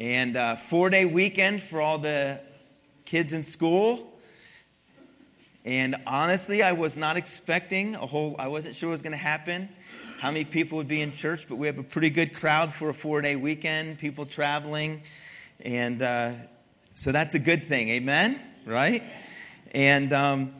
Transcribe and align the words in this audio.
And 0.00 0.34
uh, 0.34 0.56
four 0.56 0.88
day 0.88 1.04
weekend 1.04 1.60
for 1.60 1.82
all 1.82 1.98
the 1.98 2.40
kids 3.04 3.34
in 3.34 3.42
school. 3.42 4.10
And 5.62 5.94
honestly, 6.06 6.62
I 6.62 6.72
was 6.72 6.96
not 6.96 7.18
expecting 7.18 7.96
a 7.96 8.06
whole, 8.06 8.34
I 8.38 8.48
wasn't 8.48 8.76
sure 8.76 8.88
what 8.88 8.92
was 8.92 9.02
going 9.02 9.12
to 9.12 9.18
happen, 9.18 9.68
how 10.18 10.30
many 10.30 10.46
people 10.46 10.78
would 10.78 10.88
be 10.88 11.02
in 11.02 11.12
church, 11.12 11.46
but 11.50 11.56
we 11.56 11.66
have 11.66 11.78
a 11.78 11.82
pretty 11.82 12.08
good 12.08 12.32
crowd 12.32 12.72
for 12.72 12.88
a 12.88 12.94
four 12.94 13.20
day 13.20 13.36
weekend, 13.36 13.98
people 13.98 14.24
traveling. 14.24 15.02
And 15.62 16.00
uh, 16.00 16.32
so 16.94 17.12
that's 17.12 17.34
a 17.34 17.38
good 17.38 17.64
thing, 17.64 17.90
amen? 17.90 18.40
Right? 18.64 19.02
And 19.74 20.14
um, 20.14 20.54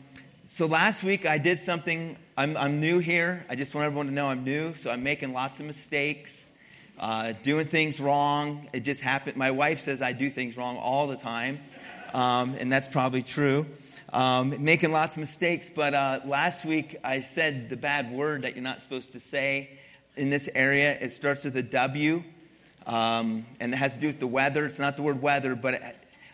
so 0.45 0.67
last 0.67 1.03
week 1.03 1.25
I 1.25 1.39
did 1.39 1.57
something, 1.57 2.15
I'm, 2.37 2.55
I'm, 2.55 2.79
new 2.79 2.99
here. 2.99 3.43
I 3.49 3.55
just 3.55 3.73
want 3.73 3.85
everyone 3.85 4.05
to 4.05 4.13
know 4.13 4.27
I'm 4.27 4.43
new, 4.43 4.75
so 4.75 4.91
I'm 4.91 5.01
making 5.01 5.33
lots 5.33 5.59
of 5.59 5.65
mistakes, 5.65 6.53
uh, 7.01 7.33
doing 7.43 7.67
things 7.67 7.99
wrong. 7.99 8.69
It 8.71 8.81
just 8.81 9.01
happened. 9.01 9.35
My 9.35 9.51
wife 9.51 9.79
says 9.79 10.01
I 10.01 10.13
do 10.13 10.29
things 10.29 10.55
wrong 10.55 10.77
all 10.77 11.07
the 11.07 11.17
time, 11.17 11.59
um, 12.13 12.55
and 12.57 12.71
that's 12.71 12.87
probably 12.87 13.21
true 13.21 13.65
um, 14.13 14.63
making 14.63 14.91
lots 14.91 15.15
of 15.15 15.21
mistakes. 15.21 15.69
But 15.73 15.93
uh, 15.93 16.19
last 16.25 16.65
week 16.65 16.97
I 17.03 17.21
said 17.21 17.69
the 17.69 17.77
bad 17.77 18.11
word 18.11 18.43
that 18.43 18.55
you're 18.55 18.63
not 18.63 18.81
supposed 18.81 19.13
to 19.13 19.19
say 19.19 19.69
in 20.15 20.29
this 20.29 20.49
area. 20.53 20.97
It 20.99 21.11
starts 21.11 21.45
with 21.45 21.55
a 21.57 21.63
W, 21.63 22.23
um, 22.85 23.45
and 23.59 23.73
it 23.73 23.77
has 23.77 23.95
to 23.95 24.01
do 24.01 24.07
with 24.07 24.19
the 24.19 24.27
weather. 24.27 24.65
It's 24.65 24.79
not 24.79 24.97
the 24.97 25.03
word 25.03 25.21
weather, 25.21 25.55
but 25.55 25.75
it, 25.75 25.81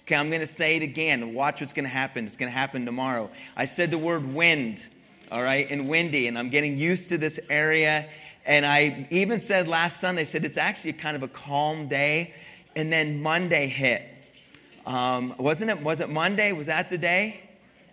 okay, 0.03 0.15
I'm 0.15 0.29
going 0.29 0.41
to 0.41 0.47
say 0.47 0.77
it 0.77 0.83
again. 0.83 1.33
Watch 1.33 1.61
what's 1.61 1.73
going 1.73 1.85
to 1.85 1.89
happen. 1.89 2.25
It's 2.25 2.37
going 2.37 2.51
to 2.51 2.57
happen 2.57 2.85
tomorrow. 2.85 3.29
I 3.55 3.65
said 3.65 3.91
the 3.91 3.97
word 3.97 4.33
wind, 4.33 4.85
all 5.31 5.43
right, 5.43 5.67
and 5.69 5.87
windy, 5.87 6.27
and 6.27 6.37
I'm 6.37 6.49
getting 6.49 6.77
used 6.77 7.09
to 7.09 7.17
this 7.17 7.39
area. 7.49 8.07
And 8.47 8.65
I 8.65 9.07
even 9.11 9.39
said 9.39 9.67
last 9.67 9.99
Sunday, 9.99 10.21
I 10.21 10.23
said 10.23 10.45
it's 10.45 10.57
actually 10.57 10.93
kind 10.93 11.15
of 11.15 11.21
a 11.21 11.27
calm 11.27 11.87
day. 11.87 12.33
And 12.75 12.91
then 12.91 13.21
Monday 13.21 13.67
hit. 13.67 14.03
Um, 14.85 15.35
wasn't 15.37 15.69
it? 15.71 15.83
Was 15.83 15.99
it 15.99 16.09
Monday? 16.09 16.53
Was 16.53 16.67
that 16.67 16.89
the 16.89 16.97
day? 16.97 17.41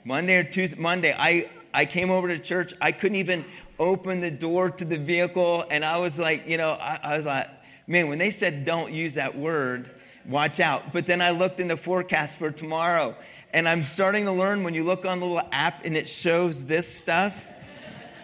Monday 0.04 0.36
or 0.36 0.44
Tuesday, 0.44 0.80
Monday, 0.80 1.14
I, 1.16 1.50
I 1.72 1.86
came 1.86 2.10
over 2.10 2.28
to 2.28 2.38
church. 2.38 2.74
I 2.80 2.92
couldn't 2.92 3.16
even 3.16 3.44
open 3.78 4.20
the 4.20 4.30
door 4.30 4.70
to 4.70 4.84
the 4.84 4.98
vehicle. 4.98 5.64
And 5.70 5.84
I 5.84 5.98
was 5.98 6.18
like, 6.18 6.46
you 6.46 6.58
know, 6.58 6.70
I, 6.72 7.00
I 7.02 7.16
was 7.16 7.26
like, 7.26 7.48
man, 7.86 8.08
when 8.08 8.18
they 8.18 8.30
said 8.30 8.64
don't 8.64 8.92
use 8.92 9.14
that 9.14 9.36
word, 9.36 9.90
watch 10.26 10.60
out. 10.60 10.92
But 10.92 11.06
then 11.06 11.22
I 11.22 11.30
looked 11.30 11.58
in 11.58 11.68
the 11.68 11.76
forecast 11.76 12.38
for 12.38 12.50
tomorrow. 12.50 13.16
And 13.52 13.66
I'm 13.66 13.84
starting 13.84 14.26
to 14.26 14.32
learn 14.32 14.62
when 14.62 14.74
you 14.74 14.84
look 14.84 15.06
on 15.06 15.20
the 15.20 15.26
little 15.26 15.48
app 15.52 15.84
and 15.84 15.96
it 15.96 16.08
shows 16.08 16.66
this 16.66 16.92
stuff. 16.92 17.48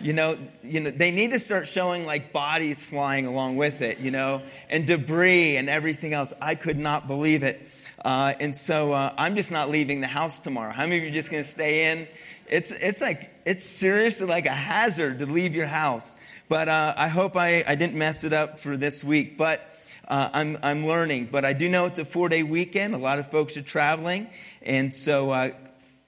You 0.03 0.13
know, 0.13 0.39
you 0.63 0.81
know, 0.81 0.91
they 0.91 1.11
need 1.11 1.33
to 1.33 1.39
start 1.39 1.69
showing 1.69 2.07
like 2.07 2.33
bodies 2.33 2.89
flying 2.89 3.27
along 3.27 3.57
with 3.57 3.83
it, 3.83 3.99
you 3.99 4.11
know, 4.11 4.43
and 4.69 4.87
debris 4.87 5.57
and 5.57 5.69
everything 5.69 6.15
else. 6.15 6.33
I 6.41 6.55
could 6.55 6.79
not 6.79 7.07
believe 7.07 7.43
it. 7.43 7.67
Uh, 8.05 8.33
and 8.41 8.57
so 8.57 8.93
uh, 8.93 9.13
I'm 9.19 9.37
just 9.37 9.53
not 9.53 9.69
leaving 9.69 10.01
the 10.01 10.07
house 10.07 10.41
tomorrow. 10.41 10.73
How 10.73 10.85
many 10.85 10.99
of 10.99 11.03
you 11.05 11.11
are 11.11 11.13
just 11.13 11.31
going 11.31 11.43
to 11.43 11.49
stay 11.49 11.93
in? 11.93 12.09
It's, 12.49 12.71
it's 12.71 13.01
like, 13.01 13.31
it's 13.45 13.65
seriously 13.65 14.27
like 14.27 14.47
a 14.47 14.51
hazard 14.51 15.19
to 15.19 15.27
leave 15.27 15.55
your 15.55 15.67
house. 15.67 16.17
But 16.49 16.69
uh, 16.69 16.95
I 16.97 17.09
hope 17.09 17.37
I, 17.37 17.63
I 17.67 17.75
didn't 17.75 17.97
mess 17.97 18.25
it 18.25 18.33
up 18.33 18.59
for 18.59 18.77
this 18.77 19.05
week. 19.05 19.37
But 19.37 19.61
uh, 20.09 20.31
I'm, 20.33 20.57
I'm 20.63 20.87
learning. 20.87 21.29
But 21.31 21.45
I 21.45 21.53
do 21.53 21.69
know 21.69 21.87
it's 21.87 21.99
a 21.99 22.05
four 22.05 22.29
day 22.29 22.43
weekend. 22.43 22.95
A 22.95 22.99
lot 22.99 23.19
of 23.19 23.31
folks 23.31 23.57
are 23.57 23.63
traveling. 23.63 24.29
And 24.63 24.93
so 24.93 25.31
uh, 25.31 25.51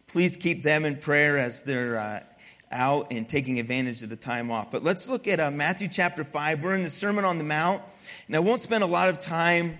please 0.08 0.36
keep 0.36 0.62
them 0.62 0.84
in 0.84 0.96
prayer 0.96 1.38
as 1.38 1.62
they're 1.62 1.98
uh, 1.98 2.20
out 2.73 3.09
and 3.11 3.28
taking 3.28 3.59
advantage 3.59 4.03
of 4.03 4.11
the 4.11 4.17
time 4.17 4.51
off. 4.51 4.70
But 4.70 4.83
let's 4.83 5.09
look 5.09 5.28
at 5.28 5.53
Matthew 5.53 5.89
chapter 5.89 6.25
5. 6.25 6.65
We're 6.65 6.75
in 6.75 6.83
the 6.83 6.89
Sermon 6.89 7.25
on 7.25 7.39
the 7.39 7.45
Mount. 7.45 7.83
And 8.27 8.37
I 8.37 8.39
won't 8.39 8.61
spend 8.61 8.83
a 8.83 8.87
lot 8.87 9.09
of 9.09 9.20
time 9.20 9.78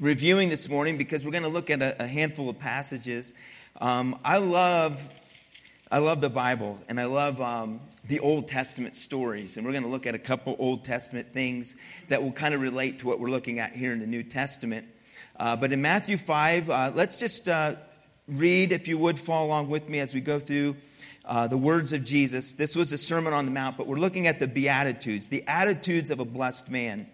reviewing 0.00 0.48
this 0.48 0.68
morning 0.68 0.96
because 0.96 1.24
we're 1.24 1.30
going 1.30 1.42
to 1.42 1.48
look 1.48 1.70
at 1.70 1.82
a, 1.82 2.02
a 2.02 2.06
handful 2.06 2.48
of 2.48 2.58
passages. 2.58 3.34
Um, 3.80 4.18
I 4.24 4.38
love, 4.38 5.08
I 5.90 5.98
love 5.98 6.20
the 6.20 6.30
Bible, 6.30 6.78
and 6.88 6.98
I 7.00 7.04
love 7.04 7.40
um, 7.40 7.80
the 8.06 8.20
Old 8.20 8.46
Testament 8.46 8.96
stories, 8.96 9.56
and 9.56 9.66
we're 9.66 9.72
going 9.72 9.84
to 9.84 9.90
look 9.90 10.06
at 10.06 10.14
a 10.14 10.18
couple 10.18 10.56
Old 10.58 10.84
Testament 10.84 11.32
things 11.32 11.76
that 12.08 12.22
will 12.22 12.32
kind 12.32 12.54
of 12.54 12.60
relate 12.60 13.00
to 13.00 13.06
what 13.06 13.20
we're 13.20 13.30
looking 13.30 13.58
at 13.58 13.72
here 13.72 13.92
in 13.92 14.00
the 14.00 14.06
New 14.06 14.22
Testament. 14.22 14.86
Uh, 15.38 15.56
but 15.56 15.72
in 15.72 15.82
Matthew 15.82 16.16
five, 16.16 16.70
uh, 16.70 16.92
let's 16.94 17.18
just 17.18 17.48
uh, 17.48 17.74
read, 18.28 18.72
if 18.72 18.88
you 18.88 18.98
would, 18.98 19.18
follow 19.18 19.46
along 19.46 19.68
with 19.68 19.88
me 19.88 19.98
as 19.98 20.14
we 20.14 20.20
go 20.20 20.38
through. 20.38 20.76
Uh, 21.26 21.48
the 21.48 21.58
words 21.58 21.92
of 21.92 22.04
Jesus. 22.04 22.52
This 22.52 22.76
was 22.76 22.90
the 22.90 22.96
Sermon 22.96 23.32
on 23.32 23.46
the 23.46 23.50
Mount, 23.50 23.76
but 23.76 23.88
we're 23.88 23.96
looking 23.96 24.28
at 24.28 24.38
the 24.38 24.46
Beatitudes, 24.46 25.28
the 25.28 25.42
attitudes 25.48 26.12
of 26.12 26.20
a 26.20 26.24
blessed 26.24 26.70
man. 26.70 27.08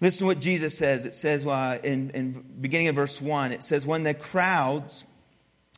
Listen 0.00 0.20
to 0.20 0.26
what 0.26 0.40
Jesus 0.40 0.76
says. 0.76 1.06
It 1.06 1.14
says 1.14 1.46
uh, 1.46 1.78
in, 1.82 2.10
in 2.10 2.44
beginning 2.60 2.88
of 2.88 2.94
verse 2.94 3.20
1, 3.20 3.52
it 3.52 3.62
says, 3.62 3.86
When 3.86 4.04
the 4.04 4.14
crowds 4.14 5.06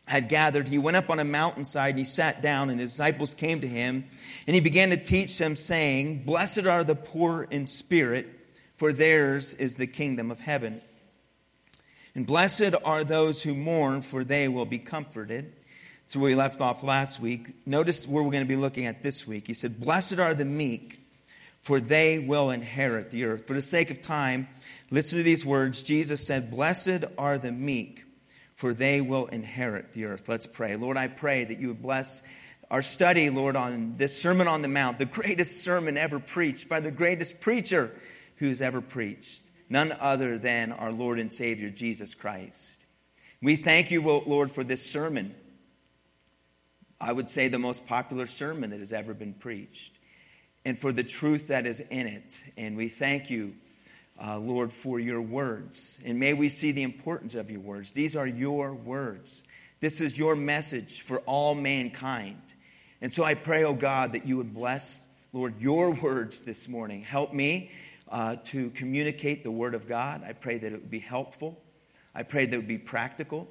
had 0.06 0.28
gathered, 0.28 0.68
he 0.68 0.76
went 0.76 0.96
up 0.96 1.08
on 1.08 1.20
a 1.20 1.24
mountainside 1.24 1.91
and 1.91 1.98
he 2.00 2.04
sat 2.04 2.42
down, 2.42 2.68
and 2.68 2.80
his 2.80 2.91
disciples 2.91 3.34
came 3.34 3.60
to 3.60 3.68
him, 3.68 4.04
and 4.47 4.54
he 4.54 4.60
began 4.60 4.91
to 4.91 4.97
teach 4.97 5.38
them, 5.38 5.54
saying, 5.54 6.24
Blessed 6.24 6.66
are 6.66 6.82
the 6.82 6.97
poor 6.97 7.47
in 7.50 7.66
spirit, 7.66 8.28
for 8.76 8.92
theirs 8.92 9.54
is 9.54 9.76
the 9.76 9.86
kingdom 9.86 10.30
of 10.30 10.41
heaven. 10.41 10.82
And 12.14 12.26
blessed 12.26 12.74
are 12.84 13.04
those 13.04 13.44
who 13.44 13.54
mourn, 13.54 14.02
for 14.02 14.24
they 14.24 14.48
will 14.48 14.66
be 14.66 14.80
comforted. 14.80 15.52
That's 16.10 16.16
where 16.16 16.31
we 16.31 16.34
left 16.34 16.60
off 16.60 16.82
last 16.82 17.21
week. 17.21 17.54
Notice 17.66 18.09
where 18.09 18.21
we're 18.21 18.32
going 18.32 18.43
to 18.43 18.48
be 18.48 18.56
looking 18.56 18.84
at 18.84 19.00
this 19.00 19.28
week. 19.28 19.47
He 19.47 19.54
said, 19.54 19.78
Blessed 19.78 20.19
are 20.19 20.34
the 20.34 20.44
meek 20.44 21.00
for 21.60 21.78
they 21.81 22.19
will 22.19 22.50
inherit 22.50 23.10
the 23.10 23.25
earth. 23.25 23.47
For 23.47 23.54
the 23.54 23.62
sake 23.62 23.91
of 23.91 24.00
time, 24.00 24.48
listen 24.91 25.19
to 25.19 25.22
these 25.22 25.44
words. 25.44 25.82
Jesus 25.82 26.26
said, 26.26 26.50
Blessed 26.50 27.04
are 27.19 27.38
the 27.38 27.53
meek, 27.53 28.04
for 28.54 28.72
they 28.72 29.00
will 29.00 29.26
inherit 29.26 29.93
the 29.93 30.06
earth. 30.06 30.28
Let's 30.28 30.47
pray. 30.47 30.76
Lord, 30.76 30.97
I 30.97 31.09
pray 31.09 31.44
that 31.44 31.59
you 31.59 31.69
would 31.69 31.82
bless 31.82 32.22
our 32.71 32.82
study, 32.82 33.31
Lord, 33.31 33.56
on 33.56 33.97
this 33.97 34.21
Sermon 34.21 34.47
on 34.47 34.62
the 34.62 34.69
Mount, 34.69 34.98
the 34.98 35.04
greatest 35.04 35.65
sermon 35.65 35.97
ever 35.97 36.21
preached 36.21 36.69
by 36.69 36.81
the 36.81 36.91
greatest 36.91 37.41
preacher 37.41 37.92
who's 38.37 38.62
ever 38.62 38.81
preached, 38.81 39.42
none 39.69 39.94
other 40.00 40.38
than 40.38 40.72
our 40.72 40.92
Lord 40.92 41.19
and 41.19 41.32
Savior, 41.32 41.69
Jesus 41.69 42.15
Christ. 42.15 42.84
We 43.42 43.56
thank 43.56 43.91
you, 43.91 44.03
Lord, 44.03 44.50
for 44.50 44.62
this 44.62 44.88
sermon. 44.88 45.34
I 47.00 47.12
would 47.12 47.30
say 47.30 47.48
the 47.48 47.58
most 47.58 47.86
popular 47.86 48.26
sermon 48.26 48.70
that 48.70 48.80
has 48.80 48.92
ever 48.92 49.14
been 49.14 49.34
preached 49.34 49.96
and 50.64 50.78
for 50.78 50.92
the 50.92 51.02
truth 51.02 51.48
that 51.48 51.66
is 51.66 51.80
in 51.80 52.06
it. 52.06 52.42
And 52.58 52.76
we 52.76 52.88
thank 52.88 53.30
you, 53.30 53.54
uh, 54.22 54.38
Lord, 54.38 54.70
for 54.70 55.00
your 55.00 55.22
words. 55.22 55.98
And 56.04 56.20
may 56.20 56.34
we 56.34 56.48
see 56.48 56.72
the 56.72 56.82
importance 56.82 57.34
of 57.34 57.50
your 57.50 57.60
words. 57.60 57.92
These 57.92 58.16
are 58.16 58.26
your 58.26 58.74
words. 58.74 59.44
This 59.80 60.02
is 60.02 60.18
your 60.18 60.36
message 60.36 61.00
for 61.00 61.20
all 61.20 61.54
mankind. 61.54 62.42
And 63.00 63.10
so 63.10 63.24
I 63.24 63.34
pray, 63.34 63.64
oh 63.64 63.74
God, 63.74 64.12
that 64.12 64.26
you 64.26 64.36
would 64.36 64.52
bless, 64.52 65.00
Lord, 65.32 65.58
your 65.58 65.92
words 66.02 66.40
this 66.40 66.68
morning. 66.68 67.02
Help 67.02 67.32
me 67.32 67.70
uh, 68.10 68.36
to 68.44 68.70
communicate 68.70 69.42
the 69.42 69.50
word 69.50 69.74
of 69.74 69.88
God. 69.88 70.22
I 70.22 70.34
pray 70.34 70.58
that 70.58 70.72
it 70.72 70.82
would 70.82 70.90
be 70.90 70.98
helpful. 70.98 71.62
I 72.14 72.24
pray 72.24 72.44
that 72.44 72.52
it 72.52 72.58
would 72.58 72.68
be 72.68 72.76
practical. 72.76 73.48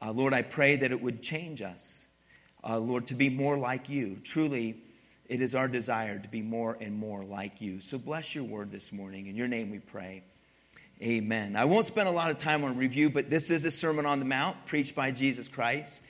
Uh, 0.00 0.12
Lord, 0.12 0.32
I 0.32 0.42
pray 0.42 0.76
that 0.76 0.92
it 0.92 1.02
would 1.02 1.22
change 1.22 1.60
us. 1.60 2.06
Uh, 2.66 2.78
Lord, 2.78 3.08
to 3.08 3.14
be 3.14 3.28
more 3.28 3.58
like 3.58 3.90
you. 3.90 4.18
Truly, 4.24 4.76
it 5.28 5.40
is 5.40 5.54
our 5.54 5.68
desire 5.68 6.18
to 6.18 6.28
be 6.28 6.40
more 6.40 6.76
and 6.80 6.96
more 6.96 7.22
like 7.22 7.60
you. 7.60 7.80
So 7.80 7.98
bless 7.98 8.34
your 8.34 8.44
word 8.44 8.70
this 8.70 8.92
morning. 8.92 9.26
In 9.26 9.36
your 9.36 9.48
name 9.48 9.70
we 9.70 9.80
pray. 9.80 10.22
Amen. 11.02 11.56
I 11.56 11.66
won't 11.66 11.84
spend 11.84 12.08
a 12.08 12.12
lot 12.12 12.30
of 12.30 12.38
time 12.38 12.64
on 12.64 12.78
review, 12.78 13.10
but 13.10 13.28
this 13.28 13.50
is 13.50 13.64
a 13.64 13.70
Sermon 13.70 14.06
on 14.06 14.18
the 14.18 14.24
Mount 14.24 14.64
preached 14.64 14.94
by 14.94 15.10
Jesus 15.10 15.48
Christ. 15.48 16.02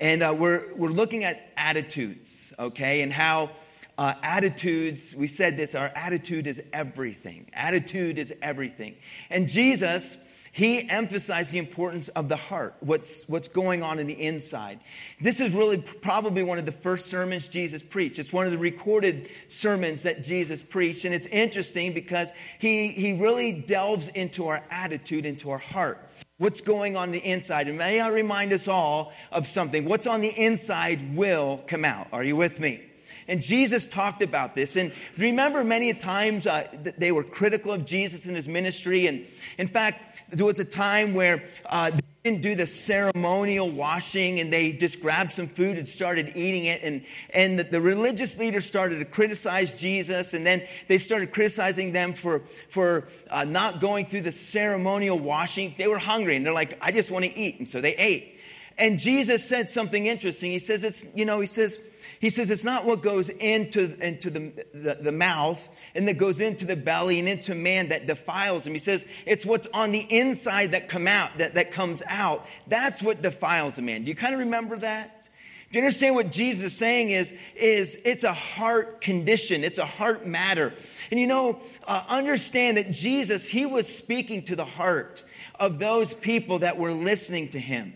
And 0.00 0.22
uh, 0.22 0.34
we're, 0.36 0.74
we're 0.74 0.88
looking 0.88 1.24
at 1.24 1.52
attitudes, 1.56 2.54
okay, 2.58 3.02
and 3.02 3.12
how 3.12 3.50
uh, 3.98 4.14
attitudes, 4.22 5.14
we 5.14 5.26
said 5.26 5.58
this, 5.58 5.74
our 5.74 5.92
attitude 5.94 6.46
is 6.46 6.62
everything. 6.72 7.50
Attitude 7.52 8.18
is 8.18 8.34
everything. 8.40 8.96
And 9.28 9.46
Jesus 9.46 10.16
he 10.52 10.88
emphasized 10.88 11.52
the 11.52 11.58
importance 11.58 12.08
of 12.08 12.28
the 12.28 12.36
heart, 12.36 12.74
what's, 12.80 13.28
what's 13.28 13.48
going 13.48 13.82
on 13.82 13.98
in 13.98 14.08
the 14.08 14.20
inside. 14.20 14.80
This 15.20 15.40
is 15.40 15.54
really 15.54 15.78
probably 15.78 16.42
one 16.42 16.58
of 16.58 16.66
the 16.66 16.72
first 16.72 17.06
sermons 17.06 17.48
Jesus 17.48 17.82
preached. 17.82 18.18
It's 18.18 18.32
one 18.32 18.46
of 18.46 18.52
the 18.52 18.58
recorded 18.58 19.28
sermons 19.48 20.02
that 20.02 20.24
Jesus 20.24 20.60
preached. 20.60 21.04
And 21.04 21.14
it's 21.14 21.28
interesting 21.28 21.92
because 21.92 22.34
he, 22.58 22.88
he 22.88 23.12
really 23.12 23.52
delves 23.52 24.08
into 24.08 24.48
our 24.48 24.62
attitude, 24.70 25.24
into 25.24 25.50
our 25.50 25.58
heart. 25.58 25.98
What's 26.38 26.62
going 26.62 26.96
on 26.96 27.12
the 27.12 27.18
inside? 27.18 27.68
And 27.68 27.78
may 27.78 28.00
I 28.00 28.08
remind 28.08 28.52
us 28.52 28.66
all 28.66 29.12
of 29.30 29.46
something. 29.46 29.84
What's 29.84 30.06
on 30.06 30.20
the 30.20 30.30
inside 30.30 31.14
will 31.14 31.62
come 31.66 31.84
out. 31.84 32.08
Are 32.12 32.24
you 32.24 32.34
with 32.34 32.58
me? 32.58 32.82
And 33.28 33.40
Jesus 33.40 33.86
talked 33.86 34.22
about 34.22 34.56
this. 34.56 34.74
And 34.74 34.90
remember, 35.16 35.62
many 35.62 35.94
times 35.94 36.48
uh, 36.48 36.66
they 36.98 37.12
were 37.12 37.22
critical 37.22 37.72
of 37.72 37.84
Jesus 37.84 38.26
and 38.26 38.34
his 38.34 38.48
ministry. 38.48 39.06
And 39.06 39.24
in 39.56 39.68
fact, 39.68 40.09
there 40.30 40.46
was 40.46 40.58
a 40.58 40.64
time 40.64 41.14
where 41.14 41.42
uh, 41.66 41.90
they 41.90 42.00
didn't 42.24 42.42
do 42.42 42.54
the 42.54 42.66
ceremonial 42.66 43.70
washing 43.70 44.40
and 44.40 44.52
they 44.52 44.72
just 44.72 45.00
grabbed 45.00 45.32
some 45.32 45.48
food 45.48 45.78
and 45.78 45.88
started 45.88 46.32
eating 46.36 46.66
it. 46.66 46.82
And, 46.82 47.04
and 47.32 47.58
the, 47.58 47.64
the, 47.64 47.80
religious 47.80 48.38
leaders 48.38 48.64
started 48.64 48.98
to 48.98 49.04
criticize 49.04 49.72
jesus 49.72 50.34
and 50.34 50.46
then 50.46 50.62
they 50.86 50.98
started 50.98 51.32
criticizing 51.32 51.92
them 51.92 52.12
for, 52.12 52.40
for 52.40 53.08
uh, 53.30 53.44
not 53.44 53.80
going 53.80 54.06
through 54.06 54.22
the 54.22 54.32
ceremonial 54.32 55.18
washing. 55.18 55.74
They 55.76 55.86
were 55.86 55.98
hungry 55.98 56.36
and 56.36 56.44
they're 56.44 56.52
like 56.52 56.78
i 56.82 56.92
just 56.92 57.10
want 57.10 57.24
to 57.24 57.36
eat. 57.36 57.58
And 57.58 57.68
so 57.68 57.80
they 57.80 57.94
ate. 57.96 58.38
And 58.78 58.98
jesus 58.98 59.48
said 59.48 59.70
something 59.70 60.06
interesting. 60.06 60.50
He 60.50 60.58
says 60.58 60.84
it's 60.84 61.06
you 61.14 61.24
know 61.24 61.40
he 61.40 61.46
says 61.46 61.78
he 62.20 62.28
says 62.28 62.50
it's 62.50 62.64
not 62.64 62.84
what 62.84 63.00
goes 63.00 63.30
into, 63.30 63.96
into 64.06 64.28
the, 64.28 64.52
the, 64.74 64.98
the, 65.00 65.12
mouth 65.12 65.68
and 65.94 66.06
that 66.06 66.18
goes 66.18 66.42
into 66.42 66.66
the 66.66 66.76
belly 66.76 67.18
and 67.18 67.26
into 67.26 67.54
man 67.54 67.88
that 67.88 68.06
defiles 68.06 68.66
him. 68.66 68.74
He 68.74 68.78
says 68.78 69.08
it's 69.24 69.46
what's 69.46 69.66
on 69.68 69.90
the 69.90 70.06
inside 70.10 70.72
that 70.72 70.86
come 70.86 71.08
out, 71.08 71.38
that, 71.38 71.54
that 71.54 71.72
comes 71.72 72.02
out. 72.06 72.46
That's 72.66 73.02
what 73.02 73.22
defiles 73.22 73.78
a 73.78 73.82
man. 73.82 74.02
Do 74.04 74.10
you 74.10 74.14
kind 74.14 74.34
of 74.34 74.40
remember 74.40 74.76
that? 74.76 75.28
Do 75.72 75.78
you 75.78 75.84
understand 75.84 76.14
what 76.14 76.30
Jesus 76.30 76.72
is 76.72 76.76
saying 76.76 77.08
is, 77.08 77.34
is 77.56 77.98
it's 78.04 78.24
a 78.24 78.34
heart 78.34 79.00
condition. 79.00 79.64
It's 79.64 79.78
a 79.78 79.86
heart 79.86 80.26
matter. 80.26 80.74
And 81.10 81.18
you 81.18 81.26
know, 81.26 81.58
uh, 81.86 82.04
understand 82.06 82.76
that 82.76 82.90
Jesus, 82.90 83.48
he 83.48 83.64
was 83.64 83.88
speaking 83.88 84.42
to 84.44 84.56
the 84.56 84.64
heart 84.66 85.24
of 85.58 85.78
those 85.78 86.12
people 86.12 86.58
that 86.58 86.76
were 86.76 86.92
listening 86.92 87.48
to 87.50 87.58
him. 87.58 87.94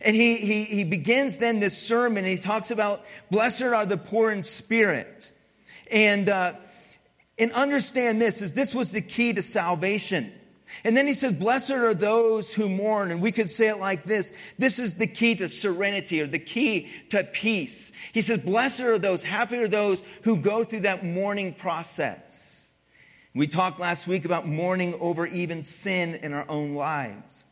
And 0.00 0.14
he, 0.14 0.36
he, 0.36 0.64
he 0.64 0.84
begins 0.84 1.38
then 1.38 1.60
this 1.60 1.76
sermon, 1.76 2.24
he 2.24 2.36
talks 2.36 2.70
about, 2.70 3.04
blessed 3.30 3.62
are 3.62 3.86
the 3.86 3.96
poor 3.96 4.30
in 4.30 4.44
spirit. 4.44 5.32
And, 5.90 6.28
uh, 6.28 6.52
and 7.38 7.52
understand 7.52 8.20
this, 8.20 8.42
is 8.42 8.54
this 8.54 8.74
was 8.74 8.92
the 8.92 9.00
key 9.00 9.32
to 9.32 9.42
salvation. 9.42 10.32
And 10.84 10.96
then 10.96 11.06
he 11.06 11.12
says, 11.12 11.32
blessed 11.32 11.72
are 11.72 11.94
those 11.94 12.54
who 12.54 12.68
mourn. 12.68 13.10
And 13.10 13.20
we 13.20 13.32
could 13.32 13.50
say 13.50 13.68
it 13.68 13.78
like 13.78 14.04
this. 14.04 14.32
This 14.58 14.78
is 14.78 14.94
the 14.94 15.06
key 15.06 15.34
to 15.36 15.48
serenity 15.48 16.20
or 16.20 16.26
the 16.26 16.38
key 16.38 16.88
to 17.10 17.24
peace. 17.24 17.92
He 18.12 18.20
says, 18.20 18.40
blessed 18.42 18.82
are 18.82 18.98
those, 18.98 19.24
happy 19.24 19.56
are 19.56 19.68
those 19.68 20.04
who 20.22 20.40
go 20.40 20.62
through 20.62 20.80
that 20.80 21.04
mourning 21.04 21.54
process. 21.54 22.70
We 23.34 23.46
talked 23.46 23.80
last 23.80 24.06
week 24.06 24.24
about 24.24 24.46
mourning 24.46 24.94
over 25.00 25.26
even 25.26 25.64
sin 25.64 26.16
in 26.22 26.32
our 26.32 26.46
own 26.48 26.74
lives. 26.74 27.44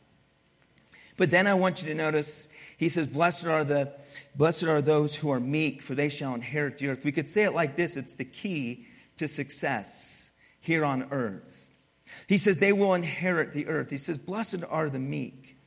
But 1.17 1.31
then 1.31 1.47
I 1.47 1.55
want 1.55 1.81
you 1.81 1.89
to 1.89 1.95
notice, 1.95 2.49
he 2.77 2.89
says, 2.89 3.07
Blessed 3.07 3.47
are 3.47 3.63
the 3.63 3.91
blessed 4.35 4.65
are 4.65 4.81
those 4.81 5.15
who 5.15 5.31
are 5.31 5.39
meek, 5.39 5.81
for 5.81 5.95
they 5.95 6.09
shall 6.09 6.35
inherit 6.35 6.77
the 6.77 6.89
earth. 6.89 7.03
We 7.03 7.11
could 7.11 7.27
say 7.27 7.43
it 7.43 7.53
like 7.53 7.75
this: 7.75 7.97
it's 7.97 8.13
the 8.13 8.25
key 8.25 8.85
to 9.17 9.27
success 9.27 10.31
here 10.59 10.85
on 10.85 11.07
earth. 11.11 11.57
He 12.27 12.37
says 12.37 12.57
they 12.57 12.73
will 12.73 12.93
inherit 12.93 13.53
the 13.53 13.67
earth. 13.67 13.89
He 13.89 13.97
says, 13.97 14.17
Blessed 14.17 14.63
are 14.69 14.89
the 14.89 14.99
meek. 14.99 15.57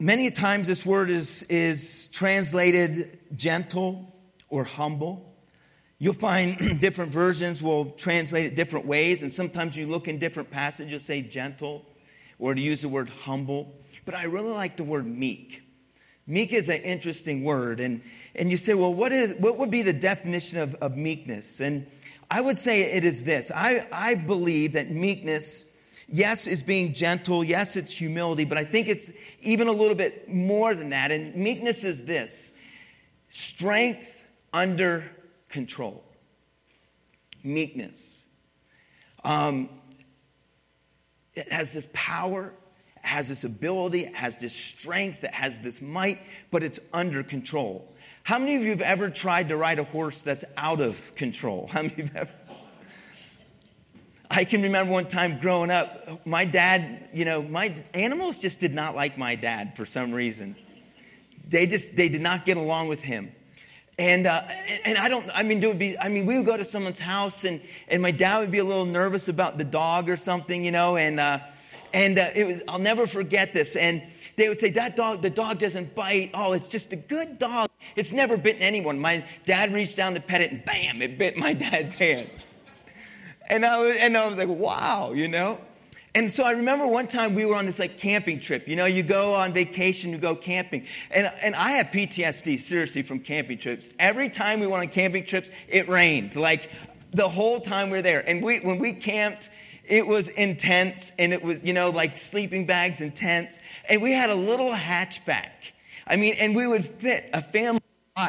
Many 0.00 0.30
times 0.30 0.68
this 0.68 0.86
word 0.86 1.10
is, 1.10 1.42
is 1.44 2.08
translated 2.08 3.18
gentle 3.34 4.14
or 4.48 4.64
humble. 4.64 5.34
You'll 5.98 6.14
find 6.14 6.56
different 6.80 7.12
versions 7.12 7.62
will 7.62 7.86
translate 7.90 8.46
it 8.46 8.56
different 8.56 8.86
ways, 8.86 9.22
and 9.22 9.32
sometimes 9.32 9.76
you 9.76 9.86
look 9.86 10.08
in 10.08 10.18
different 10.18 10.50
passages, 10.50 11.04
say 11.04 11.22
gentle 11.22 11.84
or 12.38 12.54
to 12.54 12.60
use 12.60 12.82
the 12.82 12.88
word 12.88 13.08
humble, 13.08 13.74
but 14.04 14.14
I 14.14 14.24
really 14.24 14.52
like 14.52 14.76
the 14.76 14.84
word 14.84 15.06
meek. 15.06 15.62
Meek 16.26 16.52
is 16.52 16.68
an 16.68 16.82
interesting 16.82 17.42
word. 17.42 17.80
And, 17.80 18.02
and 18.34 18.50
you 18.50 18.56
say, 18.56 18.74
well, 18.74 18.92
what, 18.92 19.12
is, 19.12 19.34
what 19.34 19.58
would 19.58 19.70
be 19.70 19.82
the 19.82 19.94
definition 19.94 20.58
of, 20.58 20.74
of 20.76 20.96
meekness? 20.96 21.60
And 21.60 21.86
I 22.30 22.42
would 22.42 22.58
say 22.58 22.82
it 22.92 23.04
is 23.04 23.24
this 23.24 23.50
I, 23.54 23.86
I 23.90 24.14
believe 24.14 24.74
that 24.74 24.90
meekness, 24.90 25.64
yes, 26.06 26.46
is 26.46 26.62
being 26.62 26.92
gentle. 26.92 27.42
Yes, 27.42 27.76
it's 27.76 27.92
humility, 27.92 28.44
but 28.44 28.58
I 28.58 28.64
think 28.64 28.88
it's 28.88 29.12
even 29.40 29.68
a 29.68 29.72
little 29.72 29.94
bit 29.94 30.28
more 30.28 30.74
than 30.74 30.90
that. 30.90 31.10
And 31.10 31.34
meekness 31.34 31.84
is 31.84 32.04
this 32.04 32.52
strength 33.30 34.30
under 34.52 35.10
control. 35.48 36.04
Meekness. 37.42 38.26
Um, 39.24 39.70
it 41.38 41.52
has 41.52 41.72
this 41.72 41.88
power, 41.92 42.52
has 43.02 43.28
this 43.28 43.44
ability, 43.44 44.04
has 44.14 44.38
this 44.38 44.52
strength, 44.52 45.24
it 45.24 45.32
has 45.32 45.60
this 45.60 45.80
might, 45.80 46.20
but 46.50 46.62
it's 46.62 46.80
under 46.92 47.22
control. 47.22 47.94
How 48.24 48.38
many 48.38 48.56
of 48.56 48.62
you 48.62 48.70
have 48.70 48.80
ever 48.80 49.08
tried 49.08 49.48
to 49.48 49.56
ride 49.56 49.78
a 49.78 49.84
horse 49.84 50.22
that's 50.22 50.44
out 50.56 50.80
of 50.80 51.14
control? 51.14 51.68
How 51.72 51.82
many 51.82 52.02
of 52.02 52.12
you 52.12 52.20
ever? 52.20 52.30
I 54.30 54.44
can 54.44 54.62
remember 54.62 54.92
one 54.92 55.08
time 55.08 55.38
growing 55.40 55.70
up, 55.70 56.26
my 56.26 56.44
dad, 56.44 57.08
you 57.14 57.24
know, 57.24 57.42
my 57.42 57.74
animals 57.94 58.38
just 58.38 58.60
did 58.60 58.74
not 58.74 58.94
like 58.94 59.16
my 59.16 59.36
dad 59.36 59.74
for 59.76 59.86
some 59.86 60.12
reason. 60.12 60.54
They 61.48 61.66
just, 61.66 61.96
they 61.96 62.10
did 62.10 62.20
not 62.20 62.44
get 62.44 62.58
along 62.58 62.88
with 62.88 63.02
him. 63.02 63.32
And, 63.98 64.28
uh, 64.28 64.42
and 64.84 64.96
I 64.96 65.08
don't, 65.08 65.28
I 65.34 65.42
mean, 65.42 65.62
it 65.62 65.66
would 65.66 65.78
be, 65.78 65.98
I 65.98 66.08
mean, 66.08 66.24
we 66.24 66.36
would 66.36 66.46
go 66.46 66.56
to 66.56 66.64
someone's 66.64 67.00
house 67.00 67.44
and, 67.44 67.60
and 67.88 68.00
my 68.00 68.12
dad 68.12 68.38
would 68.38 68.52
be 68.52 68.58
a 68.58 68.64
little 68.64 68.84
nervous 68.84 69.28
about 69.28 69.58
the 69.58 69.64
dog 69.64 70.08
or 70.08 70.14
something, 70.14 70.64
you 70.64 70.70
know, 70.70 70.96
and, 70.96 71.18
uh, 71.18 71.40
and 71.92 72.16
uh, 72.16 72.28
it 72.34 72.46
was, 72.46 72.62
I'll 72.68 72.78
never 72.78 73.08
forget 73.08 73.52
this. 73.52 73.74
And 73.74 74.02
they 74.36 74.48
would 74.48 74.60
say, 74.60 74.70
that 74.70 74.94
dog, 74.94 75.22
the 75.22 75.30
dog 75.30 75.58
doesn't 75.58 75.96
bite. 75.96 76.30
Oh, 76.32 76.52
it's 76.52 76.68
just 76.68 76.92
a 76.92 76.96
good 76.96 77.40
dog. 77.40 77.70
It's 77.96 78.12
never 78.12 78.36
bitten 78.36 78.62
anyone. 78.62 79.00
My 79.00 79.24
dad 79.46 79.72
reached 79.72 79.96
down 79.96 80.14
to 80.14 80.20
pet 80.20 80.42
it 80.42 80.52
and 80.52 80.64
bam, 80.64 81.02
it 81.02 81.18
bit 81.18 81.36
my 81.36 81.52
dad's 81.54 81.96
hand. 81.96 82.30
And 83.48 83.66
I 83.66 83.80
was, 83.80 83.96
and 83.96 84.16
I 84.16 84.28
was 84.28 84.38
like, 84.38 84.48
wow, 84.48 85.12
you 85.12 85.26
know? 85.26 85.58
And 86.14 86.30
so 86.30 86.44
I 86.44 86.52
remember 86.52 86.86
one 86.86 87.06
time 87.06 87.34
we 87.34 87.44
were 87.44 87.54
on 87.54 87.66
this 87.66 87.78
like 87.78 87.98
camping 87.98 88.40
trip. 88.40 88.66
You 88.66 88.76
know, 88.76 88.86
you 88.86 89.02
go 89.02 89.34
on 89.34 89.52
vacation, 89.52 90.10
you 90.10 90.18
go 90.18 90.34
camping. 90.34 90.86
And, 91.10 91.30
and 91.42 91.54
I 91.54 91.72
have 91.72 91.88
PTSD, 91.88 92.58
seriously, 92.58 93.02
from 93.02 93.20
camping 93.20 93.58
trips. 93.58 93.90
Every 93.98 94.30
time 94.30 94.60
we 94.60 94.66
went 94.66 94.82
on 94.82 94.88
camping 94.88 95.24
trips, 95.24 95.50
it 95.68 95.88
rained. 95.88 96.34
Like 96.34 96.70
the 97.12 97.28
whole 97.28 97.60
time 97.60 97.90
we 97.90 97.98
are 97.98 98.02
there. 98.02 98.26
And 98.26 98.42
we, 98.42 98.60
when 98.60 98.78
we 98.78 98.94
camped, 98.94 99.50
it 99.84 100.06
was 100.06 100.28
intense 100.28 101.12
and 101.18 101.32
it 101.32 101.42
was, 101.42 101.62
you 101.62 101.72
know, 101.72 101.90
like 101.90 102.16
sleeping 102.16 102.66
bags 102.66 103.00
and 103.00 103.14
tents. 103.14 103.60
And 103.88 104.02
we 104.02 104.12
had 104.12 104.30
a 104.30 104.34
little 104.34 104.72
hatchback. 104.72 105.50
I 106.06 106.16
mean, 106.16 106.34
and 106.38 106.56
we 106.56 106.66
would 106.66 106.84
fit 106.84 107.28
a 107.32 107.42
family, 107.42 107.80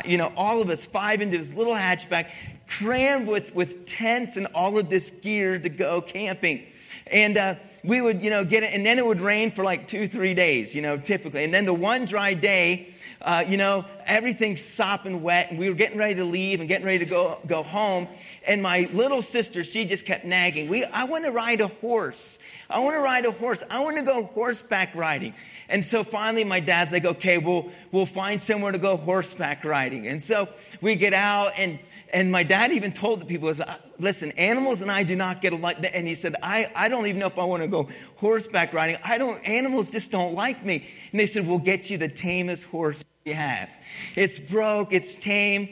you 0.05 0.17
know, 0.17 0.31
all 0.35 0.61
of 0.61 0.69
us 0.69 0.85
five 0.85 1.21
into 1.21 1.37
this 1.37 1.53
little 1.53 1.73
hatchback, 1.73 2.31
crammed 2.67 3.27
with, 3.27 3.55
with 3.55 3.87
tents 3.87 4.37
and 4.37 4.47
all 4.53 4.77
of 4.77 4.89
this 4.89 5.11
gear 5.11 5.57
to 5.59 5.69
go 5.69 6.01
camping. 6.01 6.65
And 7.11 7.37
uh, 7.37 7.55
we 7.83 8.01
would, 8.01 8.21
you 8.21 8.29
know, 8.29 8.45
get 8.45 8.63
it, 8.63 8.73
and 8.73 8.85
then 8.85 8.97
it 8.99 9.05
would 9.05 9.21
rain 9.21 9.51
for 9.51 9.63
like 9.63 9.87
two, 9.87 10.07
three 10.07 10.33
days, 10.33 10.75
you 10.75 10.81
know, 10.81 10.97
typically. 10.97 11.43
And 11.43 11.53
then 11.53 11.65
the 11.65 11.73
one 11.73 12.05
dry 12.05 12.33
day, 12.35 12.87
uh, 13.21 13.43
you 13.47 13.57
know, 13.57 13.85
everything's 14.05 14.63
sopping 14.63 15.21
wet, 15.21 15.49
and 15.49 15.59
we 15.59 15.69
were 15.69 15.75
getting 15.75 15.97
ready 15.97 16.15
to 16.15 16.23
leave 16.23 16.59
and 16.59 16.69
getting 16.69 16.85
ready 16.85 16.99
to 16.99 17.05
go, 17.05 17.39
go 17.47 17.63
home. 17.63 18.07
And 18.47 18.61
my 18.61 18.89
little 18.93 19.21
sister, 19.21 19.63
she 19.63 19.85
just 19.85 20.05
kept 20.05 20.23
nagging. 20.23 20.69
We, 20.69 20.83
I 20.85 21.05
want 21.05 21.25
to 21.25 21.31
ride 21.31 21.61
a 21.61 21.67
horse. 21.67 22.39
I 22.69 22.79
want 22.79 22.95
to 22.95 23.01
ride 23.01 23.25
a 23.25 23.31
horse. 23.31 23.63
I 23.71 23.83
want 23.83 23.97
to 23.97 24.03
go 24.03 24.23
horseback 24.23 24.93
riding. 24.93 25.33
And 25.69 25.83
so 25.83 26.03
finally, 26.03 26.43
my 26.43 26.59
dad's 26.59 26.93
like, 26.93 27.05
okay, 27.05 27.39
we'll, 27.39 27.69
we'll 27.91 28.05
find 28.05 28.39
somewhere 28.39 28.71
to 28.71 28.77
go 28.77 28.95
horseback 28.95 29.65
riding. 29.65 30.05
And 30.05 30.21
so 30.21 30.49
we 30.79 30.95
get 30.95 31.13
out, 31.13 31.53
and, 31.57 31.79
and 32.13 32.31
my 32.31 32.43
dad 32.43 32.71
even 32.71 32.91
told 32.91 33.21
the 33.21 33.25
people, 33.25 33.51
listen, 33.97 34.31
animals 34.31 34.81
and 34.83 34.91
I 34.91 35.03
do 35.03 35.15
not 35.15 35.41
get 35.41 35.53
along. 35.53 35.85
And 35.93 36.07
he 36.07 36.13
said, 36.13 36.35
I, 36.43 36.71
I 36.75 36.89
don't 36.89 37.07
even 37.07 37.19
know 37.19 37.27
if 37.27 37.39
I 37.39 37.43
want 37.43 37.63
to 37.63 37.67
go 37.67 37.89
horseback 38.17 38.73
riding. 38.73 38.97
I 39.03 39.17
don't, 39.17 39.39
animals 39.47 39.89
just 39.89 40.11
don't 40.11 40.35
like 40.35 40.63
me. 40.63 40.87
And 41.11 41.19
they 41.19 41.25
said, 41.25 41.47
we'll 41.47 41.59
get 41.59 41.89
you 41.89 41.97
the 41.97 42.09
tamest 42.09 42.65
horse 42.65 43.03
you 43.25 43.33
have. 43.33 43.69
It's 44.15 44.37
broke, 44.37 44.93
it's 44.93 45.15
tame, 45.15 45.69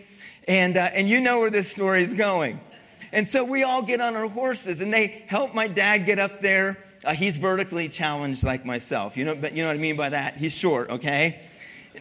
and, 0.47 0.77
uh, 0.77 0.89
and 0.95 1.07
you 1.07 1.21
know 1.21 1.39
where 1.39 1.51
this 1.51 1.71
story 1.71 2.01
is 2.01 2.13
going. 2.15 2.59
And 3.13 3.27
so 3.27 3.45
we 3.45 3.63
all 3.63 3.83
get 3.83 4.01
on 4.01 4.15
our 4.15 4.27
horses, 4.27 4.81
and 4.81 4.93
they 4.93 5.23
help 5.27 5.55
my 5.55 5.67
dad 5.67 6.05
get 6.05 6.19
up 6.19 6.41
there. 6.41 6.77
Uh, 7.07 7.13
he's 7.13 7.37
vertically 7.37 7.87
challenged 7.87 8.43
like 8.43 8.65
myself. 8.65 9.15
You 9.15 9.23
know, 9.23 9.35
but 9.35 9.55
you 9.55 9.63
know 9.63 9.69
what 9.69 9.77
I 9.77 9.79
mean 9.79 9.95
by 9.95 10.09
that? 10.09 10.35
He's 10.35 10.51
short, 10.51 10.89
okay? 10.89 11.41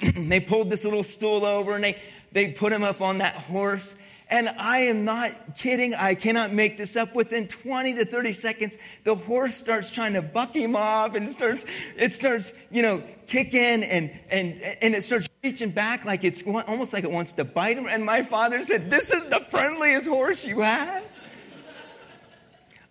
they 0.16 0.40
pulled 0.40 0.68
this 0.68 0.84
little 0.84 1.04
stool 1.04 1.46
over, 1.46 1.76
and 1.76 1.84
they, 1.84 2.02
they 2.32 2.48
put 2.48 2.72
him 2.72 2.82
up 2.82 3.00
on 3.00 3.18
that 3.18 3.36
horse. 3.36 3.96
And 4.28 4.48
I 4.48 4.78
am 4.78 5.04
not 5.04 5.30
kidding. 5.56 5.94
I 5.94 6.16
cannot 6.16 6.52
make 6.52 6.76
this 6.76 6.96
up. 6.96 7.14
Within 7.14 7.46
20 7.46 7.94
to 7.94 8.04
30 8.04 8.32
seconds, 8.32 8.78
the 9.04 9.14
horse 9.14 9.54
starts 9.54 9.92
trying 9.92 10.14
to 10.14 10.22
buck 10.22 10.52
him 10.52 10.74
off 10.74 11.14
and 11.14 11.28
it 11.28 11.30
starts, 11.30 11.64
it 11.96 12.12
starts, 12.12 12.52
you 12.72 12.82
know, 12.82 13.04
kicking 13.28 13.84
and, 13.84 14.10
and, 14.28 14.60
and 14.82 14.94
it 14.96 15.04
starts 15.04 15.28
reaching 15.44 15.70
back 15.70 16.04
like 16.04 16.24
it's 16.24 16.42
almost 16.44 16.92
like 16.92 17.04
it 17.04 17.12
wants 17.12 17.34
to 17.34 17.44
bite 17.44 17.78
him. 17.78 17.86
And 17.86 18.04
my 18.04 18.24
father 18.24 18.60
said, 18.64 18.90
this 18.90 19.12
is 19.12 19.26
the 19.26 19.38
friendliest 19.48 20.08
horse 20.08 20.44
you 20.44 20.58
have. 20.62 21.04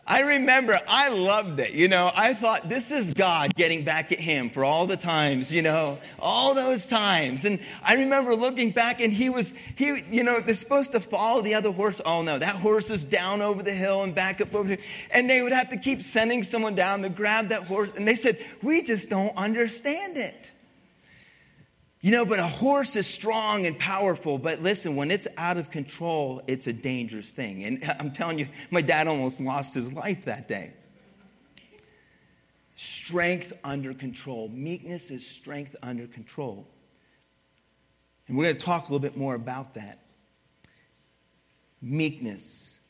I 0.07 0.21
remember 0.21 0.79
I 0.87 1.09
loved 1.09 1.59
it. 1.59 1.71
You 1.71 1.87
know, 1.87 2.11
I 2.15 2.35
thought 2.35 2.69
this 2.69 2.91
is 2.91 3.15
God 3.15 3.55
getting 3.55 3.83
back 3.83 4.11
at 4.11 4.19
him 4.19 4.51
for 4.51 4.63
all 4.63 4.85
the 4.85 4.97
times, 4.97 5.51
you 5.51 5.63
know, 5.63 5.97
all 6.19 6.53
those 6.53 6.85
times. 6.85 7.43
And 7.43 7.59
I 7.83 7.95
remember 7.95 8.35
looking 8.35 8.69
back 8.69 9.01
and 9.01 9.11
he 9.11 9.29
was, 9.29 9.55
he, 9.75 10.03
you 10.11 10.23
know, 10.23 10.39
they're 10.39 10.53
supposed 10.53 10.91
to 10.91 10.99
follow 10.99 11.41
the 11.41 11.55
other 11.55 11.71
horse. 11.71 12.01
Oh 12.05 12.21
no, 12.21 12.37
that 12.37 12.55
horse 12.55 12.91
is 12.91 13.03
down 13.03 13.41
over 13.41 13.63
the 13.63 13.73
hill 13.73 14.03
and 14.03 14.13
back 14.13 14.41
up 14.41 14.53
over 14.53 14.69
here. 14.69 14.77
And 15.09 15.27
they 15.27 15.41
would 15.41 15.53
have 15.53 15.71
to 15.71 15.77
keep 15.77 16.03
sending 16.03 16.43
someone 16.43 16.75
down 16.75 17.01
to 17.01 17.09
grab 17.09 17.47
that 17.47 17.63
horse. 17.63 17.91
And 17.95 18.07
they 18.07 18.15
said, 18.15 18.37
we 18.61 18.83
just 18.83 19.09
don't 19.09 19.35
understand 19.35 20.17
it. 20.17 20.51
You 22.05 22.11
know, 22.11 22.23
but 22.23 22.37
a 22.37 22.45
horse 22.45 22.95
is 22.95 23.07
strong 23.07 23.65
and 23.65 23.79
powerful, 23.79 24.37
but 24.37 24.61
listen, 24.61 24.95
when 24.95 25.09
it's 25.09 25.27
out 25.37 25.57
of 25.57 25.71
control, 25.71 26.39
it's 26.45 26.67
a 26.67 26.73
dangerous 26.73 27.33
thing. 27.33 27.63
And 27.63 27.83
I'm 27.99 28.11
telling 28.11 28.37
you, 28.37 28.47
my 28.69 28.81
dad 28.81 29.07
almost 29.07 29.41
lost 29.41 29.73
his 29.73 29.91
life 29.91 30.25
that 30.25 30.47
day. 30.47 30.73
Strength 32.75 33.53
under 33.63 33.91
control. 33.91 34.49
Meekness 34.49 35.09
is 35.09 35.25
strength 35.27 35.75
under 35.81 36.05
control. 36.05 36.67
And 38.27 38.37
we're 38.37 38.43
going 38.43 38.57
to 38.57 38.63
talk 38.63 38.81
a 38.81 38.85
little 38.93 38.99
bit 38.99 39.17
more 39.17 39.33
about 39.33 39.73
that. 39.73 39.97
Meekness. 41.81 42.81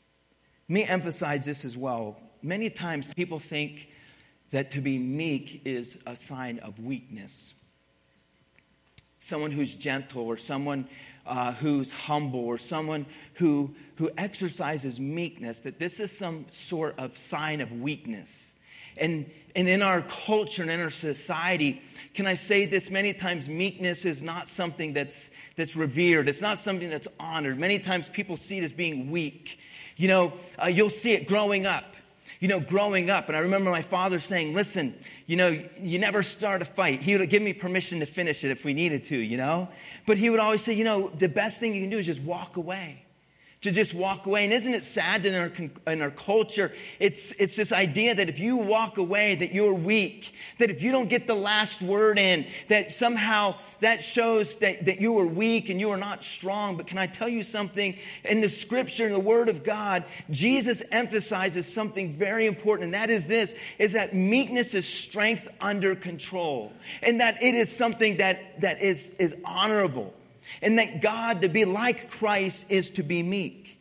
Let 0.68 0.74
me 0.74 0.84
emphasize 0.84 1.46
this 1.46 1.64
as 1.64 1.74
well. 1.74 2.20
Many 2.42 2.68
times 2.68 3.08
people 3.14 3.38
think 3.38 3.88
that 4.50 4.72
to 4.72 4.82
be 4.82 4.98
meek 4.98 5.62
is 5.64 6.02
a 6.04 6.16
sign 6.16 6.58
of 6.58 6.78
weakness 6.78 7.54
someone 9.26 9.50
who's 9.50 9.74
gentle 9.74 10.22
or 10.22 10.36
someone 10.36 10.86
uh, 11.26 11.52
who's 11.54 11.90
humble 11.90 12.44
or 12.44 12.56
someone 12.56 13.04
who, 13.34 13.74
who 13.96 14.08
exercises 14.16 15.00
meekness, 15.00 15.60
that 15.60 15.78
this 15.78 15.98
is 15.98 16.16
some 16.16 16.46
sort 16.50 16.98
of 16.98 17.16
sign 17.16 17.60
of 17.60 17.72
weakness. 17.72 18.54
And, 18.96 19.28
and 19.54 19.68
in 19.68 19.82
our 19.82 20.02
culture 20.02 20.62
and 20.62 20.70
in 20.70 20.80
our 20.80 20.90
society, 20.90 21.82
can 22.14 22.26
I 22.26 22.34
say 22.34 22.66
this? 22.66 22.90
Many 22.90 23.12
times, 23.12 23.48
meekness 23.48 24.04
is 24.04 24.22
not 24.22 24.48
something 24.48 24.92
that's, 24.92 25.32
that's 25.56 25.76
revered, 25.76 26.28
it's 26.28 26.42
not 26.42 26.58
something 26.58 26.88
that's 26.88 27.08
honored. 27.18 27.58
Many 27.58 27.78
times, 27.80 28.08
people 28.08 28.36
see 28.36 28.58
it 28.58 28.64
as 28.64 28.72
being 28.72 29.10
weak. 29.10 29.58
You 29.96 30.08
know, 30.08 30.32
uh, 30.62 30.68
you'll 30.68 30.90
see 30.90 31.12
it 31.12 31.26
growing 31.26 31.66
up 31.66 31.95
you 32.40 32.48
know, 32.48 32.60
growing 32.60 33.10
up, 33.10 33.28
and 33.28 33.36
I 33.36 33.40
remember 33.40 33.70
my 33.70 33.82
father 33.82 34.18
saying, 34.18 34.54
listen, 34.54 34.94
you 35.26 35.36
know, 35.36 35.58
you 35.80 35.98
never 35.98 36.22
start 36.22 36.62
a 36.62 36.64
fight. 36.64 37.02
He 37.02 37.16
would 37.16 37.28
give 37.30 37.42
me 37.42 37.52
permission 37.52 38.00
to 38.00 38.06
finish 38.06 38.44
it 38.44 38.50
if 38.50 38.64
we 38.64 38.74
needed 38.74 39.04
to, 39.04 39.16
you 39.16 39.36
know? 39.36 39.68
But 40.06 40.18
he 40.18 40.30
would 40.30 40.40
always 40.40 40.60
say, 40.60 40.74
you 40.74 40.84
know, 40.84 41.08
the 41.08 41.28
best 41.28 41.60
thing 41.60 41.74
you 41.74 41.80
can 41.80 41.90
do 41.90 41.98
is 41.98 42.06
just 42.06 42.22
walk 42.22 42.56
away 42.56 43.05
to 43.66 43.72
just 43.72 43.94
walk 43.94 44.26
away. 44.26 44.44
And 44.44 44.52
isn't 44.52 44.72
it 44.72 44.84
sad 44.84 45.26
in 45.26 45.34
our, 45.34 45.92
in 45.92 46.00
our 46.00 46.10
culture? 46.10 46.72
It's, 47.00 47.32
it's 47.32 47.56
this 47.56 47.72
idea 47.72 48.14
that 48.14 48.28
if 48.28 48.38
you 48.38 48.56
walk 48.56 48.96
away, 48.96 49.34
that 49.34 49.52
you're 49.52 49.74
weak, 49.74 50.32
that 50.58 50.70
if 50.70 50.82
you 50.82 50.92
don't 50.92 51.08
get 51.08 51.26
the 51.26 51.34
last 51.34 51.82
word 51.82 52.16
in, 52.16 52.46
that 52.68 52.92
somehow 52.92 53.56
that 53.80 54.04
shows 54.04 54.56
that, 54.58 54.86
that 54.86 55.00
you 55.00 55.18
are 55.18 55.26
weak 55.26 55.68
and 55.68 55.80
you 55.80 55.90
are 55.90 55.96
not 55.96 56.22
strong. 56.22 56.76
But 56.76 56.86
can 56.86 56.96
I 56.96 57.06
tell 57.06 57.28
you 57.28 57.42
something? 57.42 57.96
In 58.24 58.40
the 58.40 58.48
scripture, 58.48 59.04
in 59.04 59.12
the 59.12 59.18
word 59.18 59.48
of 59.48 59.64
God, 59.64 60.04
Jesus 60.30 60.82
emphasizes 60.92 61.70
something 61.70 62.12
very 62.12 62.46
important. 62.46 62.84
And 62.86 62.94
that 62.94 63.10
is 63.10 63.26
this, 63.26 63.56
is 63.80 63.94
that 63.94 64.14
meekness 64.14 64.74
is 64.74 64.86
strength 64.86 65.48
under 65.60 65.96
control. 65.96 66.72
And 67.02 67.20
that 67.20 67.42
it 67.42 67.56
is 67.56 67.76
something 67.76 68.18
that, 68.18 68.60
that 68.60 68.80
is, 68.80 69.10
is 69.18 69.34
honorable. 69.44 70.14
And 70.62 70.78
that 70.78 71.00
God, 71.00 71.42
to 71.42 71.48
be 71.48 71.64
like 71.64 72.10
Christ, 72.10 72.66
is 72.70 72.90
to 72.90 73.02
be 73.02 73.22
meek. 73.22 73.80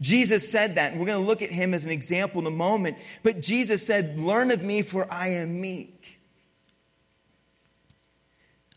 Jesus 0.00 0.50
said 0.50 0.76
that, 0.76 0.92
and 0.92 1.00
we're 1.00 1.06
going 1.06 1.22
to 1.22 1.26
look 1.26 1.42
at 1.42 1.50
him 1.50 1.74
as 1.74 1.84
an 1.84 1.92
example 1.92 2.40
in 2.40 2.46
a 2.46 2.56
moment. 2.56 2.96
But 3.22 3.42
Jesus 3.42 3.86
said, 3.86 4.18
Learn 4.18 4.50
of 4.50 4.64
me, 4.64 4.82
for 4.82 5.06
I 5.12 5.28
am 5.28 5.60
meek. 5.60 6.20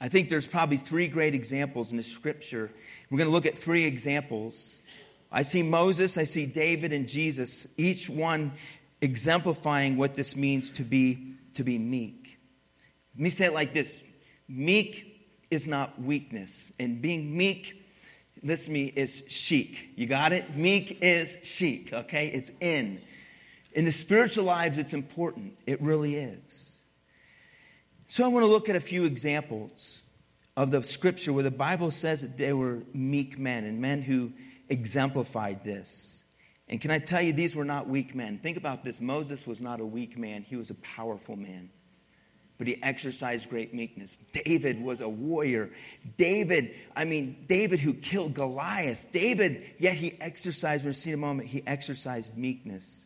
I 0.01 0.09
think 0.09 0.27
there's 0.27 0.47
probably 0.47 0.75
three 0.75 1.07
great 1.07 1.33
examples 1.33 1.91
in 1.91 1.97
the 1.97 2.03
scripture. 2.03 2.69
We're 3.09 3.17
going 3.17 3.29
to 3.29 3.33
look 3.33 3.45
at 3.45 3.57
three 3.57 3.85
examples. 3.85 4.81
I 5.31 5.43
see 5.43 5.63
Moses, 5.63 6.17
I 6.17 6.25
see 6.25 6.45
David, 6.45 6.91
and 6.91 7.07
Jesus, 7.07 7.73
each 7.77 8.09
one 8.09 8.51
exemplifying 8.99 9.95
what 9.95 10.15
this 10.15 10.35
means 10.35 10.71
to 10.71 10.83
be, 10.83 11.35
to 11.53 11.63
be 11.63 11.77
meek. 11.77 12.37
Let 13.15 13.23
me 13.23 13.29
say 13.29 13.45
it 13.45 13.53
like 13.53 13.73
this 13.73 14.03
meek 14.49 15.12
is 15.53 15.67
not 15.67 16.01
weakness. 16.01 16.73
And 16.79 17.01
being 17.01 17.35
meek, 17.35 17.85
listen 18.43 18.73
me, 18.73 18.85
is 18.85 19.23
chic. 19.29 19.89
You 19.95 20.07
got 20.07 20.31
it? 20.33 20.55
Meek 20.55 20.99
is 21.01 21.37
chic, 21.43 21.93
okay? 21.93 22.27
It's 22.27 22.51
in. 22.59 22.99
In 23.73 23.85
the 23.85 23.91
spiritual 23.91 24.45
lives, 24.45 24.77
it's 24.77 24.93
important. 24.93 25.57
It 25.65 25.81
really 25.81 26.15
is. 26.15 26.79
So 28.07 28.23
I 28.23 28.27
want 28.27 28.43
to 28.43 28.51
look 28.51 28.69
at 28.69 28.75
a 28.75 28.81
few 28.81 29.05
examples 29.05 30.03
of 30.55 30.69
the 30.69 30.83
scripture 30.83 31.33
where 31.33 31.43
the 31.43 31.51
Bible 31.51 31.89
says 31.89 32.21
that 32.21 32.37
they 32.37 32.53
were 32.53 32.83
meek 32.93 33.39
men 33.39 33.63
and 33.63 33.81
men 33.81 34.01
who 34.01 34.31
exemplified 34.69 35.63
this. 35.63 36.25
And 36.69 36.79
can 36.79 36.91
I 36.91 36.99
tell 36.99 37.21
you, 37.21 37.33
these 37.33 37.55
were 37.55 37.65
not 37.65 37.87
weak 37.87 38.13
men. 38.13 38.37
Think 38.37 38.57
about 38.57 38.83
this 38.83 39.01
Moses 39.01 39.47
was 39.47 39.61
not 39.61 39.79
a 39.79 39.85
weak 39.85 40.17
man, 40.17 40.43
he 40.43 40.55
was 40.55 40.69
a 40.69 40.75
powerful 40.75 41.35
man 41.35 41.69
but 42.57 42.67
he 42.67 42.81
exercised 42.81 43.49
great 43.49 43.73
meekness. 43.73 44.17
David 44.17 44.81
was 44.81 45.01
a 45.01 45.09
warrior. 45.09 45.71
David, 46.17 46.71
I 46.95 47.05
mean, 47.05 47.45
David 47.47 47.79
who 47.79 47.93
killed 47.93 48.33
Goliath. 48.33 49.07
David, 49.11 49.63
yet 49.77 49.95
he 49.95 50.15
exercised, 50.21 50.85
we'll 50.85 50.93
see 50.93 51.11
in 51.11 51.15
a 51.15 51.17
moment, 51.17 51.49
he 51.49 51.63
exercised 51.65 52.37
meekness. 52.37 53.05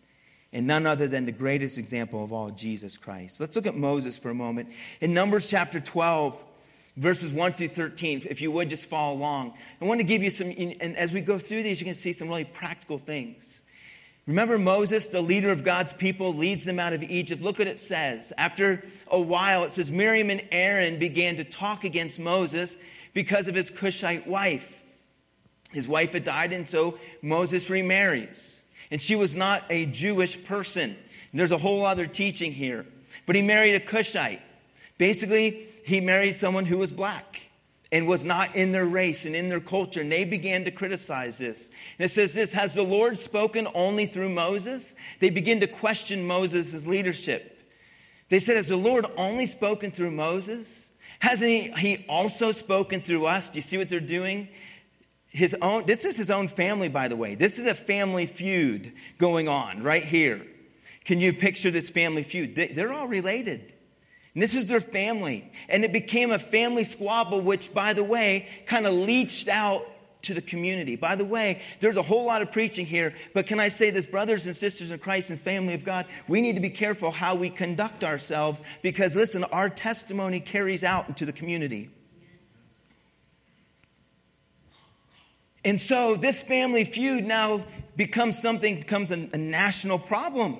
And 0.53 0.67
none 0.67 0.85
other 0.85 1.07
than 1.07 1.25
the 1.25 1.31
greatest 1.31 1.77
example 1.77 2.23
of 2.23 2.31
all, 2.31 2.49
Jesus 2.49 2.97
Christ. 2.97 3.39
Let's 3.39 3.55
look 3.55 3.67
at 3.67 3.75
Moses 3.75 4.17
for 4.17 4.29
a 4.29 4.35
moment. 4.35 4.69
In 5.01 5.13
Numbers 5.13 5.49
chapter 5.49 5.79
12, 5.79 6.43
verses 6.95 7.31
1 7.31 7.51
through 7.53 7.67
13, 7.69 8.23
if 8.29 8.41
you 8.41 8.51
would 8.51 8.69
just 8.69 8.89
follow 8.89 9.15
along. 9.15 9.53
I 9.81 9.85
want 9.85 9.99
to 9.99 10.05
give 10.05 10.23
you 10.23 10.29
some, 10.29 10.47
and 10.47 10.97
as 10.97 11.13
we 11.13 11.21
go 11.21 11.37
through 11.37 11.63
these, 11.63 11.79
you 11.79 11.85
can 11.85 11.95
see 11.95 12.13
some 12.13 12.27
really 12.27 12.45
practical 12.45 12.97
things. 12.97 13.61
Remember 14.27 14.59
Moses, 14.59 15.07
the 15.07 15.21
leader 15.21 15.51
of 15.51 15.63
God's 15.63 15.93
people, 15.93 16.33
leads 16.33 16.65
them 16.65 16.79
out 16.79 16.91
of 16.91 17.01
Egypt. 17.01 17.41
Look 17.41 17.59
what 17.59 17.67
it 17.67 17.79
says. 17.79 18.33
After 18.37 18.83
a 19.09 19.19
while, 19.19 19.63
it 19.63 19.71
says 19.71 19.89
Miriam 19.89 20.29
and 20.29 20.43
Aaron 20.51 20.99
began 20.99 21.37
to 21.37 21.45
talk 21.45 21.85
against 21.85 22.19
Moses 22.19 22.77
because 23.13 23.47
of 23.47 23.55
his 23.55 23.69
Cushite 23.69 24.27
wife. 24.27 24.83
His 25.71 25.87
wife 25.87 26.11
had 26.11 26.25
died, 26.25 26.51
and 26.51 26.67
so 26.67 26.99
Moses 27.21 27.69
remarries. 27.69 28.63
And 28.91 29.01
she 29.01 29.15
was 29.15 29.33
not 29.33 29.63
a 29.69 29.85
Jewish 29.85 30.43
person. 30.43 30.97
There's 31.33 31.51
a 31.51 31.57
whole 31.57 31.85
other 31.85 32.07
teaching 32.07 32.51
here. 32.51 32.85
But 33.25 33.35
he 33.35 33.41
married 33.41 33.75
a 33.75 33.79
Cushite. 33.79 34.41
Basically, 34.97 35.65
he 35.85 36.01
married 36.01 36.35
someone 36.35 36.65
who 36.65 36.77
was 36.77 36.91
black 36.91 37.46
and 37.91 38.07
was 38.07 38.25
not 38.25 38.55
in 38.55 38.71
their 38.71 38.85
race 38.85 39.25
and 39.25 39.35
in 39.35 39.49
their 39.49 39.59
culture. 39.59 40.01
And 40.01 40.11
they 40.11 40.25
began 40.25 40.65
to 40.65 40.71
criticize 40.71 41.37
this. 41.37 41.69
And 41.97 42.05
it 42.05 42.09
says 42.09 42.33
this 42.33 42.53
Has 42.53 42.73
the 42.73 42.83
Lord 42.83 43.17
spoken 43.17 43.67
only 43.73 44.05
through 44.05 44.29
Moses? 44.29 44.95
They 45.19 45.29
begin 45.29 45.59
to 45.61 45.67
question 45.67 46.27
Moses' 46.27 46.85
leadership. 46.85 47.53
They 48.29 48.39
said, 48.39 48.57
Has 48.57 48.67
the 48.67 48.75
Lord 48.75 49.05
only 49.17 49.45
spoken 49.45 49.91
through 49.91 50.11
Moses? 50.11 50.91
Hasn't 51.19 51.49
he, 51.49 51.71
he 51.71 52.05
also 52.07 52.51
spoken 52.51 53.01
through 53.01 53.25
us? 53.25 53.49
Do 53.49 53.55
you 53.55 53.61
see 53.61 53.77
what 53.77 53.89
they're 53.89 53.99
doing? 53.99 54.49
His 55.29 55.55
own, 55.61 55.85
this 55.85 56.05
is 56.05 56.17
his 56.17 56.29
own 56.29 56.47
family, 56.47 56.89
by 56.89 57.07
the 57.07 57.15
way. 57.15 57.35
This 57.35 57.59
is 57.59 57.65
a 57.65 57.73
family 57.73 58.25
feud 58.25 58.91
going 59.17 59.47
on 59.47 59.83
right 59.83 60.03
here. 60.03 60.45
Can 61.05 61.19
you 61.19 61.33
picture 61.33 61.71
this 61.71 61.89
family 61.89 62.23
feud? 62.23 62.55
They, 62.55 62.67
they're 62.67 62.93
all 62.93 63.07
related. 63.07 63.73
And 64.37 64.43
this 64.43 64.53
is 64.53 64.67
their 64.67 64.79
family. 64.79 65.51
And 65.67 65.83
it 65.83 65.91
became 65.91 66.29
a 66.29 66.37
family 66.37 66.83
squabble, 66.83 67.41
which, 67.41 67.73
by 67.73 67.93
the 67.93 68.03
way, 68.03 68.47
kind 68.67 68.85
of 68.85 68.93
leached 68.93 69.47
out 69.47 69.83
to 70.21 70.35
the 70.35 70.43
community. 70.43 70.95
By 70.95 71.15
the 71.15 71.25
way, 71.25 71.63
there's 71.79 71.97
a 71.97 72.03
whole 72.03 72.23
lot 72.27 72.43
of 72.43 72.51
preaching 72.51 72.85
here, 72.85 73.15
but 73.33 73.47
can 73.47 73.59
I 73.59 73.69
say 73.69 73.89
this, 73.89 74.05
brothers 74.05 74.45
and 74.45 74.55
sisters 74.55 74.91
in 74.91 74.99
Christ 74.99 75.31
and 75.31 75.39
family 75.39 75.73
of 75.73 75.83
God, 75.83 76.05
we 76.27 76.39
need 76.39 76.53
to 76.53 76.61
be 76.61 76.69
careful 76.69 77.09
how 77.09 77.33
we 77.33 77.49
conduct 77.49 78.03
ourselves 78.03 78.61
because, 78.83 79.15
listen, 79.15 79.43
our 79.45 79.69
testimony 79.71 80.39
carries 80.39 80.83
out 80.83 81.09
into 81.09 81.25
the 81.25 81.33
community. 81.33 81.89
And 85.65 85.81
so 85.81 86.13
this 86.13 86.43
family 86.43 86.83
feud 86.83 87.23
now 87.25 87.63
becomes 87.95 88.39
something, 88.39 88.75
becomes 88.75 89.11
a, 89.11 89.29
a 89.33 89.39
national 89.39 89.97
problem 89.97 90.59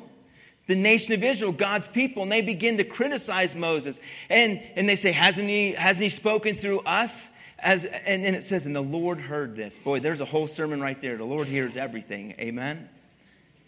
the 0.68 0.76
nation 0.76 1.14
of 1.14 1.24
Israel, 1.24 1.52
God's 1.52 1.88
people, 1.88 2.24
and 2.24 2.32
they 2.32 2.42
begin 2.42 2.78
to 2.78 2.84
criticize 2.84 3.56
Moses. 3.56 4.00
And, 4.30 4.62
and 4.76 4.88
they 4.88 4.96
say, 4.96 5.12
hasn't 5.12 5.48
he, 5.48 5.72
hasn't 5.72 6.04
he 6.04 6.10
spoken 6.10 6.56
through 6.56 6.82
us? 6.82 7.32
As, 7.60 7.86
and, 7.86 8.24
and 8.24 8.36
it 8.36 8.44
says, 8.44 8.68
and 8.68 8.76
the 8.76 8.82
Lord 8.82 9.20
heard 9.20 9.56
this. 9.56 9.80
Boy, 9.80 10.00
there's 10.00 10.22
a 10.22 10.26
whole 10.26 10.46
sermon 10.46 10.80
right 10.80 11.00
there. 11.02 11.18
The 11.18 11.26
Lord 11.26 11.48
hears 11.48 11.76
everything. 11.76 12.36
Amen? 12.40 12.90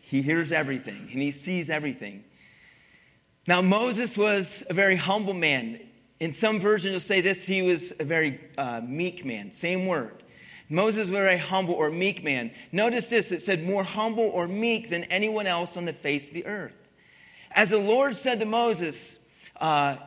He 0.01 0.21
hears 0.21 0.51
everything 0.51 1.07
and 1.11 1.21
he 1.21 1.31
sees 1.31 1.69
everything. 1.69 2.23
Now, 3.47 3.61
Moses 3.61 4.17
was 4.17 4.63
a 4.69 4.73
very 4.73 4.95
humble 4.95 5.33
man. 5.33 5.79
In 6.19 6.33
some 6.33 6.59
versions, 6.59 6.91
you'll 6.91 6.99
say 6.99 7.21
this, 7.21 7.47
he 7.47 7.61
was 7.61 7.93
a 7.99 8.03
very 8.03 8.39
uh, 8.57 8.81
meek 8.85 9.25
man. 9.25 9.51
Same 9.51 9.87
word. 9.87 10.23
Moses 10.67 11.09
was 11.09 11.19
a 11.19 11.37
humble 11.37 11.73
or 11.73 11.89
meek 11.89 12.23
man. 12.23 12.51
Notice 12.71 13.09
this 13.09 13.31
it 13.31 13.41
said, 13.41 13.63
more 13.63 13.83
humble 13.83 14.25
or 14.25 14.47
meek 14.47 14.89
than 14.89 15.05
anyone 15.05 15.47
else 15.47 15.77
on 15.77 15.85
the 15.85 15.93
face 15.93 16.27
of 16.27 16.33
the 16.33 16.45
earth. 16.45 16.73
As 17.51 17.71
the 17.71 17.77
Lord 17.77 18.15
said 18.15 18.39
to 18.39 18.45
Moses, 18.45 19.19
uh, 19.59 19.97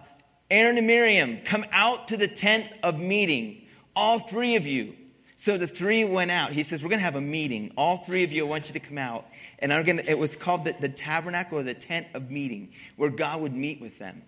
Aaron 0.50 0.78
and 0.78 0.86
Miriam, 0.86 1.38
come 1.44 1.64
out 1.72 2.08
to 2.08 2.16
the 2.16 2.28
tent 2.28 2.66
of 2.82 3.00
meeting, 3.00 3.66
all 3.96 4.18
three 4.18 4.56
of 4.56 4.66
you. 4.66 4.94
So 5.36 5.58
the 5.58 5.66
three 5.66 6.04
went 6.04 6.30
out. 6.30 6.52
He 6.52 6.62
says, 6.62 6.82
We're 6.82 6.90
going 6.90 7.00
to 7.00 7.04
have 7.04 7.16
a 7.16 7.20
meeting. 7.20 7.72
All 7.76 7.96
three 7.96 8.22
of 8.22 8.30
you, 8.30 8.46
I 8.46 8.48
want 8.48 8.68
you 8.68 8.74
to 8.74 8.80
come 8.80 8.98
out. 8.98 9.26
And 9.58 9.72
I'm 9.72 9.82
gonna, 9.82 10.02
it 10.06 10.18
was 10.18 10.36
called 10.36 10.64
the, 10.64 10.74
the 10.80 10.88
tabernacle 10.88 11.58
or 11.58 11.62
the 11.64 11.74
tent 11.74 12.06
of 12.14 12.30
meeting, 12.30 12.72
where 12.96 13.10
God 13.10 13.40
would 13.40 13.52
meet 13.52 13.80
with 13.80 13.98
them. 13.98 14.22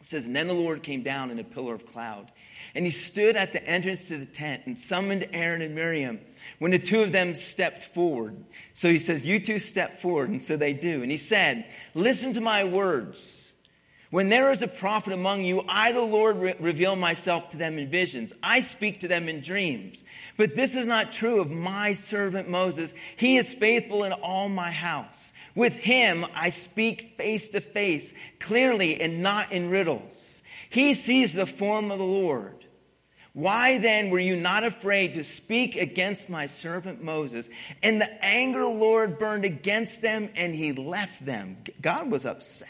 It 0.00 0.06
says, 0.06 0.26
And 0.26 0.34
then 0.34 0.48
the 0.48 0.54
Lord 0.54 0.82
came 0.82 1.04
down 1.04 1.30
in 1.30 1.38
a 1.38 1.44
pillar 1.44 1.74
of 1.74 1.86
cloud. 1.86 2.32
And 2.74 2.84
he 2.84 2.90
stood 2.90 3.36
at 3.36 3.52
the 3.52 3.64
entrance 3.64 4.08
to 4.08 4.18
the 4.18 4.26
tent 4.26 4.62
and 4.66 4.78
summoned 4.78 5.28
Aaron 5.32 5.62
and 5.62 5.74
Miriam 5.74 6.18
when 6.58 6.70
the 6.70 6.78
two 6.78 7.02
of 7.02 7.12
them 7.12 7.34
stepped 7.34 7.78
forward. 7.78 8.36
So 8.72 8.88
he 8.90 8.98
says, 8.98 9.26
You 9.26 9.40
two 9.40 9.58
step 9.58 9.96
forward. 9.96 10.30
And 10.30 10.42
so 10.42 10.56
they 10.56 10.72
do. 10.72 11.02
And 11.02 11.10
he 11.10 11.16
said, 11.16 11.66
Listen 11.94 12.32
to 12.34 12.40
my 12.40 12.64
words. 12.64 13.48
When 14.10 14.30
there 14.30 14.50
is 14.52 14.62
a 14.62 14.68
prophet 14.68 15.12
among 15.12 15.42
you, 15.42 15.62
I, 15.68 15.92
the 15.92 16.00
Lord, 16.00 16.38
re- 16.38 16.54
reveal 16.58 16.96
myself 16.96 17.50
to 17.50 17.58
them 17.58 17.76
in 17.76 17.90
visions. 17.90 18.32
I 18.42 18.60
speak 18.60 19.00
to 19.00 19.08
them 19.08 19.28
in 19.28 19.42
dreams. 19.42 20.02
But 20.38 20.56
this 20.56 20.76
is 20.76 20.86
not 20.86 21.12
true 21.12 21.42
of 21.42 21.50
my 21.50 21.92
servant 21.92 22.48
Moses. 22.48 22.94
He 23.16 23.36
is 23.36 23.54
faithful 23.54 24.04
in 24.04 24.12
all 24.12 24.48
my 24.48 24.70
house. 24.70 25.34
With 25.54 25.76
him, 25.76 26.24
I 26.34 26.48
speak 26.48 27.02
face 27.18 27.50
to 27.50 27.60
face, 27.60 28.14
clearly 28.40 28.98
and 28.98 29.22
not 29.22 29.52
in 29.52 29.68
riddles. 29.68 30.42
He 30.70 30.94
sees 30.94 31.34
the 31.34 31.46
form 31.46 31.90
of 31.90 31.98
the 31.98 32.04
Lord. 32.04 32.57
Why 33.38 33.78
then 33.78 34.10
were 34.10 34.18
you 34.18 34.34
not 34.34 34.64
afraid 34.64 35.14
to 35.14 35.22
speak 35.22 35.76
against 35.76 36.28
my 36.28 36.46
servant 36.46 37.04
Moses? 37.04 37.48
And 37.84 38.00
the 38.00 38.24
anger 38.24 38.62
of 38.62 38.72
the 38.72 38.80
Lord 38.80 39.20
burned 39.20 39.44
against 39.44 40.02
them, 40.02 40.28
and 40.34 40.52
he 40.52 40.72
left 40.72 41.24
them. 41.24 41.58
God 41.80 42.10
was 42.10 42.26
upset. 42.26 42.68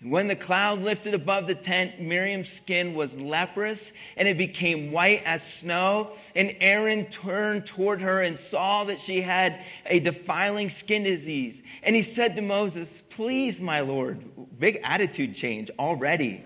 And 0.00 0.10
When 0.10 0.28
the 0.28 0.34
cloud 0.34 0.78
lifted 0.78 1.12
above 1.12 1.46
the 1.46 1.54
tent, 1.54 2.00
Miriam's 2.00 2.50
skin 2.50 2.94
was 2.94 3.20
leprous 3.20 3.92
and 4.16 4.26
it 4.26 4.38
became 4.38 4.92
white 4.92 5.22
as 5.26 5.46
snow. 5.46 6.10
And 6.34 6.56
Aaron 6.60 7.04
turned 7.06 7.66
toward 7.66 8.00
her 8.00 8.22
and 8.22 8.38
saw 8.38 8.84
that 8.84 8.98
she 8.98 9.20
had 9.20 9.60
a 9.84 10.00
defiling 10.00 10.70
skin 10.70 11.02
disease. 11.02 11.62
And 11.82 11.94
he 11.94 12.00
said 12.00 12.36
to 12.36 12.42
Moses, 12.42 13.02
Please, 13.02 13.60
my 13.60 13.80
Lord, 13.80 14.24
big 14.58 14.80
attitude 14.84 15.34
change 15.34 15.70
already. 15.78 16.42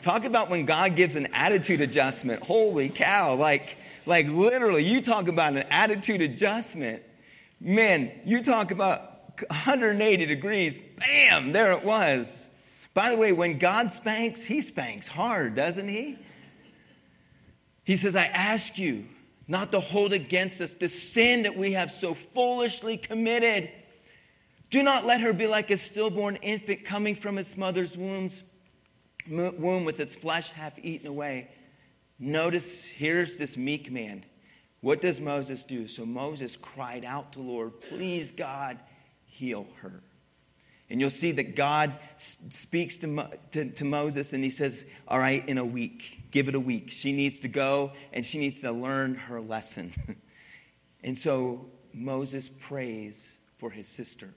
Talk 0.00 0.24
about 0.24 0.50
when 0.50 0.64
God 0.64 0.96
gives 0.96 1.16
an 1.16 1.28
attitude 1.32 1.80
adjustment. 1.80 2.42
Holy 2.42 2.88
cow. 2.88 3.34
Like, 3.34 3.76
like 4.04 4.26
literally, 4.28 4.84
you 4.84 5.00
talk 5.00 5.28
about 5.28 5.56
an 5.56 5.64
attitude 5.70 6.20
adjustment. 6.20 7.02
Man, 7.60 8.12
you 8.24 8.42
talk 8.42 8.70
about 8.70 9.00
180 9.48 10.26
degrees. 10.26 10.78
Bam, 10.78 11.52
there 11.52 11.72
it 11.72 11.84
was. 11.84 12.50
By 12.94 13.10
the 13.10 13.18
way, 13.18 13.32
when 13.32 13.58
God 13.58 13.90
spanks, 13.90 14.42
he 14.42 14.60
spanks 14.60 15.08
hard, 15.08 15.54
doesn't 15.54 15.88
he? 15.88 16.18
He 17.84 17.96
says, 17.96 18.16
I 18.16 18.24
ask 18.24 18.78
you 18.78 19.06
not 19.48 19.70
to 19.72 19.80
hold 19.80 20.12
against 20.12 20.60
us 20.60 20.74
the 20.74 20.88
sin 20.88 21.44
that 21.44 21.56
we 21.56 21.72
have 21.72 21.90
so 21.90 22.14
foolishly 22.14 22.96
committed. 22.96 23.70
Do 24.70 24.82
not 24.82 25.06
let 25.06 25.20
her 25.20 25.32
be 25.32 25.46
like 25.46 25.70
a 25.70 25.76
stillborn 25.76 26.36
infant 26.36 26.84
coming 26.84 27.14
from 27.14 27.38
its 27.38 27.56
mother's 27.56 27.96
wombs, 27.96 28.42
womb 29.28 29.84
with 29.84 30.00
its 30.00 30.14
flesh 30.14 30.52
half 30.52 30.78
eaten 30.78 31.06
away. 31.06 31.48
Notice 32.18 32.84
here's 32.84 33.36
this 33.36 33.56
meek 33.56 33.90
man. 33.90 34.24
What 34.80 35.00
does 35.00 35.20
Moses 35.20 35.62
do? 35.62 35.88
So 35.88 36.06
Moses 36.06 36.56
cried 36.56 37.04
out 37.04 37.32
to 37.32 37.40
Lord, 37.40 37.80
Please, 37.80 38.32
God, 38.32 38.78
heal 39.24 39.66
her. 39.82 40.02
And 40.88 41.00
you'll 41.00 41.10
see 41.10 41.32
that 41.32 41.56
God 41.56 41.94
speaks 42.16 42.98
to, 42.98 43.28
to, 43.50 43.70
to, 43.70 43.84
Moses 43.84 44.32
and 44.32 44.44
he 44.44 44.50
says, 44.50 44.86
All 45.08 45.18
right, 45.18 45.46
in 45.48 45.58
a 45.58 45.64
week, 45.64 46.30
give 46.30 46.48
it 46.48 46.54
a 46.54 46.60
week. 46.60 46.90
She 46.90 47.12
needs 47.12 47.40
to 47.40 47.48
go 47.48 47.92
and 48.12 48.24
she 48.24 48.38
needs 48.38 48.60
to 48.60 48.70
learn 48.70 49.16
her 49.16 49.40
lesson. 49.40 49.92
and 51.02 51.18
so 51.18 51.66
Moses 51.92 52.48
prays 52.48 53.36
for 53.58 53.70
his 53.70 53.88
sister. 53.88 54.32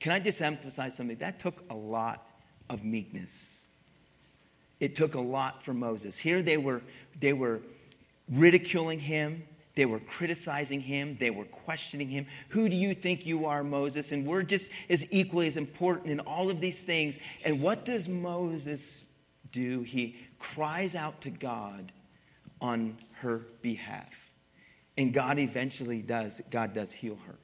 Can 0.00 0.10
I 0.10 0.18
just 0.18 0.42
emphasize 0.42 0.96
something? 0.96 1.18
That 1.18 1.38
took 1.38 1.62
a 1.70 1.76
lot 1.76 2.26
of 2.68 2.82
meekness. 2.82 3.53
It 4.84 4.94
took 4.94 5.14
a 5.14 5.20
lot 5.20 5.62
for 5.62 5.72
Moses. 5.72 6.18
Here 6.18 6.42
they 6.42 6.58
were, 6.58 6.82
they 7.18 7.32
were 7.32 7.62
ridiculing 8.28 8.98
him, 8.98 9.44
they 9.74 9.86
were 9.86 9.98
criticizing 9.98 10.80
him. 10.80 11.16
They 11.18 11.30
were 11.30 11.46
questioning 11.46 12.08
him. 12.08 12.26
Who 12.50 12.68
do 12.68 12.76
you 12.76 12.94
think 12.94 13.26
you 13.26 13.46
are, 13.46 13.64
Moses? 13.64 14.12
And 14.12 14.24
we're 14.24 14.44
just 14.44 14.70
as 14.88 15.10
equally 15.12 15.48
as 15.48 15.56
important 15.56 16.10
in 16.10 16.20
all 16.20 16.48
of 16.50 16.60
these 16.60 16.84
things. 16.84 17.18
And 17.44 17.60
what 17.60 17.84
does 17.84 18.08
Moses 18.08 19.08
do? 19.50 19.82
He 19.82 20.16
cries 20.38 20.94
out 20.94 21.22
to 21.22 21.30
God 21.30 21.90
on 22.60 22.98
her 23.14 23.46
behalf. 23.62 24.30
And 24.96 25.12
God 25.12 25.40
eventually 25.40 26.02
does, 26.02 26.40
God 26.50 26.72
does 26.72 26.92
heal 26.92 27.18
her. 27.26 27.34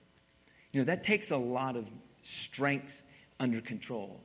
You 0.73 0.83
know, 0.83 0.85
that 0.85 1.03
takes 1.03 1.33
a 1.33 1.37
lot 1.37 1.75
of 1.75 1.89
strength 2.23 3.03
under 3.41 3.61
control. 3.61 4.21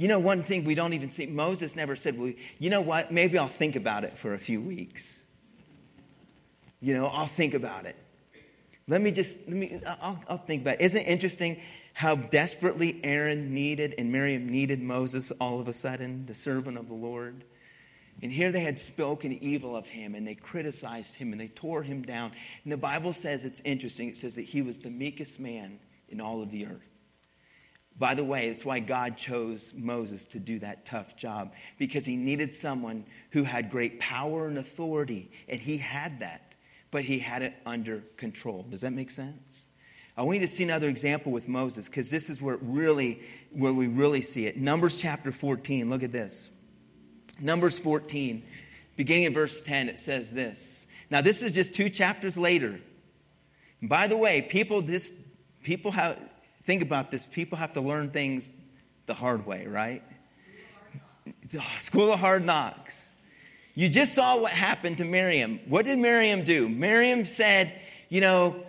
You 0.00 0.08
know, 0.08 0.18
one 0.18 0.42
thing 0.42 0.64
we 0.64 0.74
don't 0.74 0.94
even 0.94 1.10
see, 1.10 1.26
Moses 1.26 1.76
never 1.76 1.94
said, 1.94 2.18
well, 2.18 2.32
you 2.58 2.70
know 2.70 2.80
what, 2.80 3.12
maybe 3.12 3.36
I'll 3.36 3.46
think 3.46 3.76
about 3.76 4.02
it 4.02 4.16
for 4.16 4.32
a 4.32 4.38
few 4.38 4.58
weeks. 4.58 5.26
You 6.80 6.94
know, 6.94 7.08
I'll 7.08 7.26
think 7.26 7.52
about 7.52 7.84
it. 7.84 7.96
Let 8.88 9.02
me 9.02 9.10
just, 9.10 9.46
let 9.46 9.58
me, 9.58 9.78
I'll, 9.86 10.18
I'll 10.26 10.38
think 10.38 10.62
about 10.62 10.76
it. 10.76 10.80
Isn't 10.80 11.02
it 11.02 11.06
interesting 11.06 11.60
how 11.92 12.16
desperately 12.16 12.98
Aaron 13.04 13.52
needed 13.52 13.94
and 13.98 14.10
Miriam 14.10 14.48
needed 14.48 14.80
Moses 14.80 15.32
all 15.32 15.60
of 15.60 15.68
a 15.68 15.72
sudden, 15.74 16.24
the 16.24 16.34
servant 16.34 16.78
of 16.78 16.88
the 16.88 16.94
Lord? 16.94 17.44
And 18.22 18.32
here 18.32 18.52
they 18.52 18.60
had 18.60 18.78
spoken 18.78 19.34
evil 19.42 19.76
of 19.76 19.86
him 19.86 20.14
and 20.14 20.26
they 20.26 20.34
criticized 20.34 21.16
him 21.16 21.32
and 21.32 21.38
they 21.38 21.48
tore 21.48 21.82
him 21.82 22.00
down. 22.00 22.32
And 22.64 22.72
the 22.72 22.78
Bible 22.78 23.12
says 23.12 23.44
it's 23.44 23.60
interesting. 23.66 24.08
It 24.08 24.16
says 24.16 24.36
that 24.36 24.46
he 24.46 24.62
was 24.62 24.78
the 24.78 24.88
meekest 24.88 25.38
man 25.38 25.78
in 26.08 26.22
all 26.22 26.40
of 26.40 26.50
the 26.50 26.64
earth. 26.64 26.90
By 28.00 28.14
the 28.14 28.24
way, 28.24 28.50
that's 28.50 28.64
why 28.64 28.80
God 28.80 29.16
chose 29.16 29.72
Moses 29.76 30.24
to 30.26 30.40
do 30.40 30.58
that 30.58 30.84
tough 30.84 31.16
job 31.16 31.52
because 31.78 32.04
he 32.04 32.16
needed 32.16 32.52
someone 32.52 33.04
who 33.30 33.44
had 33.44 33.70
great 33.70 34.00
power 34.00 34.48
and 34.48 34.58
authority, 34.58 35.30
and 35.48 35.60
he 35.60 35.78
had 35.78 36.18
that 36.18 36.50
but 36.90 37.04
he 37.04 37.18
had 37.18 37.42
it 37.42 37.54
under 37.64 38.02
control. 38.16 38.64
Does 38.68 38.80
that 38.80 38.92
make 38.92 39.10
sense? 39.10 39.66
I 40.16 40.22
want 40.22 40.40
you 40.40 40.46
to 40.46 40.52
see 40.52 40.64
another 40.64 40.88
example 40.88 41.32
with 41.32 41.48
Moses 41.48 41.88
because 41.88 42.10
this 42.10 42.28
is 42.28 42.42
where 42.42 42.58
really 42.60 43.22
where 43.52 43.72
we 43.72 43.86
really 43.86 44.22
see 44.22 44.46
it. 44.46 44.56
Numbers 44.56 45.00
chapter 45.00 45.32
14. 45.32 45.88
Look 45.88 46.02
at 46.02 46.12
this. 46.12 46.50
Numbers 47.40 47.78
14, 47.78 48.42
beginning 48.96 49.24
in 49.24 49.32
verse 49.32 49.62
10, 49.62 49.88
it 49.88 49.98
says 49.98 50.30
this. 50.30 50.86
Now, 51.10 51.22
this 51.22 51.42
is 51.42 51.54
just 51.54 51.74
two 51.74 51.88
chapters 51.88 52.36
later. 52.36 52.78
And 53.80 53.88
by 53.88 54.08
the 54.08 54.16
way, 54.16 54.42
people 54.42 54.82
this 54.82 55.18
people 55.62 55.92
have 55.92 56.18
think 56.70 56.82
about 56.82 57.10
this. 57.10 57.26
People 57.26 57.58
have 57.58 57.72
to 57.72 57.80
learn 57.80 58.10
things 58.10 58.52
the 59.06 59.14
hard 59.14 59.44
way, 59.44 59.66
right? 59.66 60.04
School 61.80 62.12
of 62.12 62.20
hard 62.20 62.44
knocks. 62.44 63.12
You 63.74 63.88
just 63.88 64.14
saw 64.14 64.38
what 64.38 64.52
happened 64.52 64.98
to 64.98 65.04
Miriam. 65.04 65.58
What 65.66 65.84
did 65.84 65.98
Miriam 65.98 66.44
do? 66.44 66.68
Miriam 66.68 67.24
said, 67.24 67.76
You 68.08 68.20
know, 68.20 68.64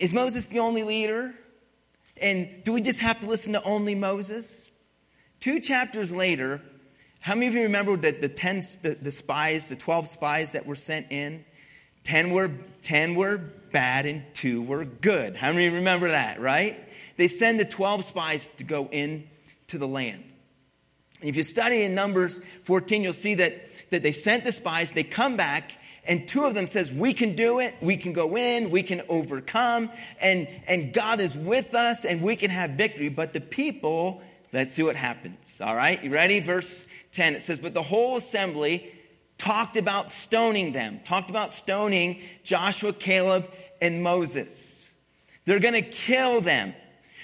is 0.00 0.12
Moses 0.12 0.46
the 0.46 0.58
only 0.58 0.82
leader? 0.82 1.32
And 2.20 2.64
do 2.64 2.72
we 2.72 2.82
just 2.82 2.98
have 2.98 3.20
to 3.20 3.28
listen 3.28 3.52
to 3.52 3.62
only 3.62 3.94
Moses? 3.94 4.68
Two 5.38 5.60
chapters 5.60 6.12
later, 6.12 6.60
how 7.20 7.36
many 7.36 7.46
of 7.46 7.54
you 7.54 7.62
remember 7.62 7.96
that 7.96 8.20
the 8.20 8.28
10 8.28 8.56
the, 8.82 8.98
the 9.00 9.12
spies, 9.12 9.68
the 9.68 9.76
12 9.76 10.08
spies 10.08 10.50
that 10.52 10.66
were 10.66 10.74
sent 10.74 11.12
in? 11.12 11.44
10 12.02 12.32
were 12.32 12.50
10 12.82 13.14
were 13.14 13.40
bad 13.72 14.06
and 14.06 14.22
2 14.34 14.62
were 14.62 14.84
good. 14.84 15.36
How 15.36 15.52
many 15.52 15.68
remember 15.68 16.08
that, 16.08 16.40
right? 16.40 16.78
They 17.16 17.28
send 17.28 17.58
the 17.58 17.64
12 17.64 18.04
spies 18.04 18.48
to 18.48 18.64
go 18.64 18.88
in 18.90 19.28
to 19.68 19.78
the 19.78 19.88
land. 19.88 20.24
And 21.20 21.28
if 21.28 21.36
you 21.36 21.42
study 21.42 21.82
in 21.82 21.94
Numbers 21.94 22.40
14, 22.64 23.02
you'll 23.02 23.12
see 23.12 23.34
that 23.36 23.54
that 23.92 24.02
they 24.02 24.10
sent 24.10 24.44
the 24.44 24.52
spies, 24.52 24.92
they 24.92 25.04
come 25.04 25.36
back, 25.36 25.72
and 26.04 26.26
two 26.26 26.44
of 26.44 26.54
them 26.54 26.66
says, 26.66 26.92
we 26.92 27.12
can 27.12 27.36
do 27.36 27.60
it, 27.60 27.74
we 27.80 27.96
can 27.96 28.12
go 28.12 28.36
in, 28.36 28.70
we 28.70 28.82
can 28.82 29.02
overcome, 29.08 29.90
and, 30.20 30.48
and 30.66 30.92
God 30.92 31.20
is 31.20 31.36
with 31.36 31.74
us, 31.74 32.04
and 32.04 32.22
we 32.22 32.34
can 32.34 32.50
have 32.50 32.70
victory. 32.70 33.08
But 33.08 33.34
the 33.34 33.40
people, 33.40 34.20
let's 34.52 34.74
see 34.74 34.82
what 34.82 34.96
happens. 34.96 35.60
All 35.60 35.76
right, 35.76 36.02
you 36.02 36.10
ready? 36.10 36.40
Verse 36.40 36.86
10, 37.12 37.34
it 37.34 37.42
says, 37.42 37.60
But 37.60 37.74
the 37.74 37.82
whole 37.82 38.16
assembly 38.16 38.90
talked 39.38 39.76
about 39.76 40.10
stoning 40.10 40.72
them, 40.72 41.00
talked 41.04 41.30
about 41.30 41.52
stoning 41.52 42.20
Joshua, 42.42 42.92
Caleb, 42.92 43.48
and 43.82 44.02
Moses. 44.02 44.94
They're 45.44 45.60
going 45.60 45.74
to 45.74 45.82
kill 45.82 46.40
them. 46.40 46.74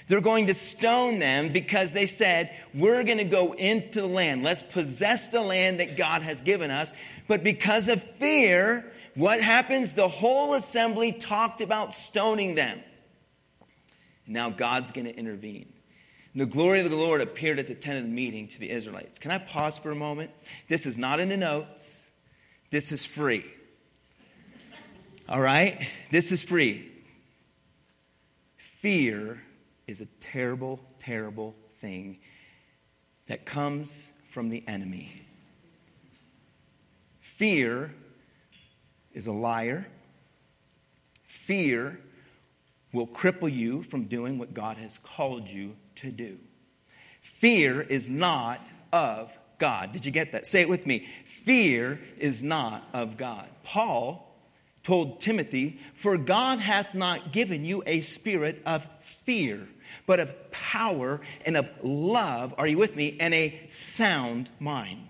They're 0.09 0.21
going 0.21 0.47
to 0.47 0.55
stone 0.55 1.19
them 1.19 1.53
because 1.53 1.93
they 1.93 2.07
said, 2.07 2.51
We're 2.75 3.05
going 3.05 3.19
to 3.19 3.25
go 3.25 3.53
into 3.53 4.01
the 4.01 4.07
land. 4.07 4.43
Let's 4.43 4.63
possess 4.63 5.29
the 5.29 5.41
land 5.41 5.81
that 5.81 5.97
God 5.97 6.23
has 6.23 6.41
given 6.41 6.71
us. 6.71 6.93
But 7.29 7.45
because 7.45 7.89
of 7.89 8.03
fear, 8.03 8.91
what 9.15 9.41
happens? 9.41 9.95
The 9.95 10.09
whole 10.09 10.55
assembly 10.55 11.13
talked 11.13 11.61
about 11.61 11.95
stoning 11.95 12.55
them. 12.55 12.81
Now 14.27 14.51
God's 14.51 14.91
going 14.91 15.07
to 15.07 15.17
intervene. 15.17 15.73
The 16.35 16.47
glory 16.47 16.81
of 16.81 16.91
the 16.91 16.97
Lord 16.97 17.21
appeared 17.21 17.59
at 17.59 17.67
the 17.67 17.75
tent 17.75 17.99
of 17.99 18.05
the 18.05 18.11
meeting 18.11 18.49
to 18.49 18.61
the 18.61 18.71
Israelites. 18.71 19.19
Can 19.19 19.31
I 19.31 19.39
pause 19.39 19.79
for 19.79 19.91
a 19.91 19.95
moment? 19.95 20.31
This 20.69 20.87
is 20.87 20.99
not 20.99 21.21
in 21.21 21.29
the 21.29 21.37
notes, 21.37 22.13
this 22.71 22.93
is 22.93 23.05
free. 23.05 23.45
All 25.29 25.41
right? 25.43 25.87
This 26.11 26.33
is 26.33 26.43
free. 26.43 26.89
Fear 28.57 29.43
is 29.87 30.01
a 30.01 30.07
terrible, 30.21 30.81
terrible 30.99 31.55
thing 31.75 32.19
that 33.27 33.45
comes 33.45 34.11
from 34.31 34.49
the 34.49 34.65
enemy. 34.67 35.27
Fear 37.21 37.95
is 39.13 39.27
a 39.27 39.33
liar. 39.33 39.87
Fear 41.25 42.01
will 42.95 43.07
cripple 43.07 43.53
you 43.53 43.83
from 43.83 44.05
doing 44.05 44.39
what 44.39 44.55
God 44.55 44.79
has 44.79 44.97
called 44.97 45.47
you 45.47 45.77
to 45.97 46.11
do. 46.11 46.39
Fear 47.21 47.83
is 47.83 48.09
not 48.09 48.67
of 48.95 49.37
God. 49.59 49.93
Did 49.93 50.07
you 50.07 50.13
get 50.13 50.33
that? 50.33 50.47
Say 50.47 50.63
it 50.63 50.71
with 50.71 50.87
me. 50.87 51.07
Fear 51.27 52.01
is 52.17 52.43
not 52.43 52.89
of 52.95 53.19
God. 53.19 53.51
Paul 53.63 54.28
told 54.89 55.21
Timothy, 55.21 55.79
For 55.93 56.17
God 56.17 56.61
hath 56.61 56.95
not 56.95 57.31
given 57.31 57.63
you 57.63 57.83
a 57.85 58.01
spirit 58.01 58.63
of 58.65 58.89
fear, 59.03 59.69
but 60.07 60.19
of 60.19 60.51
power 60.51 61.21
and 61.45 61.59
of 61.59 61.71
love. 61.83 62.55
Are 62.57 62.67
you 62.67 62.79
with 62.79 62.97
me? 62.97 63.15
And 63.21 63.35
a 63.35 63.67
sound 63.69 64.49
mind. 64.59 65.09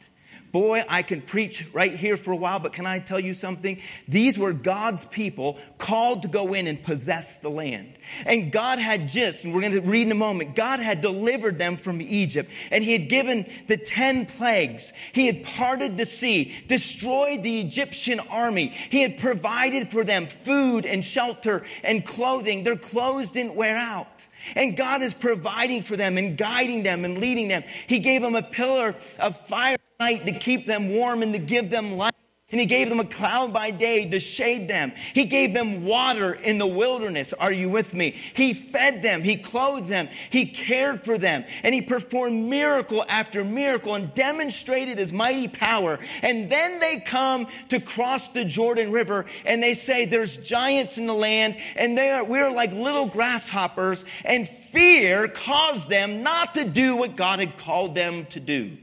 Boy, 0.52 0.82
I 0.88 1.02
can 1.02 1.20
preach 1.20 1.66
right 1.74 1.92
here 1.92 2.16
for 2.16 2.32
a 2.32 2.36
while, 2.36 2.58
but 2.58 2.72
can 2.72 2.86
I 2.86 3.00
tell 3.00 3.20
you 3.20 3.34
something? 3.34 3.78
These 4.06 4.38
were 4.38 4.52
God's 4.54 5.04
people 5.04 5.58
called 5.76 6.22
to 6.22 6.28
go 6.28 6.54
in 6.54 6.66
and 6.66 6.82
possess 6.82 7.36
the 7.38 7.50
land. 7.50 7.98
And 8.24 8.50
God 8.50 8.78
had 8.78 9.08
just, 9.08 9.44
and 9.44 9.54
we're 9.54 9.60
going 9.60 9.74
to 9.74 9.80
read 9.82 10.06
in 10.06 10.12
a 10.12 10.16
moment, 10.16 10.56
God 10.56 10.80
had 10.80 11.02
delivered 11.02 11.58
them 11.58 11.76
from 11.76 12.00
Egypt. 12.00 12.50
And 12.70 12.82
He 12.82 12.92
had 12.92 13.08
given 13.08 13.44
the 13.66 13.76
10 13.76 14.26
plagues. 14.26 14.92
He 15.12 15.26
had 15.26 15.44
parted 15.44 15.98
the 15.98 16.06
sea, 16.06 16.54
destroyed 16.66 17.42
the 17.42 17.60
Egyptian 17.60 18.20
army. 18.30 18.68
He 18.68 19.02
had 19.02 19.18
provided 19.18 19.88
for 19.88 20.04
them 20.04 20.26
food 20.26 20.86
and 20.86 21.04
shelter 21.04 21.64
and 21.82 22.04
clothing. 22.04 22.62
Their 22.62 22.76
clothes 22.76 23.30
didn't 23.30 23.54
wear 23.54 23.76
out. 23.76 24.28
And 24.56 24.76
God 24.76 25.02
is 25.02 25.14
providing 25.14 25.82
for 25.82 25.96
them 25.96 26.16
and 26.16 26.38
guiding 26.38 26.82
them 26.82 27.04
and 27.04 27.18
leading 27.18 27.48
them. 27.48 27.64
He 27.86 27.98
gave 27.98 28.22
them 28.22 28.34
a 28.34 28.42
pillar 28.42 28.94
of 29.18 29.36
fire 29.36 29.77
night 30.00 30.26
to 30.26 30.32
keep 30.32 30.64
them 30.64 30.90
warm 30.90 31.22
and 31.22 31.32
to 31.32 31.40
give 31.40 31.70
them 31.70 31.96
light. 31.96 32.14
And 32.50 32.60
he 32.60 32.66
gave 32.66 32.88
them 32.88 33.00
a 33.00 33.04
cloud 33.04 33.52
by 33.52 33.72
day 33.72 34.08
to 34.08 34.20
shade 34.20 34.68
them. 34.68 34.92
He 35.12 35.24
gave 35.24 35.52
them 35.52 35.84
water 35.84 36.32
in 36.32 36.56
the 36.56 36.68
wilderness. 36.68 37.32
Are 37.32 37.50
you 37.50 37.68
with 37.68 37.94
me? 37.94 38.12
He 38.12 38.54
fed 38.54 39.02
them. 39.02 39.22
He 39.22 39.36
clothed 39.36 39.88
them. 39.88 40.08
He 40.30 40.46
cared 40.46 41.00
for 41.00 41.18
them. 41.18 41.44
And 41.64 41.74
he 41.74 41.82
performed 41.82 42.48
miracle 42.48 43.04
after 43.08 43.42
miracle 43.42 43.96
and 43.96 44.14
demonstrated 44.14 44.98
his 44.98 45.12
mighty 45.12 45.48
power. 45.48 45.98
And 46.22 46.48
then 46.48 46.78
they 46.78 47.00
come 47.04 47.48
to 47.70 47.80
cross 47.80 48.28
the 48.28 48.44
Jordan 48.44 48.92
River 48.92 49.26
and 49.44 49.60
they 49.60 49.74
say, 49.74 50.06
there's 50.06 50.36
giants 50.36 50.96
in 50.96 51.06
the 51.06 51.14
land 51.14 51.56
and 51.74 51.98
they 51.98 52.08
are, 52.10 52.24
we're 52.24 52.52
like 52.52 52.72
little 52.72 53.06
grasshoppers 53.06 54.04
and 54.24 54.48
fear 54.48 55.26
caused 55.26 55.90
them 55.90 56.22
not 56.22 56.54
to 56.54 56.64
do 56.64 56.96
what 56.96 57.16
God 57.16 57.40
had 57.40 57.58
called 57.58 57.96
them 57.96 58.26
to 58.26 58.38
do. 58.40 58.78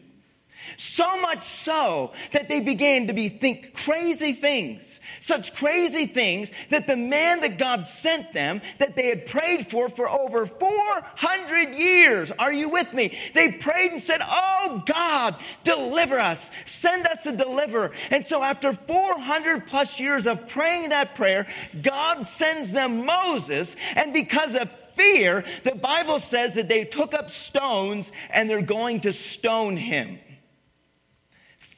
So 0.78 1.22
much 1.22 1.44
so 1.44 2.12
that 2.32 2.50
they 2.50 2.60
began 2.60 3.08
to 3.08 3.14
be 3.14 3.30
think 3.30 3.74
crazy 3.74 4.34
things, 4.34 5.02
such 5.20 5.56
crazy 5.56 6.06
things 6.06 6.52
that 6.70 6.88
the 6.88 6.98
man 6.98 7.42
that 7.42 7.58
God 7.58 7.88
sent 7.88 8.34
them, 8.34 8.62
that 8.80 8.96
they 8.96 9.08
had 9.08 9.26
prayed 9.26 9.68
for 9.68 9.90
for 9.90 10.08
over 10.08 10.46
400 10.46 11.76
years. 11.76 12.32
Are 12.32 12.54
you 12.54 12.70
with 12.70 12.94
me? 12.94 13.18
They 13.34 13.52
prayed 13.52 13.92
and 13.92 14.02
said, 14.02 14.22
Oh 14.24 14.84
God, 14.86 15.36
deliver 15.64 16.20
us. 16.20 16.52
Send 16.66 17.06
us 17.08 17.26
a 17.26 17.36
deliverer. 17.36 17.92
And 18.12 18.26
so 18.26 18.44
after 18.44 18.74
400 18.74 19.68
plus 19.68 20.00
years 20.00 20.28
of 20.28 20.48
praying 20.48 20.90
that 20.90 21.16
prayer, 21.16 21.48
God 21.82 22.26
sends 22.26 22.72
them 22.72 23.06
Moses. 23.06 23.76
And 23.96 24.14
because 24.14 24.56
of 24.56 24.70
fear, 24.96 25.44
the 25.64 25.76
Bible 25.76 26.20
says 26.20 26.56
that 26.56 26.68
they 26.68 26.86
took 26.86 27.14
up 27.14 27.30
stones 27.30 28.12
and 28.34 28.50
they're 28.50 28.62
going 28.62 29.02
to 29.02 29.14
stone 29.14 29.78
him. 29.78 30.20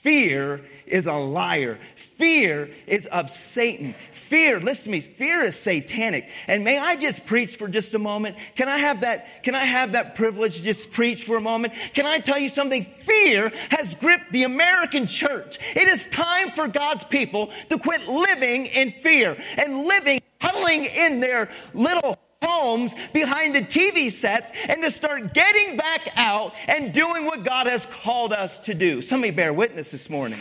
Fear 0.02 0.62
is 0.86 1.08
a 1.08 1.16
liar. 1.16 1.80
Fear 1.96 2.70
is 2.86 3.08
of 3.08 3.32
Satan. 3.32 3.94
Fear, 4.12 4.60
listen 4.60 4.92
to 4.92 4.98
me, 4.98 5.00
fear 5.02 5.42
is 5.42 5.60
satanic. 5.60 6.30
And 6.48 6.64
may 6.64 6.78
I 6.78 6.96
just 6.98 7.26
preach 7.26 7.56
for 7.56 7.68
just 7.68 7.96
a 7.96 8.00
moment? 8.00 8.38
Can 8.56 8.68
I 8.68 8.78
have 8.78 9.02
that, 9.02 9.44
can 9.44 9.56
I 9.56 9.64
have 9.64 9.94
that 9.94 10.16
privilege 10.16 10.58
to 10.58 10.64
just 10.64 10.92
preach 10.92 11.24
for 11.24 11.36
a 11.36 11.42
moment? 11.42 11.74
Can 11.94 12.06
I 12.06 12.20
tell 12.20 12.38
you 12.38 12.48
something? 12.48 12.84
Fear 12.84 13.52
has 13.72 13.96
gripped 13.96 14.32
the 14.32 14.44
American 14.44 15.08
church. 15.08 15.58
It 15.76 15.88
is 15.88 16.06
time 16.06 16.52
for 16.52 16.68
God's 16.68 17.04
people 17.04 17.52
to 17.70 17.80
quit 17.80 18.08
living 18.08 18.68
in 18.68 18.92
fear 18.92 19.36
and 19.58 19.86
living, 19.86 20.22
huddling 20.40 20.86
in 20.86 21.20
their 21.22 21.50
little 21.74 22.18
homes 22.48 22.96
behind 23.10 23.56
the 23.56 23.62
TV 23.62 24.10
sets 24.10 24.52
and 24.68 24.82
to 24.84 24.92
start 24.92 25.34
getting 25.34 25.78
back 25.78 26.08
out 26.16 26.54
and 26.68 26.94
doing 26.94 27.26
what 27.26 27.44
God 27.44 27.68
has 27.68 27.86
called 27.86 28.34
us 28.34 28.60
to 28.60 28.74
do. 28.74 29.02
Somebody 29.02 29.32
bear 29.32 29.54
witness 29.54 29.92
this 29.92 30.10
morning. 30.10 30.40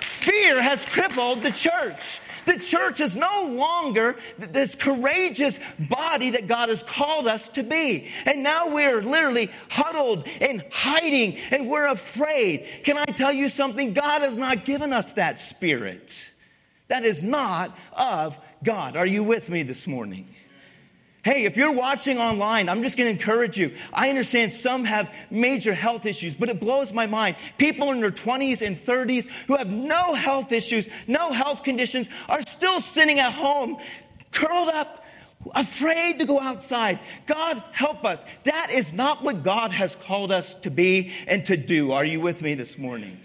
Fear 0.00 0.62
has 0.62 0.84
crippled 0.84 1.42
the 1.42 1.50
church. 1.50 2.20
The 2.44 2.58
church 2.58 3.00
is 3.00 3.16
no 3.16 3.52
longer 3.52 4.16
this 4.36 4.74
courageous 4.74 5.58
body 5.78 6.30
that 6.30 6.48
God 6.48 6.68
has 6.68 6.82
called 6.82 7.26
us 7.26 7.48
to 7.50 7.62
be. 7.62 8.10
And 8.26 8.42
now 8.42 8.74
we're 8.74 9.00
literally 9.00 9.50
huddled 9.70 10.26
and 10.40 10.64
hiding 10.72 11.36
and 11.50 11.70
we're 11.70 11.86
afraid. 11.86 12.66
Can 12.84 12.98
I 12.98 13.04
tell 13.04 13.32
you 13.32 13.48
something? 13.48 13.92
God 13.92 14.22
has 14.22 14.38
not 14.38 14.64
given 14.64 14.92
us 14.92 15.14
that 15.14 15.38
spirit. 15.38 16.30
That 16.88 17.04
is 17.04 17.22
not 17.22 17.76
of 17.92 18.38
God. 18.62 18.96
Are 18.96 19.06
you 19.06 19.24
with 19.24 19.48
me 19.48 19.62
this 19.62 19.86
morning? 19.86 20.28
Hey, 21.24 21.44
if 21.44 21.56
you're 21.56 21.72
watching 21.72 22.18
online, 22.18 22.68
I'm 22.68 22.82
just 22.82 22.98
going 22.98 23.06
to 23.06 23.12
encourage 23.12 23.56
you. 23.56 23.72
I 23.92 24.08
understand 24.08 24.52
some 24.52 24.84
have 24.84 25.14
major 25.30 25.72
health 25.72 26.04
issues, 26.04 26.34
but 26.34 26.48
it 26.48 26.58
blows 26.58 26.92
my 26.92 27.06
mind. 27.06 27.36
People 27.58 27.92
in 27.92 28.00
their 28.00 28.10
20s 28.10 28.66
and 28.66 28.76
30s 28.76 29.30
who 29.46 29.56
have 29.56 29.70
no 29.70 30.14
health 30.14 30.50
issues, 30.50 30.88
no 31.06 31.32
health 31.32 31.62
conditions, 31.62 32.10
are 32.28 32.40
still 32.40 32.80
sitting 32.80 33.20
at 33.20 33.32
home, 33.32 33.76
curled 34.32 34.68
up, 34.70 35.04
afraid 35.54 36.18
to 36.18 36.24
go 36.24 36.40
outside. 36.40 36.98
God, 37.26 37.62
help 37.70 38.04
us. 38.04 38.24
That 38.42 38.70
is 38.72 38.92
not 38.92 39.22
what 39.22 39.44
God 39.44 39.70
has 39.70 39.94
called 39.94 40.32
us 40.32 40.56
to 40.56 40.72
be 40.72 41.12
and 41.28 41.44
to 41.44 41.56
do. 41.56 41.92
Are 41.92 42.04
you 42.04 42.20
with 42.20 42.42
me 42.42 42.54
this 42.54 42.78
morning? 42.78 43.20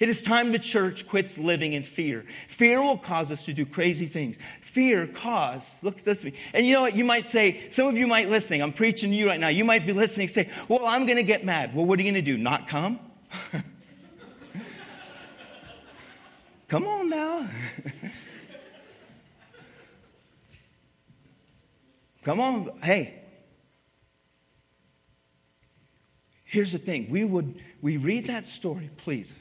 It 0.00 0.08
is 0.08 0.22
time 0.22 0.52
the 0.52 0.60
church 0.60 1.08
quits 1.08 1.38
living 1.38 1.72
in 1.72 1.82
fear. 1.82 2.24
Fear 2.46 2.82
will 2.82 2.98
cause 2.98 3.32
us 3.32 3.44
to 3.46 3.52
do 3.52 3.66
crazy 3.66 4.06
things. 4.06 4.38
Fear 4.60 5.08
cause, 5.08 5.74
look, 5.82 5.96
listen 6.06 6.30
to 6.30 6.36
me. 6.36 6.42
And 6.54 6.64
you 6.64 6.74
know 6.74 6.82
what? 6.82 6.94
You 6.94 7.04
might 7.04 7.24
say, 7.24 7.68
some 7.70 7.88
of 7.88 7.96
you 7.96 8.06
might 8.06 8.28
listening, 8.28 8.62
I'm 8.62 8.72
preaching 8.72 9.10
to 9.10 9.16
you 9.16 9.26
right 9.26 9.40
now. 9.40 9.48
You 9.48 9.64
might 9.64 9.84
be 9.86 9.92
listening, 9.92 10.28
say, 10.28 10.48
well, 10.68 10.86
I'm 10.86 11.04
going 11.04 11.16
to 11.16 11.24
get 11.24 11.44
mad. 11.44 11.74
Well, 11.74 11.84
what 11.84 11.98
are 11.98 12.02
you 12.02 12.12
going 12.12 12.24
to 12.24 12.30
do? 12.30 12.38
Not 12.38 12.68
come? 12.68 13.00
come 16.68 16.84
on 16.86 17.08
now. 17.08 17.48
come 22.22 22.38
on. 22.38 22.70
Hey. 22.84 23.16
Here's 26.44 26.70
the 26.70 26.78
thing. 26.78 27.10
We 27.10 27.24
would, 27.24 27.60
we 27.82 27.96
read 27.96 28.26
that 28.26 28.46
story, 28.46 28.90
please 28.96 29.34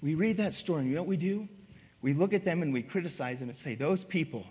we 0.00 0.14
read 0.14 0.36
that 0.36 0.54
story, 0.54 0.82
and 0.82 0.90
you 0.90 0.96
know 0.96 1.02
what 1.02 1.08
we 1.08 1.16
do? 1.16 1.48
We 2.00 2.12
look 2.12 2.32
at 2.32 2.44
them 2.44 2.62
and 2.62 2.72
we 2.72 2.82
criticize 2.82 3.40
them 3.40 3.48
and 3.48 3.58
say, 3.58 3.74
Those 3.74 4.04
people, 4.04 4.46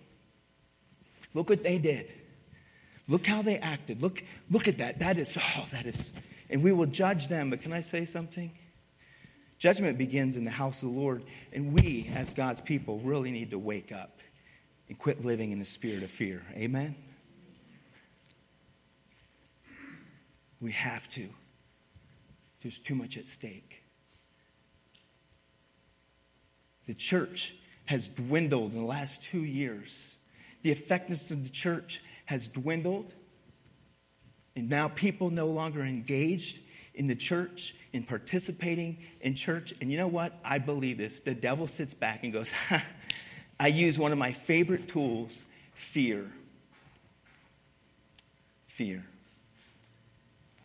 look 1.34 1.50
what 1.50 1.64
they 1.64 1.78
did. 1.78 2.12
Look 3.10 3.26
how 3.26 3.42
they 3.42 3.58
acted. 3.58 4.02
Look, 4.02 4.24
look 4.50 4.68
at 4.68 4.80
that. 4.80 5.00
That 5.00 5.18
is, 5.18 5.38
oh, 5.40 5.66
that 5.72 5.86
is. 5.86 6.12
And 6.50 6.62
we 6.62 6.74
will 6.74 6.88
judge 6.88 7.30
them. 7.30 7.50
But 7.50 7.62
can 7.62 7.72
I 7.72 7.82
say 7.82 8.04
something? 8.04 8.52
Judgment 9.60 9.98
begins 9.98 10.38
in 10.38 10.46
the 10.46 10.52
house 10.52 10.84
of 10.84 10.92
the 10.94 11.00
Lord. 11.00 11.24
And 11.54 11.72
we, 11.72 12.12
as 12.14 12.34
God's 12.34 12.60
people, 12.60 13.00
really 13.00 13.32
need 13.32 13.52
to 13.52 13.60
wake 13.60 13.92
up 13.92 14.20
and 14.90 14.98
quit 14.98 15.24
living 15.24 15.52
in 15.52 15.60
the 15.60 15.66
spirit 15.66 16.04
of 16.04 16.12
fear. 16.12 16.44
Amen? 16.54 16.96
We 20.60 20.72
have 20.72 21.08
to. 21.10 21.30
There's 22.62 22.80
too 22.80 22.96
much 22.96 23.18
at 23.18 23.28
stake. 23.28 23.77
The 26.88 26.94
church 26.94 27.56
has 27.86 28.08
dwindled 28.08 28.74
in 28.74 28.80
the 28.80 28.86
last 28.86 29.22
two 29.22 29.44
years. 29.44 30.16
The 30.64 30.72
effectiveness 30.72 31.32
of 31.32 31.44
the 31.44 31.50
church 31.50 32.02
has 32.26 32.48
dwindled. 32.48 33.14
And 34.56 34.70
now 34.70 34.88
people 34.88 35.30
no 35.30 35.48
longer 35.48 35.82
engaged 35.82 36.60
in 36.94 37.08
the 37.08 37.16
church, 37.16 37.76
in 37.94 38.04
participating 38.04 38.98
in 39.22 39.36
church. 39.36 39.74
And 39.80 39.92
you 39.92 39.98
know 39.98 40.08
what? 40.08 40.34
I 40.44 40.58
believe 40.60 40.98
this. 40.98 41.20
The 41.20 41.36
devil 41.36 41.68
sits 41.68 41.94
back 41.94 42.24
and 42.24 42.34
goes, 42.34 42.54
I 43.60 43.68
use 43.68 44.00
one 44.00 44.12
of 44.12 44.18
my 44.18 44.32
favorite 44.32 44.88
tools 44.88 45.48
fear. 45.74 46.32
Fear. 48.68 49.06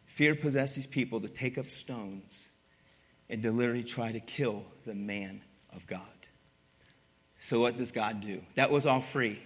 Fear 0.07 0.35
possessed 0.37 0.77
these 0.77 0.87
people 0.87 1.21
to 1.21 1.29
take 1.29 1.59
up 1.59 1.71
stones 1.71 2.49
and 3.29 3.43
to 3.43 3.51
literally 3.51 3.85
try 3.85 4.13
to 4.13 4.21
kill 4.21 4.65
the 4.85 4.95
man 4.95 5.43
of 5.75 5.87
God. 5.87 6.12
So, 7.42 7.61
what 7.61 7.76
does 7.76 7.90
God 7.90 8.20
do? 8.20 8.40
That 8.55 8.70
was 8.70 8.87
all 8.87 9.00
free. 9.00 9.42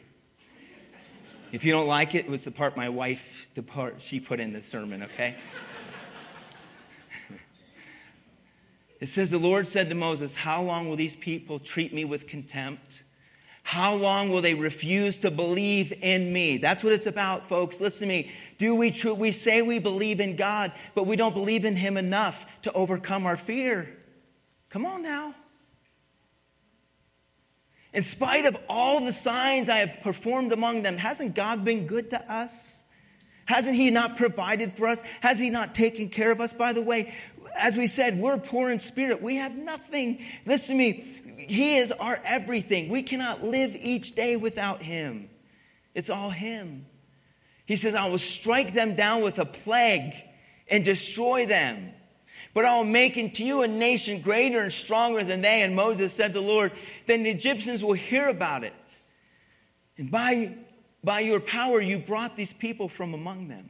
If 1.51 1.65
you 1.65 1.73
don't 1.73 1.87
like 1.87 2.15
it, 2.15 2.27
it 2.27 2.31
was 2.31 2.45
the 2.45 2.51
part 2.51 2.77
my 2.77 2.91
wife, 2.91 3.49
the 3.55 3.63
part 3.63 4.03
she 4.03 4.21
put 4.21 4.39
in 4.39 4.53
the 4.53 4.63
sermon, 4.63 5.05
okay? 5.05 5.35
it 9.01 9.07
says, 9.07 9.31
The 9.31 9.39
Lord 9.39 9.67
said 9.67 9.89
to 9.89 9.95
Moses, 9.95 10.37
How 10.37 10.61
long 10.61 10.91
will 10.91 10.97
these 10.97 11.17
people 11.17 11.59
treat 11.59 11.95
me 11.95 12.05
with 12.05 12.27
contempt? 12.27 13.03
How 13.63 13.95
long 13.95 14.29
will 14.29 14.43
they 14.43 14.55
refuse 14.55 15.17
to 15.19 15.31
believe 15.31 15.95
in 16.03 16.35
me? 16.35 16.59
That's 16.59 16.85
what 16.85 16.93
it's 16.93 17.07
about, 17.07 17.47
folks. 17.47 17.81
Listen 17.81 18.09
to 18.09 18.15
me. 18.15 18.31
Do 18.59 18.75
we 18.75 18.91
tr- 18.91 19.13
we 19.13 19.31
say 19.31 19.63
we 19.63 19.79
believe 19.79 20.21
in 20.21 20.37
God, 20.37 20.71
but 20.95 21.07
we 21.07 21.17
don't 21.17 21.35
believe 21.35 21.65
in 21.65 21.77
him 21.77 21.97
enough 21.97 22.45
to 22.61 22.73
overcome 22.75 23.25
our 23.25 23.39
fear? 23.39 23.89
Come 24.69 24.85
on 24.85 25.03
now. 25.03 25.35
In 27.97 28.03
spite 28.03 28.45
of 28.45 28.59
all 28.69 29.03
the 29.03 29.13
signs 29.13 29.71
I 29.71 29.77
have 29.77 30.03
performed 30.03 30.53
among 30.53 30.83
them, 30.83 30.99
hasn't 30.99 31.35
God 31.35 31.65
been 31.65 31.87
good 31.87 32.11
to 32.11 32.31
us? 32.31 32.85
Hasn't 33.47 33.75
He 33.75 33.89
not 33.89 34.19
provided 34.19 34.77
for 34.77 34.87
us? 34.87 35.03
Has 35.23 35.39
He 35.39 35.49
not 35.49 35.75
taken 35.75 36.11
care 36.11 36.31
of 36.31 36.39
us? 36.39 36.53
By 36.53 36.75
the 36.75 36.83
way, 36.83 37.15
as 37.59 37.79
we 37.79 37.87
said, 37.87 38.19
we're 38.19 38.37
poor 38.37 38.71
in 38.71 38.81
spirit. 38.81 39.23
We 39.23 39.37
have 39.37 39.57
nothing. 39.57 40.23
Listen 40.45 40.77
to 40.77 40.79
me. 40.79 40.93
He 41.49 41.79
is 41.79 41.91
our 41.91 42.21
everything. 42.23 42.91
We 42.91 43.03
cannot 43.03 43.43
live 43.43 43.75
each 43.75 44.15
day 44.15 44.37
without 44.37 44.83
Him. 44.83 45.31
It's 45.95 46.11
all 46.11 46.29
Him. 46.29 46.85
He 47.65 47.77
says, 47.77 47.95
I 47.95 48.11
will 48.11 48.19
strike 48.19 48.75
them 48.75 48.95
down 48.95 49.23
with 49.23 49.39
a 49.39 49.47
plague 49.47 50.13
and 50.69 50.85
destroy 50.85 51.47
them. 51.47 51.95
But 52.57 52.65
I 52.65 52.75
will 52.75 52.85
make 52.85 53.19
into 53.19 53.45
you 53.45 53.61
a 53.61 53.69
nation 53.69 54.23
greater 54.23 54.61
and 54.61 54.73
stronger 54.73 55.23
than 55.23 55.43
they. 55.43 55.61
And 55.61 55.77
Moses 55.77 56.15
said 56.15 56.29
to 56.29 56.41
the 56.41 56.41
Lord, 56.41 56.73
Then 57.05 57.23
the 57.23 57.29
Egyptians 57.29 57.85
will 57.85 57.93
hear 57.93 58.31
about 58.31 58.65
it. 58.65 58.73
And 59.99 60.11
by, 60.11 60.57
by 61.05 61.21
your 61.21 61.39
power, 61.39 61.83
you 61.83 61.99
brought 61.99 62.35
these 62.35 62.55
people 62.55 62.89
from 62.89 63.13
among 63.13 63.49
them. 63.49 63.69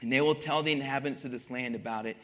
And 0.00 0.10
they 0.10 0.22
will 0.22 0.34
tell 0.34 0.62
the 0.62 0.72
inhabitants 0.72 1.26
of 1.26 1.32
this 1.32 1.50
land 1.50 1.74
about 1.74 2.06
it. 2.06 2.16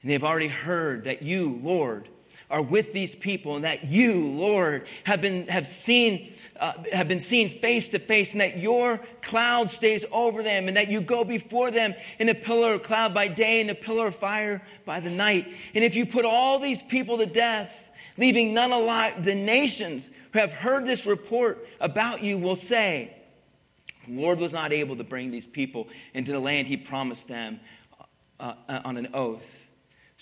And 0.00 0.08
they've 0.08 0.22
already 0.22 0.46
heard 0.46 1.02
that 1.04 1.22
you, 1.22 1.58
Lord, 1.60 2.08
are 2.52 2.62
with 2.62 2.92
these 2.92 3.14
people 3.14 3.56
and 3.56 3.64
that 3.64 3.84
you, 3.84 4.28
Lord, 4.28 4.86
have 5.04 5.22
been, 5.22 5.46
have 5.46 5.66
seen, 5.66 6.30
uh, 6.60 6.74
have 6.92 7.08
been 7.08 7.22
seen 7.22 7.48
face 7.48 7.88
to 7.88 7.98
face 7.98 8.32
and 8.32 8.42
that 8.42 8.58
your 8.58 8.98
cloud 9.22 9.70
stays 9.70 10.04
over 10.12 10.42
them 10.42 10.68
and 10.68 10.76
that 10.76 10.88
you 10.88 11.00
go 11.00 11.24
before 11.24 11.70
them 11.70 11.94
in 12.18 12.28
a 12.28 12.34
pillar 12.34 12.74
of 12.74 12.82
cloud 12.82 13.14
by 13.14 13.26
day 13.26 13.62
and 13.62 13.70
a 13.70 13.74
pillar 13.74 14.08
of 14.08 14.14
fire 14.14 14.62
by 14.84 15.00
the 15.00 15.10
night. 15.10 15.48
And 15.74 15.82
if 15.82 15.96
you 15.96 16.04
put 16.04 16.26
all 16.26 16.58
these 16.58 16.82
people 16.82 17.16
to 17.18 17.26
death, 17.26 17.90
leaving 18.18 18.52
none 18.52 18.70
alive, 18.70 19.24
the 19.24 19.34
nations 19.34 20.10
who 20.34 20.38
have 20.38 20.52
heard 20.52 20.84
this 20.84 21.06
report 21.06 21.66
about 21.80 22.22
you 22.22 22.36
will 22.36 22.56
say, 22.56 23.16
the 24.06 24.20
Lord 24.20 24.38
was 24.38 24.52
not 24.52 24.72
able 24.72 24.96
to 24.96 25.04
bring 25.04 25.30
these 25.30 25.46
people 25.46 25.88
into 26.12 26.32
the 26.32 26.40
land 26.40 26.66
he 26.66 26.76
promised 26.76 27.28
them 27.28 27.60
uh, 28.38 28.54
uh 28.68 28.80
on 28.84 28.98
an 28.98 29.08
oath. 29.14 29.61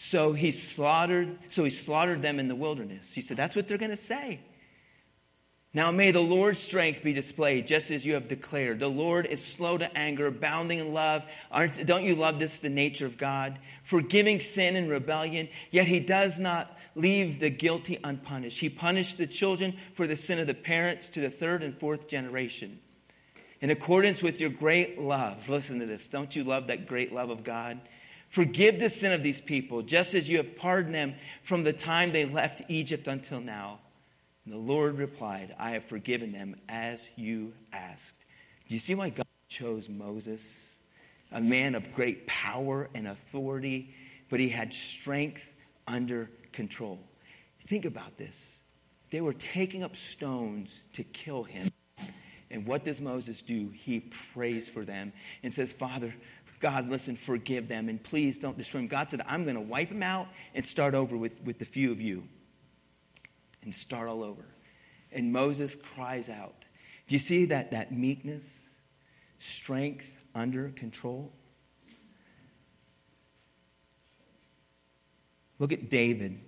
So 0.03 0.33
he 0.33 0.51
slaughtered, 0.51 1.37
so 1.51 1.63
he 1.63 1.69
slaughtered 1.69 2.23
them 2.23 2.39
in 2.39 2.49
the 2.49 2.55
wilderness. 2.55 3.13
He 3.13 3.21
said, 3.21 3.37
That's 3.37 3.55
what 3.55 3.69
they're 3.69 3.77
going 3.77 3.91
to 3.91 3.99
say. 3.99 4.41
Now 5.75 5.91
may 5.91 6.11
the 6.11 6.23
Lord's 6.23 6.59
strength 6.59 7.05
be 7.05 7.13
displayed, 7.13 7.67
just 7.67 7.91
as 7.91 8.07
you 8.07 8.15
have 8.15 8.27
declared. 8.27 8.81
The 8.81 8.89
Lord 8.89 9.27
is 9.27 9.45
slow 9.45 9.77
to 9.77 9.95
anger, 9.95 10.29
abounding 10.29 10.79
in 10.79 10.95
love. 10.95 11.23
Aren't, 11.51 11.85
don't 11.87 12.05
you 12.05 12.15
love 12.15 12.39
this, 12.39 12.61
the 12.61 12.71
nature 12.71 13.05
of 13.05 13.19
God? 13.19 13.59
Forgiving 13.83 14.41
sin 14.41 14.75
and 14.75 14.89
rebellion, 14.89 15.51
yet 15.71 15.87
he 15.87 16.01
does 16.01 16.39
not 16.39 16.75
leave 16.95 17.39
the 17.39 17.51
guilty 17.51 17.99
unpunished. 18.03 18.61
He 18.61 18.71
punished 18.71 19.19
the 19.19 19.27
children 19.27 19.77
for 19.93 20.07
the 20.07 20.17
sin 20.17 20.39
of 20.39 20.47
the 20.47 20.55
parents 20.55 21.11
to 21.11 21.21
the 21.21 21.29
third 21.29 21.63
and 21.63 21.75
fourth 21.75 22.09
generation. 22.09 22.81
In 23.61 23.69
accordance 23.69 24.23
with 24.23 24.41
your 24.41 24.49
great 24.49 24.99
love, 24.99 25.47
listen 25.47 25.79
to 25.81 25.87
this. 25.87 26.09
Don't 26.09 26.35
you 26.35 26.43
love 26.43 26.69
that 26.69 26.87
great 26.87 27.13
love 27.13 27.29
of 27.29 27.45
God? 27.45 27.79
Forgive 28.31 28.79
the 28.79 28.89
sin 28.89 29.13
of 29.13 29.25
these 29.25 29.41
people, 29.41 29.83
just 29.83 30.15
as 30.15 30.29
you 30.29 30.39
have 30.39 30.57
pardoned 30.57 30.95
them 30.95 31.15
from 31.43 31.65
the 31.65 31.73
time 31.73 32.13
they 32.13 32.25
left 32.25 32.63
Egypt 32.69 33.09
until 33.09 33.41
now. 33.41 33.81
And 34.45 34.55
the 34.55 34.59
Lord 34.59 34.97
replied, 34.97 35.55
I 35.59 35.73
have 35.73 35.85
forgiven 35.85 36.33
them 36.33 36.55
as 36.69 37.09
you 37.17 37.53
asked. 37.73 38.25
Do 38.69 38.75
you 38.75 38.81
see 38.81 38.95
why 38.95 39.11
God 39.11 39.27
chose 39.49 39.89
Moses? 39.89 40.77
A 41.33 41.41
man 41.41 41.75
of 41.75 41.93
great 41.93 42.29
power 42.29 42.89
and 42.95 43.09
authority, 43.09 43.95
but 44.29 44.39
he 44.39 44.49
had 44.49 44.73
strength 44.73 45.53
under 45.89 46.31
control. 46.53 47.01
Think 47.67 47.85
about 47.85 48.17
this. 48.17 48.61
They 49.11 49.21
were 49.21 49.33
taking 49.33 49.83
up 49.83 49.97
stones 49.97 50.85
to 50.95 51.03
kill 51.03 51.43
him. 51.43 51.69
And 52.51 52.67
what 52.67 52.85
does 52.85 53.01
Moses 53.01 53.43
do? 53.43 53.71
He 53.73 54.01
prays 54.35 54.69
for 54.69 54.85
them 54.85 55.13
and 55.43 55.53
says, 55.53 55.73
Father, 55.73 56.15
God, 56.61 56.89
listen, 56.89 57.17
forgive 57.17 57.69
them 57.69 57.89
and 57.89 58.03
please 58.03 58.39
don't 58.39 58.57
destroy 58.57 58.81
them. 58.81 58.89
God 58.89 59.09
said, 59.09 59.23
I'm 59.27 59.45
going 59.45 59.57
to 59.57 59.63
wipe 59.63 59.89
them 59.89 60.03
out 60.03 60.29
and 60.55 60.65
start 60.65 60.95
over 60.95 61.17
with, 61.17 61.43
with 61.43 61.59
the 61.59 61.65
few 61.65 61.91
of 61.91 62.01
you 62.01 62.25
and 63.63 63.75
start 63.75 64.09
all 64.09 64.23
over. 64.23 64.45
And 65.11 65.33
Moses 65.33 65.75
cries 65.75 66.29
out. 66.29 66.67
Do 67.09 67.15
you 67.15 67.19
see 67.19 67.47
that, 67.47 67.71
that 67.71 67.93
meekness, 67.93 68.69
strength 69.39 70.27
under 70.35 70.69
control? 70.69 71.33
Look 75.59 75.73
at 75.73 75.91
David 75.91 76.41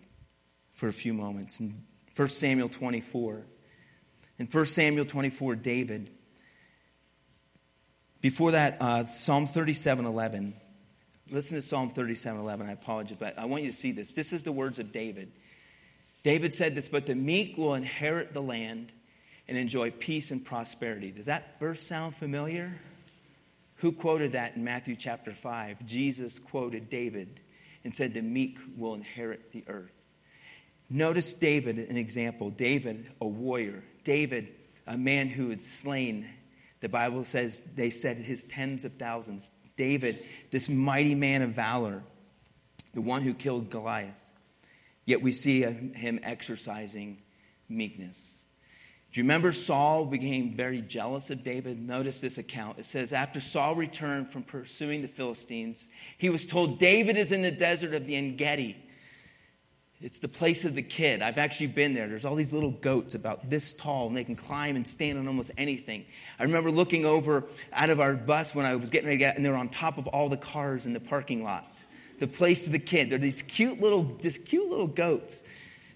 for 0.75 0.89
a 0.89 0.93
few 0.93 1.15
moments 1.15 1.59
in 1.59 1.85
1 2.15 2.29
Samuel 2.29 2.69
24. 2.69 3.47
In 4.39 4.47
1 4.47 4.65
Samuel 4.67 5.05
24, 5.05 5.57
David 5.57 6.11
before 8.23 8.53
that, 8.53 8.81
uh, 8.81 9.05
Psalm 9.05 9.47
37 9.47 10.07
11. 10.07 10.55
Listen 11.31 11.57
to 11.57 11.63
Psalm 11.63 11.91
37 11.91 12.41
11. 12.41 12.69
I 12.69 12.73
apologize, 12.73 13.19
but 13.21 13.39
I 13.39 13.45
want 13.45 13.65
you 13.65 13.71
to 13.71 13.77
see 13.77 13.93
this. 13.93 14.15
This 14.15 14.33
is 14.33 14.45
the 14.45 14.53
words 14.53 14.79
of 14.79 14.93
David. 14.93 15.33
David 16.23 16.55
said 16.55 16.75
this, 16.75 16.89
but 16.89 17.07
the 17.07 17.17
meek 17.17 17.59
will 17.59 17.75
inherit 17.75 18.33
the 18.33 18.41
land 18.41 18.93
and 19.49 19.59
enjoy 19.59 19.91
peace 19.91 20.31
and 20.31 20.45
prosperity. 20.45 21.11
Does 21.11 21.27
that 21.27 21.59
verse 21.59 21.83
sound 21.83 22.15
familiar? 22.15 22.79
Who 23.77 23.91
quoted 23.91 24.33
that 24.33 24.55
in 24.55 24.63
Matthew 24.63 24.95
chapter 24.95 25.33
5? 25.33 25.85
Jesus 25.85 26.39
quoted 26.39 26.89
David 26.89 27.41
and 27.83 27.93
said, 27.93 28.15
The 28.15 28.23
meek 28.23 28.59
will 28.77 28.95
inherit 28.95 29.51
the 29.51 29.65
earth. 29.67 29.99
Notice 30.89 31.33
David, 31.33 31.79
an 31.79 31.97
example. 31.97 32.51
David, 32.51 33.11
a 33.21 33.27
warrior. 33.27 33.83
David, 34.05 34.49
a 34.87 34.97
man 34.97 35.29
who 35.29 35.51
had 35.51 35.61
slain 35.61 36.29
the 36.83 36.89
Bible 36.89 37.23
says 37.23 37.61
they 37.77 37.91
said 37.91 38.19
his 38.19 38.45
tens 38.45 38.85
of 38.85 38.95
thousands. 38.95 39.53
David, 39.77 40.25
this 40.51 40.69
mighty 40.69 41.15
man 41.15 41.41
of 41.41 41.51
valor, 41.51 42.03
the 42.93 43.01
one 43.01 43.23
who 43.23 43.33
killed 43.33 43.71
Goliath. 43.71 44.19
Yet 45.07 45.23
we 45.23 45.31
see 45.31 45.63
him 45.63 46.19
exercising 46.23 47.19
meekness. 47.69 48.43
Do 49.13 49.21
you 49.21 49.25
remember 49.25 49.53
Saul 49.53 50.07
became 50.07 50.55
very 50.55 50.81
jealous 50.81 51.31
of 51.31 51.45
David? 51.45 51.81
Notice 51.81 52.21
this 52.21 52.39
account. 52.39 52.79
It 52.79 52.87
says, 52.87 53.13
After 53.13 53.39
Saul 53.41 53.77
returned 53.77 54.29
from 54.29 54.43
pursuing 54.43 55.03
the 55.03 55.09
Philistines, 55.09 55.89
he 56.19 56.31
was 56.31 56.47
told, 56.47 56.79
David 56.81 57.17
is 57.17 57.31
in 57.31 57.43
the 57.43 57.53
desert 57.53 57.95
of 57.95 58.07
the 58.07 58.17
En 58.17 58.37
Gedi. 58.37 58.77
It's 60.03 60.19
the 60.19 60.29
place 60.29 60.65
of 60.65 60.75
the 60.75 60.83
kid. 60.83 61.23
I've 61.23 61.39
actually 61.39 61.69
been 61.69 61.95
there. 61.95 62.09
There's 62.09 62.25
all 62.25 62.35
these 62.35 62.53
little 62.53 62.73
goats 62.73 63.15
about 63.15 63.49
this 63.49 63.73
tall, 63.73 64.09
and 64.09 64.17
they 64.17 64.25
can 64.25 64.35
climb 64.35 64.75
and 64.75 64.87
stand 64.87 65.17
on 65.17 65.29
almost 65.29 65.53
anything. 65.57 66.05
I 66.41 66.43
remember 66.43 66.73
looking 66.73 67.05
over 67.05 67.45
out 67.73 67.89
of 67.89 68.01
our 68.01 68.15
bus 68.15 68.53
when 68.53 68.67
I 68.67 68.75
was 68.75 68.91
getting 68.91 69.07
ready 69.07 69.19
to 69.19 69.25
get, 69.25 69.37
and 69.37 69.45
they 69.45 69.51
were 69.51 69.57
on 69.57 69.69
top 69.69 69.99
of 69.99 70.09
all 70.09 70.29
the 70.29 70.37
cars 70.37 70.87
in 70.87 70.93
the 70.93 71.01
parking 71.01 71.45
lot. 71.45 71.85
The 72.19 72.27
place 72.27 72.67
of 72.67 72.73
the 72.73 72.81
kid. 72.81 73.11
They're 73.11 73.19
these 73.19 73.43
cute 73.43 73.81
little, 73.81 74.03
these 74.03 74.39
cute 74.39 74.69
little 74.69 74.89
goats. 74.89 75.45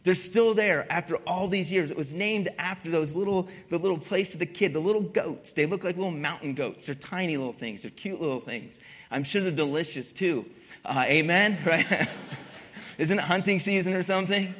They're 0.04 0.14
still 0.14 0.54
there 0.54 0.86
after 0.88 1.16
all 1.26 1.48
these 1.48 1.72
years. 1.72 1.90
It 1.90 1.96
was 1.96 2.14
named 2.14 2.48
after 2.58 2.92
those 2.92 3.16
little, 3.16 3.48
the 3.70 3.78
little 3.78 3.98
place 3.98 4.34
of 4.34 4.38
the 4.38 4.46
kid, 4.46 4.72
the 4.72 4.78
little 4.78 5.02
goats. 5.02 5.52
They 5.52 5.66
look 5.66 5.82
like 5.82 5.96
little 5.96 6.12
mountain 6.12 6.54
goats. 6.54 6.86
They're 6.86 6.94
tiny 6.94 7.36
little 7.36 7.52
things. 7.52 7.82
They're 7.82 7.90
cute 7.90 8.20
little 8.20 8.38
things. 8.38 8.78
I'm 9.10 9.24
sure 9.24 9.42
they're 9.42 9.50
delicious 9.50 10.12
too. 10.12 10.46
Uh, 10.84 11.04
amen, 11.08 11.58
right? 11.66 12.08
Isn't 12.98 13.18
it 13.18 13.24
hunting 13.24 13.60
season 13.60 13.94
or 13.94 14.02
something? 14.02 14.54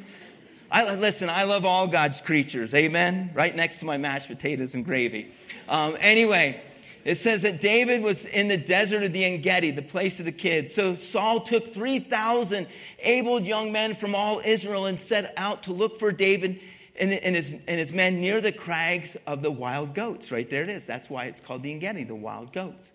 I, 0.69 0.95
listen, 0.95 1.29
I 1.29 1.43
love 1.43 1.65
all 1.65 1.87
God's 1.87 2.21
creatures. 2.21 2.73
Amen? 2.73 3.31
Right 3.33 3.55
next 3.55 3.79
to 3.79 3.85
my 3.85 3.97
mashed 3.97 4.27
potatoes 4.27 4.75
and 4.75 4.85
gravy. 4.85 5.31
Um, 5.69 5.95
anyway, 5.99 6.61
It 7.07 7.15
says 7.15 7.43
that 7.43 7.61
David 7.61 8.03
was 8.03 8.25
in 8.25 8.49
the 8.49 8.57
desert 8.57 9.01
of 9.03 9.13
the 9.13 9.23
Engedi, 9.23 9.71
the 9.71 9.81
place 9.81 10.19
of 10.19 10.25
the 10.25 10.33
kids. 10.33 10.73
So 10.73 10.93
Saul 10.93 11.39
took 11.39 11.65
3,000 11.65 12.67
able 12.99 13.39
young 13.39 13.71
men 13.71 13.95
from 13.95 14.13
all 14.13 14.41
Israel 14.43 14.87
and 14.87 14.99
set 14.99 15.33
out 15.37 15.63
to 15.63 15.71
look 15.71 15.97
for 15.97 16.11
David 16.11 16.59
and, 16.99 17.13
and, 17.13 17.33
his, 17.33 17.53
and 17.53 17.79
his 17.79 17.93
men 17.93 18.19
near 18.19 18.41
the 18.41 18.51
crags 18.51 19.15
of 19.25 19.41
the 19.41 19.51
wild 19.51 19.95
goats. 19.95 20.33
Right 20.33 20.49
there 20.49 20.63
it 20.63 20.69
is. 20.69 20.85
That's 20.85 21.09
why 21.09 21.27
it's 21.27 21.39
called 21.39 21.63
the 21.63 21.71
Engedi, 21.71 22.03
the 22.03 22.13
wild 22.13 22.51
goats. 22.51 22.91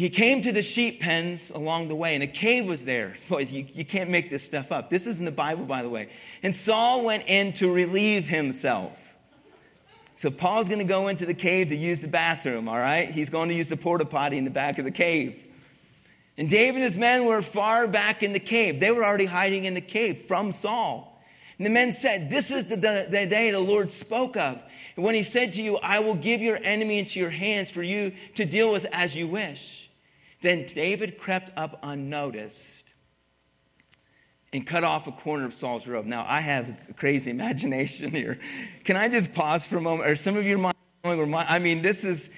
He 0.00 0.08
came 0.08 0.40
to 0.40 0.50
the 0.50 0.62
sheep 0.62 1.02
pens 1.02 1.50
along 1.50 1.88
the 1.88 1.94
way, 1.94 2.14
and 2.14 2.24
a 2.24 2.26
cave 2.26 2.64
was 2.64 2.86
there. 2.86 3.16
Boy, 3.28 3.40
you, 3.40 3.66
you 3.74 3.84
can't 3.84 4.08
make 4.08 4.30
this 4.30 4.42
stuff 4.42 4.72
up. 4.72 4.88
This 4.88 5.06
is 5.06 5.18
in 5.18 5.26
the 5.26 5.30
Bible, 5.30 5.66
by 5.66 5.82
the 5.82 5.90
way. 5.90 6.08
And 6.42 6.56
Saul 6.56 7.04
went 7.04 7.24
in 7.26 7.52
to 7.54 7.70
relieve 7.70 8.26
himself. 8.26 9.14
So 10.14 10.30
Paul's 10.30 10.68
going 10.68 10.80
to 10.80 10.86
go 10.86 11.08
into 11.08 11.26
the 11.26 11.34
cave 11.34 11.68
to 11.68 11.76
use 11.76 12.00
the 12.00 12.08
bathroom, 12.08 12.66
all 12.66 12.78
right? 12.78 13.10
He's 13.10 13.28
going 13.28 13.50
to 13.50 13.54
use 13.54 13.68
the 13.68 13.76
porta 13.76 14.06
potty 14.06 14.38
in 14.38 14.44
the 14.44 14.50
back 14.50 14.78
of 14.78 14.86
the 14.86 14.90
cave. 14.90 15.38
And 16.38 16.48
David 16.48 16.76
and 16.76 16.84
his 16.84 16.96
men 16.96 17.26
were 17.26 17.42
far 17.42 17.86
back 17.86 18.22
in 18.22 18.32
the 18.32 18.40
cave. 18.40 18.80
They 18.80 18.90
were 18.90 19.04
already 19.04 19.26
hiding 19.26 19.64
in 19.64 19.74
the 19.74 19.82
cave 19.82 20.16
from 20.16 20.50
Saul. 20.50 21.22
And 21.58 21.66
the 21.66 21.70
men 21.70 21.92
said, 21.92 22.30
This 22.30 22.50
is 22.50 22.70
the, 22.70 22.76
the, 22.76 23.06
the 23.10 23.26
day 23.26 23.50
the 23.50 23.60
Lord 23.60 23.92
spoke 23.92 24.38
of. 24.38 24.62
And 24.96 25.04
when 25.04 25.14
he 25.14 25.22
said 25.22 25.52
to 25.52 25.62
you, 25.62 25.76
I 25.82 25.98
will 25.98 26.14
give 26.14 26.40
your 26.40 26.58
enemy 26.62 26.98
into 27.00 27.20
your 27.20 27.28
hands 27.28 27.70
for 27.70 27.82
you 27.82 28.14
to 28.36 28.46
deal 28.46 28.72
with 28.72 28.86
as 28.92 29.14
you 29.14 29.28
wish. 29.28 29.88
Then 30.40 30.66
David 30.66 31.18
crept 31.18 31.50
up 31.56 31.78
unnoticed 31.82 32.92
and 34.52 34.66
cut 34.66 34.84
off 34.84 35.06
a 35.06 35.12
corner 35.12 35.44
of 35.44 35.54
Saul's 35.54 35.86
robe. 35.86 36.06
Now, 36.06 36.24
I 36.26 36.40
have 36.40 36.76
a 36.88 36.94
crazy 36.94 37.30
imagination 37.32 38.10
here. 38.10 38.38
Can 38.84 38.96
I 38.96 39.08
just 39.08 39.34
pause 39.34 39.66
for 39.66 39.76
a 39.76 39.80
moment? 39.80 40.08
Or 40.08 40.16
some 40.16 40.36
of 40.36 40.44
you 40.44 40.58
might, 40.58 40.74
I 41.04 41.58
mean, 41.58 41.82
this 41.82 42.04
is 42.04 42.30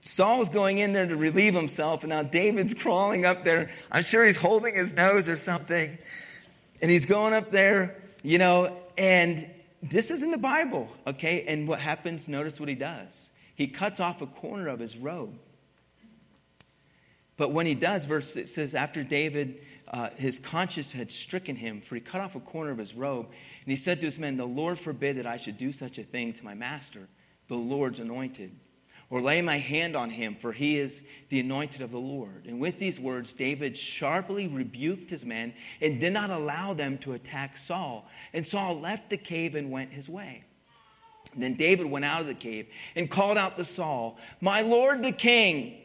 Saul's 0.00 0.48
going 0.48 0.78
in 0.78 0.92
there 0.92 1.06
to 1.06 1.16
relieve 1.16 1.54
himself, 1.54 2.04
and 2.04 2.10
now 2.10 2.22
David's 2.22 2.74
crawling 2.82 3.24
up 3.24 3.44
there. 3.44 3.70
I'm 3.90 4.02
sure 4.02 4.24
he's 4.24 4.36
holding 4.36 4.74
his 4.74 4.94
nose 4.94 5.28
or 5.28 5.36
something. 5.36 5.98
And 6.80 6.90
he's 6.90 7.06
going 7.06 7.34
up 7.34 7.50
there 7.50 7.96
you 8.22 8.38
know, 8.38 8.76
and 8.96 9.48
this 9.82 10.10
is 10.10 10.22
in 10.22 10.30
the 10.30 10.38
Bible, 10.38 10.88
okay? 11.06 11.44
And 11.46 11.68
what 11.68 11.80
happens, 11.80 12.28
notice 12.28 12.58
what 12.58 12.68
he 12.68 12.74
does. 12.74 13.30
He 13.54 13.68
cuts 13.68 14.00
off 14.00 14.22
a 14.22 14.26
corner 14.26 14.68
of 14.68 14.80
his 14.80 14.96
robe. 14.96 15.38
But 17.38 17.52
when 17.52 17.64
he 17.64 17.74
does, 17.74 18.04
verse 18.04 18.36
it 18.36 18.48
says, 18.48 18.74
after 18.74 19.02
David, 19.02 19.62
uh, 19.90 20.10
his 20.16 20.38
conscience 20.38 20.92
had 20.92 21.10
stricken 21.10 21.56
him, 21.56 21.80
for 21.80 21.94
he 21.94 22.02
cut 22.02 22.20
off 22.20 22.36
a 22.36 22.40
corner 22.40 22.70
of 22.70 22.78
his 22.78 22.94
robe, 22.94 23.26
and 23.26 23.70
he 23.70 23.76
said 23.76 24.00
to 24.00 24.06
his 24.06 24.18
men, 24.18 24.36
The 24.36 24.44
Lord 24.44 24.78
forbid 24.78 25.16
that 25.16 25.26
I 25.26 25.38
should 25.38 25.56
do 25.56 25.72
such 25.72 25.96
a 25.96 26.02
thing 26.02 26.34
to 26.34 26.44
my 26.44 26.52
master, 26.52 27.08
the 27.48 27.56
Lord's 27.56 27.98
anointed 27.98 28.50
or 29.10 29.22
lay 29.22 29.40
my 29.40 29.58
hand 29.58 29.96
on 29.96 30.10
him, 30.10 30.34
for 30.34 30.52
he 30.52 30.76
is 30.76 31.04
the 31.30 31.40
anointed 31.40 31.80
of 31.80 31.90
the 31.90 31.98
Lord. 31.98 32.44
And 32.46 32.60
with 32.60 32.78
these 32.78 33.00
words, 33.00 33.32
David 33.32 33.76
sharply 33.76 34.46
rebuked 34.46 35.08
his 35.08 35.24
men 35.24 35.54
and 35.80 35.98
did 35.98 36.12
not 36.12 36.30
allow 36.30 36.74
them 36.74 36.98
to 36.98 37.14
attack 37.14 37.56
Saul. 37.56 38.06
And 38.34 38.46
Saul 38.46 38.80
left 38.80 39.08
the 39.08 39.16
cave 39.16 39.54
and 39.54 39.70
went 39.70 39.92
his 39.92 40.08
way. 40.08 40.44
And 41.32 41.42
then 41.42 41.54
David 41.54 41.86
went 41.86 42.04
out 42.04 42.20
of 42.20 42.26
the 42.26 42.34
cave 42.34 42.68
and 42.96 43.10
called 43.10 43.38
out 43.38 43.56
to 43.56 43.64
Saul, 43.64 44.18
My 44.40 44.60
Lord 44.62 45.02
the 45.02 45.12
king. 45.12 45.82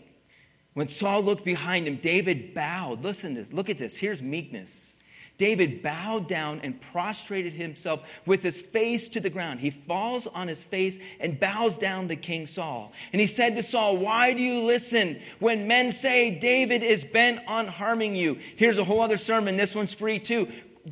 When 0.74 0.88
Saul 0.88 1.22
looked 1.22 1.46
behind 1.46 1.88
him, 1.88 1.98
David 1.98 2.54
bowed. 2.54 3.04
Listen 3.04 3.36
to 3.36 3.42
this. 3.42 3.54
Look 3.54 3.70
at 3.70 3.78
this. 3.78 3.98
Here's 3.98 4.22
meekness. 4.22 4.96
David 5.38 5.82
bowed 5.82 6.28
down 6.28 6.62
and 6.62 6.80
prostrated 6.80 7.54
himself 7.54 8.22
with 8.26 8.44
his 8.44 8.62
face 8.62 9.08
to 9.10 9.20
the 9.20 9.32
ground. 9.32 9.60
He 9.60 9.72
falls 9.72 10.28
on 10.28 10.48
his 10.48 10.64
face 10.64 11.00
and 11.20 11.40
bows 11.40 11.78
down 11.78 12.08
to 12.08 12.16
King 12.16 12.46
Saul. 12.46 12.94
And 13.12 13.20
he 13.20 13.26
said 13.26 13.56
to 13.56 13.64
Saul, 13.64 13.98
Why 13.98 14.34
do 14.34 14.42
you 14.42 14.64
listen 14.64 15.20
when 15.40 15.68
men 15.68 15.92
say 15.92 16.38
David 16.38 16.84
is 16.84 17.04
bent 17.04 17.40
on 17.48 17.68
harming 17.68 18.16
you? 18.16 18.40
Here's 18.56 18.78
a 18.78 18.84
whole 18.84 19.02
other 19.02 19.18
sermon. 19.18 19.58
This 19.58 19.74
one's 19.74 19.94
free 19.94 20.20
too. 20.20 20.52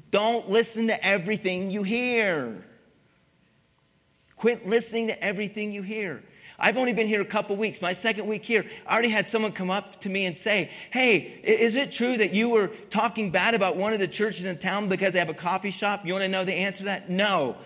Don't 0.10 0.50
listen 0.50 0.88
to 0.88 1.06
everything 1.06 1.70
you 1.70 1.84
hear. 1.84 2.65
Quit 4.38 4.67
listening 4.67 5.08
to 5.08 5.24
everything 5.24 5.72
you 5.72 5.84
hear. 5.84 6.24
I've 6.62 6.78
only 6.78 6.93
been 6.93 7.08
here 7.08 7.21
a 7.21 7.26
couple 7.26 7.56
weeks. 7.56 7.82
My 7.82 7.93
second 7.93 8.28
week 8.28 8.45
here, 8.45 8.65
I 8.88 8.93
already 8.93 9.10
had 9.10 9.28
someone 9.28 9.52
come 9.52 9.69
up 9.69 10.00
to 10.02 10.10
me 10.10 10.26
and 10.26 10.38
say, 10.38 10.71
Hey, 10.91 11.39
is 11.43 11.76
it 11.76 11.91
true 11.91 12.15
that 12.17 12.34
you 12.34 12.52
were 12.52 12.67
talking 12.89 13.32
bad 13.32 13.56
about 13.56 13.76
one 13.76 13.93
of 13.93 14.00
the 14.00 14.08
churches 14.08 14.45
in 14.45 14.58
town 14.60 14.88
because 14.88 15.13
they 15.13 15.19
have 15.19 15.30
a 15.30 15.34
coffee 15.34 15.71
shop? 15.71 16.06
You 16.06 16.13
want 16.13 16.24
to 16.24 16.30
know 16.30 16.45
the 16.45 16.54
answer 16.54 16.80
to 16.80 16.86
that? 16.86 17.10
No. 17.10 17.58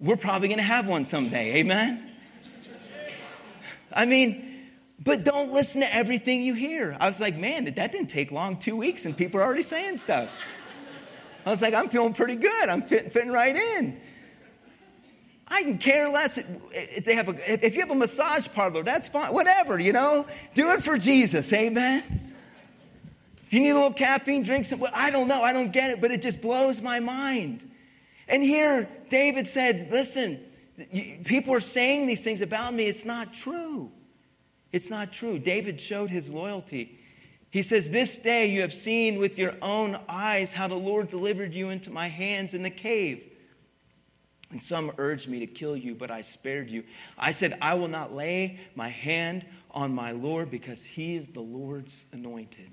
We're 0.00 0.16
probably 0.16 0.48
going 0.48 0.58
to 0.58 0.64
have 0.64 0.88
one 0.88 1.04
someday. 1.04 1.56
Amen? 1.56 2.10
I 3.92 4.06
mean, 4.06 4.54
but 5.02 5.24
don't 5.24 5.52
listen 5.52 5.82
to 5.82 5.94
everything 5.94 6.42
you 6.42 6.54
hear. 6.54 6.96
I 6.98 7.06
was 7.06 7.20
like, 7.20 7.36
man, 7.36 7.64
that 7.64 7.92
didn't 7.92 8.08
take 8.08 8.32
long, 8.32 8.56
two 8.56 8.74
weeks, 8.74 9.06
and 9.06 9.16
people 9.16 9.40
are 9.40 9.44
already 9.44 9.62
saying 9.62 9.98
stuff. 9.98 10.44
I 11.46 11.50
was 11.50 11.60
like, 11.60 11.74
I'm 11.74 11.88
feeling 11.90 12.14
pretty 12.14 12.36
good. 12.36 12.68
I'm 12.68 12.82
fit, 12.82 13.12
fitting 13.12 13.30
right 13.30 13.54
in. 13.54 14.00
I 15.46 15.62
can 15.62 15.78
care 15.78 16.08
less 16.08 16.38
if 16.38 17.04
they 17.04 17.14
have 17.14 17.28
a, 17.28 17.64
if 17.64 17.74
you 17.74 17.80
have 17.80 17.90
a 17.90 17.94
massage 17.94 18.48
parlor, 18.48 18.82
that's 18.82 19.08
fine. 19.08 19.32
Whatever, 19.32 19.78
you 19.78 19.92
know, 19.92 20.26
do 20.54 20.70
it 20.70 20.82
for 20.82 20.96
Jesus. 20.96 21.52
Amen. 21.52 22.02
If 23.44 23.52
you 23.52 23.60
need 23.60 23.70
a 23.70 23.74
little 23.74 23.92
caffeine, 23.92 24.42
drink 24.42 24.64
some. 24.64 24.82
I 24.94 25.10
don't 25.10 25.28
know. 25.28 25.42
I 25.42 25.52
don't 25.52 25.72
get 25.72 25.90
it, 25.90 26.00
but 26.00 26.10
it 26.10 26.22
just 26.22 26.40
blows 26.40 26.80
my 26.80 26.98
mind. 26.98 27.68
And 28.26 28.42
here, 28.42 28.88
David 29.10 29.46
said, 29.46 29.88
"Listen, 29.90 30.40
people 31.24 31.54
are 31.54 31.60
saying 31.60 32.06
these 32.06 32.24
things 32.24 32.40
about 32.40 32.72
me. 32.72 32.86
It's 32.86 33.04
not 33.04 33.34
true. 33.34 33.92
It's 34.72 34.88
not 34.88 35.12
true." 35.12 35.38
David 35.38 35.80
showed 35.80 36.08
his 36.10 36.30
loyalty. 36.30 36.98
He 37.54 37.62
says, 37.62 37.90
This 37.90 38.16
day 38.16 38.46
you 38.46 38.62
have 38.62 38.72
seen 38.72 39.20
with 39.20 39.38
your 39.38 39.54
own 39.62 39.96
eyes 40.08 40.54
how 40.54 40.66
the 40.66 40.74
Lord 40.74 41.06
delivered 41.06 41.54
you 41.54 41.70
into 41.70 41.88
my 41.88 42.08
hands 42.08 42.52
in 42.52 42.64
the 42.64 42.70
cave. 42.70 43.22
And 44.54 44.62
some 44.62 44.92
urged 44.98 45.28
me 45.28 45.40
to 45.40 45.48
kill 45.48 45.76
you, 45.76 45.96
but 45.96 46.12
I 46.12 46.22
spared 46.22 46.70
you. 46.70 46.84
I 47.18 47.32
said, 47.32 47.58
I 47.60 47.74
will 47.74 47.88
not 47.88 48.14
lay 48.14 48.60
my 48.76 48.88
hand 48.88 49.44
on 49.72 49.92
my 49.92 50.12
Lord 50.12 50.48
because 50.48 50.84
he 50.84 51.16
is 51.16 51.30
the 51.30 51.40
Lord's 51.40 52.04
anointed. 52.12 52.70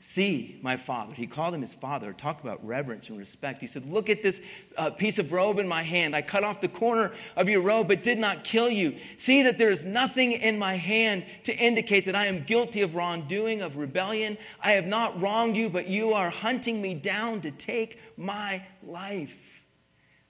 See, 0.00 0.58
my 0.60 0.76
father. 0.76 1.14
He 1.14 1.26
called 1.26 1.54
him 1.54 1.62
his 1.62 1.72
father. 1.72 2.12
Talk 2.12 2.42
about 2.42 2.62
reverence 2.66 3.08
and 3.08 3.16
respect. 3.16 3.62
He 3.62 3.66
said, 3.66 3.86
Look 3.86 4.10
at 4.10 4.22
this 4.22 4.42
uh, 4.76 4.90
piece 4.90 5.18
of 5.18 5.32
robe 5.32 5.58
in 5.58 5.66
my 5.66 5.82
hand. 5.82 6.14
I 6.14 6.20
cut 6.20 6.44
off 6.44 6.60
the 6.60 6.68
corner 6.68 7.12
of 7.36 7.48
your 7.48 7.62
robe, 7.62 7.88
but 7.88 8.02
did 8.02 8.18
not 8.18 8.44
kill 8.44 8.68
you. 8.68 8.98
See 9.16 9.44
that 9.44 9.56
there 9.56 9.70
is 9.70 9.86
nothing 9.86 10.32
in 10.32 10.58
my 10.58 10.74
hand 10.74 11.24
to 11.44 11.56
indicate 11.56 12.04
that 12.04 12.16
I 12.16 12.26
am 12.26 12.42
guilty 12.42 12.82
of 12.82 12.96
wrongdoing, 12.96 13.62
of 13.62 13.78
rebellion. 13.78 14.36
I 14.60 14.72
have 14.72 14.86
not 14.86 15.18
wronged 15.22 15.56
you, 15.56 15.70
but 15.70 15.88
you 15.88 16.12
are 16.12 16.28
hunting 16.28 16.82
me 16.82 16.94
down 16.94 17.40
to 17.42 17.50
take 17.50 17.98
my 18.18 18.62
life. 18.82 19.61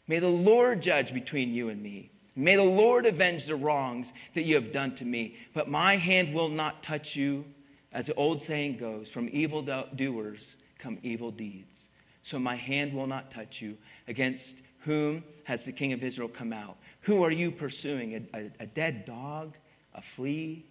May 0.09 0.19
the 0.19 0.29
Lord 0.29 0.83
judge 0.83 1.15
between 1.15 1.53
you 1.53 1.69
and 1.69 1.83
me. 1.83 2.11
May 2.35 2.57
the 2.57 2.63
Lord 2.63 3.07
avenge 3.07 3.47
the 3.47 3.57
wrongs 3.57 4.13
that 4.35 4.45
you 4.45 4.55
have 4.55 4.73
done 4.73 4.95
to 4.97 5.05
me. 5.05 5.37
But 5.53 5.69
my 5.69 5.97
hand 5.97 6.35
will 6.35 6.49
not 6.49 6.83
touch 6.83 7.17
you. 7.17 7.45
As 7.93 8.07
the 8.07 8.15
old 8.15 8.41
saying 8.41 8.79
goes, 8.79 9.11
from 9.11 9.29
evil 9.33 9.63
doers 9.63 10.57
come 10.79 10.99
evil 11.03 11.31
deeds. 11.31 11.91
So 12.23 12.39
my 12.39 12.57
hand 12.57 12.95
will 12.95 13.07
not 13.07 13.31
touch 13.31 13.61
you. 13.61 13.77
Against 14.09 14.57
whom 14.81 15.25
has 15.45 15.65
the 15.65 15.73
king 15.73 15.93
of 15.93 16.03
Israel 16.03 16.29
come 16.29 16.53
out? 16.53 16.77
Who 17.03 17.23
are 17.23 17.31
you 17.31 17.51
pursuing? 17.51 18.29
A, 18.33 18.39
a, 18.39 18.51
a 18.61 18.67
dead 18.67 19.05
dog? 19.05 19.59
A 19.95 20.01
flea? 20.01 20.65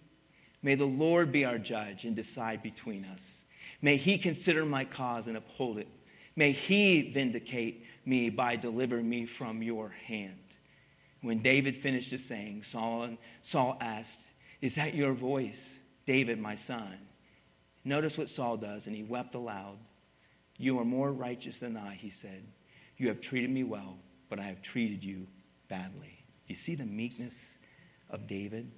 May 0.62 0.74
the 0.74 0.84
Lord 0.84 1.32
be 1.32 1.44
our 1.44 1.58
judge 1.58 2.04
and 2.04 2.16
decide 2.16 2.62
between 2.62 3.04
us. 3.04 3.44
May 3.80 3.96
he 3.96 4.18
consider 4.18 4.64
my 4.64 4.84
cause 4.84 5.26
and 5.26 5.36
uphold 5.36 5.78
it. 5.78 5.88
May 6.34 6.52
he 6.52 7.10
vindicate 7.10 7.84
me 8.04 8.30
by 8.30 8.56
delivering 8.56 9.08
me 9.08 9.26
from 9.26 9.62
your 9.62 9.90
hand. 10.06 10.38
When 11.20 11.38
David 11.38 11.76
finished 11.76 12.10
his 12.10 12.26
saying, 12.26 12.64
Saul, 12.64 13.10
Saul 13.42 13.76
asked, 13.80 14.20
Is 14.60 14.74
that 14.74 14.94
your 14.94 15.12
voice, 15.12 15.78
David, 16.04 16.38
my 16.38 16.56
son? 16.56 16.98
Notice 17.84 18.18
what 18.18 18.28
Saul 18.28 18.56
does, 18.56 18.86
and 18.86 18.94
he 18.94 19.02
wept 19.02 19.34
aloud. 19.34 19.78
You 20.56 20.78
are 20.78 20.84
more 20.84 21.12
righteous 21.12 21.60
than 21.60 21.76
I, 21.76 21.94
he 21.94 22.10
said. 22.10 22.44
You 22.96 23.08
have 23.08 23.20
treated 23.20 23.50
me 23.50 23.64
well, 23.64 23.98
but 24.28 24.38
I 24.38 24.44
have 24.44 24.62
treated 24.62 25.04
you 25.04 25.26
badly. 25.68 26.24
You 26.46 26.54
see 26.54 26.74
the 26.74 26.86
meekness 26.86 27.56
of 28.10 28.28
David? 28.28 28.70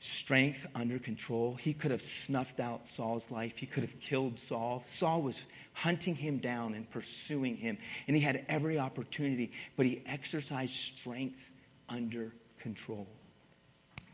Strength 0.00 0.66
under 0.74 0.98
control. 0.98 1.54
He 1.54 1.72
could 1.72 1.90
have 1.90 2.02
snuffed 2.02 2.60
out 2.60 2.88
Saul's 2.88 3.30
life, 3.30 3.58
he 3.58 3.66
could 3.66 3.82
have 3.82 4.00
killed 4.00 4.38
Saul. 4.38 4.82
Saul 4.84 5.22
was 5.22 5.40
hunting 5.74 6.14
him 6.14 6.38
down 6.38 6.74
and 6.74 6.88
pursuing 6.90 7.56
him. 7.56 7.76
And 8.06 8.16
he 8.16 8.22
had 8.22 8.44
every 8.48 8.78
opportunity, 8.78 9.52
but 9.76 9.86
he 9.86 10.02
exercised 10.06 10.72
strength 10.72 11.50
under 11.88 12.32
control. 12.58 13.06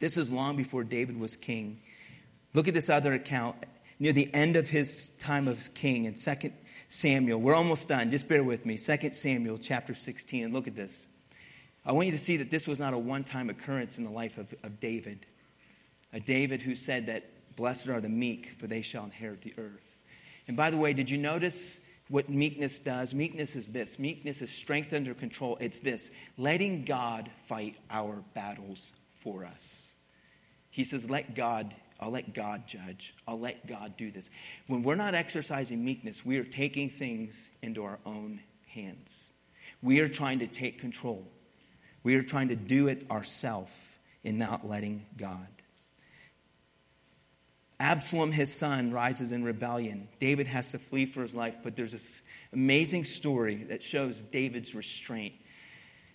This 0.01 0.17
is 0.17 0.31
long 0.31 0.57
before 0.57 0.83
David 0.83 1.21
was 1.21 1.37
king. 1.37 1.81
Look 2.55 2.67
at 2.67 2.75
this 2.75 2.91
other 2.91 3.13
account 3.13 3.57
near 3.99 4.13
the 4.13 4.33
end 4.35 4.57
of 4.57 4.71
his 4.71 5.11
time 5.21 5.47
as 5.47 5.69
king 5.69 6.07
in 6.07 6.15
2 6.15 6.53
Samuel. 6.89 7.39
We're 7.41 7.55
almost 7.55 7.89
done. 7.89 8.11
Just 8.11 8.29
bear 8.29 8.43
with 8.43 8.67
me. 8.67 8.77
2 8.77 9.13
Samuel 9.13 9.59
chapter 9.59 9.95
16. 9.95 10.45
And 10.45 10.55
look 10.55 10.67
at 10.67 10.75
this. 10.75 11.07
I 11.85 11.93
want 11.93 12.07
you 12.07 12.13
to 12.13 12.19
see 12.19 12.39
that 12.39 12.51
this 12.51 12.67
was 12.67 12.81
not 12.81 12.95
a 12.95 12.99
one 12.99 13.25
time 13.25 13.51
occurrence 13.51 13.99
in 13.99 14.05
the 14.05 14.11
life 14.11 14.39
of, 14.39 14.53
of 14.63 14.81
David. 14.81 15.27
A 16.13 16.21
David 16.21 16.63
who 16.63 16.75
said 16.75 17.07
that 17.07 17.31
blessed 17.57 17.89
are 17.89 18.01
the 18.01 18.09
meek, 18.09 18.51
for 18.59 18.67
they 18.67 18.83
shall 18.83 19.05
inherit 19.05 19.43
the 19.43 19.55
earth. 19.57 19.90
And 20.51 20.57
by 20.57 20.71
the 20.71 20.77
way, 20.77 20.95
did 20.95 21.09
you 21.09 21.17
notice 21.17 21.79
what 22.09 22.29
meekness 22.29 22.81
does? 22.81 23.15
Meekness 23.15 23.55
is 23.55 23.69
this 23.69 24.01
meekness 24.01 24.43
is 24.43 24.51
strength 24.51 24.93
under 24.93 25.15
control. 25.15 25.57
It's 25.61 25.79
this 25.79 26.11
letting 26.37 26.85
God 26.85 27.31
fight 27.45 27.77
our 27.89 28.25
battles 28.35 28.91
for 29.15 29.45
us. 29.45 29.93
He 30.69 30.83
says, 30.83 31.09
Let 31.09 31.37
God, 31.37 31.73
I'll 32.01 32.11
let 32.11 32.35
God 32.35 32.67
judge. 32.67 33.15
I'll 33.29 33.39
let 33.39 33.69
God 33.69 33.97
do 33.97 34.11
this. 34.11 34.29
When 34.67 34.83
we're 34.83 34.97
not 34.97 35.15
exercising 35.15 35.85
meekness, 35.85 36.27
we 36.27 36.39
are 36.39 36.45
taking 36.45 36.91
things 36.91 37.49
into 37.63 37.85
our 37.85 38.01
own 38.05 38.41
hands. 38.67 39.31
We 39.81 40.01
are 40.01 40.09
trying 40.09 40.41
to 40.41 40.49
take 40.49 40.81
control. 40.81 41.31
We 42.03 42.17
are 42.17 42.25
trying 42.25 42.49
to 42.49 42.57
do 42.57 42.89
it 42.89 43.09
ourselves 43.09 43.99
in 44.25 44.37
not 44.37 44.67
letting 44.67 45.07
God. 45.17 45.47
Absalom, 47.81 48.31
his 48.31 48.53
son, 48.55 48.93
rises 48.93 49.33
in 49.33 49.43
rebellion. 49.43 50.07
David 50.19 50.47
has 50.47 50.71
to 50.73 50.79
flee 50.79 51.07
for 51.07 51.23
his 51.23 51.35
life, 51.35 51.57
but 51.63 51.77
there's 51.77 51.93
this 51.93 52.23
amazing 52.53 53.05
story 53.05 53.65
that 53.65 53.83
shows 53.83 54.21
David's 54.21 54.75
restraint, 54.75 55.35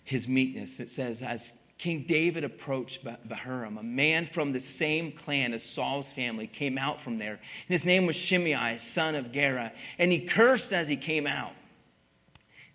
his 0.04 0.28
meekness. 0.28 0.78
It 0.78 0.90
says, 0.90 1.22
as 1.22 1.52
King 1.76 2.04
David 2.06 2.44
approached 2.44 3.04
Bahurim, 3.04 3.78
a 3.78 3.82
man 3.82 4.26
from 4.26 4.52
the 4.52 4.60
same 4.60 5.12
clan 5.12 5.52
as 5.52 5.62
Saul's 5.62 6.12
family 6.12 6.46
came 6.46 6.78
out 6.78 7.00
from 7.00 7.18
there. 7.18 7.32
And 7.32 7.40
his 7.68 7.84
name 7.84 8.06
was 8.06 8.16
Shimei, 8.16 8.78
son 8.78 9.14
of 9.14 9.32
Gera, 9.32 9.72
and 9.98 10.12
he 10.12 10.20
cursed 10.20 10.72
as 10.72 10.88
he 10.88 10.96
came 10.96 11.26
out. 11.26 11.52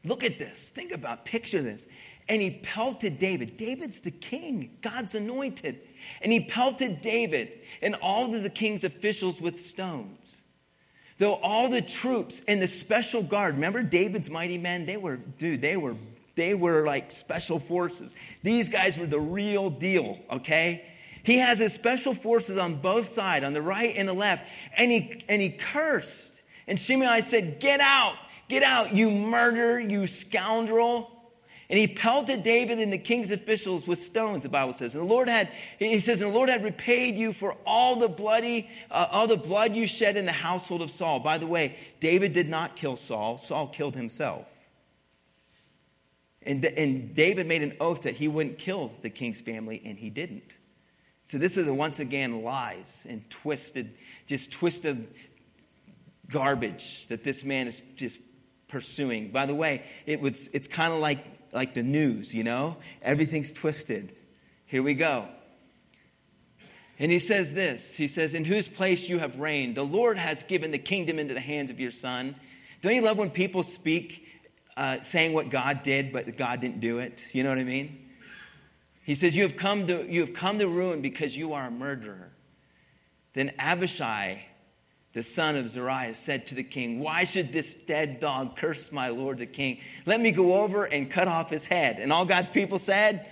Look 0.03 0.23
at 0.23 0.37
this. 0.37 0.69
Think 0.69 0.91
about, 0.91 1.25
picture 1.25 1.61
this. 1.61 1.87
And 2.27 2.41
he 2.41 2.51
pelted 2.51 3.19
David. 3.19 3.57
David's 3.57 4.01
the 4.01 4.11
king, 4.11 4.77
God's 4.81 5.15
anointed. 5.15 5.79
And 6.21 6.31
he 6.31 6.39
pelted 6.39 7.01
David 7.01 7.59
and 7.81 7.95
all 7.95 8.33
of 8.33 8.43
the 8.43 8.49
king's 8.49 8.83
officials 8.83 9.39
with 9.39 9.59
stones. 9.59 10.41
Though 11.17 11.35
all 11.35 11.69
the 11.69 11.81
troops 11.81 12.41
and 12.47 12.61
the 12.61 12.67
special 12.67 13.21
guard, 13.21 13.55
remember 13.55 13.83
David's 13.83 14.29
mighty 14.29 14.57
men? 14.57 14.87
They 14.87 14.97
were, 14.97 15.17
dude, 15.17 15.61
they 15.61 15.77
were, 15.77 15.95
they 16.35 16.55
were 16.55 16.83
like 16.83 17.11
special 17.11 17.59
forces. 17.59 18.15
These 18.41 18.69
guys 18.69 18.97
were 18.97 19.05
the 19.05 19.19
real 19.19 19.69
deal, 19.69 20.17
okay? 20.31 20.83
He 21.23 21.37
has 21.37 21.59
his 21.59 21.73
special 21.73 22.15
forces 22.15 22.57
on 22.57 22.81
both 22.81 23.07
sides, 23.07 23.45
on 23.45 23.53
the 23.53 23.61
right 23.61 23.93
and 23.95 24.07
the 24.07 24.13
left, 24.13 24.49
and 24.77 24.89
he, 24.89 25.23
and 25.29 25.41
he 25.41 25.51
cursed. 25.51 26.41
And 26.67 26.79
Shimei 26.79 27.21
said, 27.21 27.59
Get 27.59 27.79
out, 27.79 28.15
get 28.47 28.63
out, 28.63 28.95
you 28.95 29.11
murderer, 29.11 29.79
you 29.79 30.07
scoundrel. 30.07 31.20
And 31.71 31.79
he 31.79 31.87
pelted 31.87 32.43
David 32.43 32.79
and 32.79 32.91
the 32.91 32.97
king's 32.97 33.31
officials 33.31 33.87
with 33.87 34.03
stones, 34.03 34.43
the 34.43 34.49
Bible 34.49 34.73
says. 34.73 34.93
And 34.93 35.05
the 35.05 35.09
Lord 35.09 35.29
had, 35.29 35.47
he 35.79 35.99
says, 35.99 36.21
and 36.21 36.29
the 36.29 36.35
Lord 36.35 36.49
had 36.49 36.65
repaid 36.65 37.15
you 37.15 37.31
for 37.31 37.55
all 37.65 37.95
the 37.95 38.09
bloody, 38.09 38.69
uh, 38.91 39.07
all 39.09 39.25
the 39.25 39.37
blood 39.37 39.73
you 39.73 39.87
shed 39.87 40.17
in 40.17 40.25
the 40.25 40.33
household 40.33 40.81
of 40.81 40.91
Saul. 40.91 41.21
By 41.21 41.37
the 41.37 41.47
way, 41.47 41.77
David 42.01 42.33
did 42.33 42.49
not 42.49 42.75
kill 42.75 42.97
Saul. 42.97 43.37
Saul 43.37 43.67
killed 43.67 43.95
himself. 43.95 44.67
And, 46.41 46.65
and 46.65 47.15
David 47.15 47.47
made 47.47 47.63
an 47.63 47.77
oath 47.79 48.01
that 48.01 48.15
he 48.15 48.27
wouldn't 48.27 48.57
kill 48.57 48.91
the 49.01 49.09
king's 49.09 49.39
family, 49.39 49.81
and 49.85 49.97
he 49.97 50.09
didn't. 50.09 50.57
So 51.23 51.37
this 51.37 51.55
is 51.55 51.69
a, 51.69 51.73
once 51.73 52.01
again 52.01 52.43
lies 52.43 53.05
and 53.07 53.29
twisted, 53.29 53.93
just 54.27 54.51
twisted 54.51 55.07
garbage 56.27 57.07
that 57.07 57.23
this 57.23 57.45
man 57.45 57.67
is 57.67 57.81
just 57.95 58.19
pursuing. 58.67 59.31
By 59.31 59.45
the 59.45 59.55
way, 59.55 59.85
it 60.05 60.19
was, 60.19 60.49
it's 60.49 60.67
kind 60.67 60.91
of 60.91 60.99
like 60.99 61.37
like 61.53 61.73
the 61.73 61.83
news, 61.83 62.33
you 62.33 62.43
know? 62.43 62.77
Everything's 63.01 63.51
twisted. 63.51 64.15
Here 64.65 64.83
we 64.83 64.93
go. 64.93 65.27
And 66.99 67.11
he 67.11 67.19
says 67.19 67.53
this 67.53 67.97
He 67.97 68.07
says, 68.07 68.33
In 68.33 68.45
whose 68.45 68.67
place 68.67 69.09
you 69.09 69.19
have 69.19 69.39
reigned, 69.39 69.75
the 69.75 69.83
Lord 69.83 70.17
has 70.17 70.43
given 70.43 70.71
the 70.71 70.79
kingdom 70.79 71.19
into 71.19 71.33
the 71.33 71.39
hands 71.39 71.71
of 71.71 71.79
your 71.79 71.91
son. 71.91 72.35
Don't 72.81 72.95
you 72.95 73.01
love 73.01 73.17
when 73.17 73.29
people 73.29 73.63
speak 73.63 74.27
uh, 74.77 75.01
saying 75.01 75.33
what 75.33 75.49
God 75.49 75.83
did, 75.83 76.11
but 76.11 76.37
God 76.37 76.61
didn't 76.61 76.79
do 76.79 76.99
it? 76.99 77.23
You 77.33 77.43
know 77.43 77.49
what 77.49 77.59
I 77.59 77.63
mean? 77.63 78.09
He 79.03 79.15
says, 79.15 79.35
You 79.35 79.43
have 79.43 79.57
come 79.57 79.87
to, 79.87 80.05
you 80.11 80.21
have 80.21 80.33
come 80.33 80.59
to 80.59 80.67
ruin 80.67 81.01
because 81.01 81.35
you 81.35 81.53
are 81.53 81.67
a 81.67 81.71
murderer. 81.71 82.31
Then 83.33 83.51
Abishai 83.57 84.45
the 85.13 85.23
son 85.23 85.55
of 85.55 85.67
Zeruiah, 85.69 86.15
said 86.15 86.47
to 86.47 86.55
the 86.55 86.63
king, 86.63 86.99
Why 86.99 87.25
should 87.25 87.51
this 87.51 87.75
dead 87.75 88.19
dog 88.19 88.55
curse 88.55 88.91
my 88.91 89.09
lord 89.09 89.39
the 89.39 89.45
king? 89.45 89.79
Let 90.05 90.21
me 90.21 90.31
go 90.31 90.61
over 90.63 90.85
and 90.85 91.09
cut 91.09 91.27
off 91.27 91.49
his 91.49 91.65
head. 91.65 91.97
And 91.99 92.13
all 92.13 92.25
God's 92.25 92.49
people 92.49 92.79
said, 92.79 93.29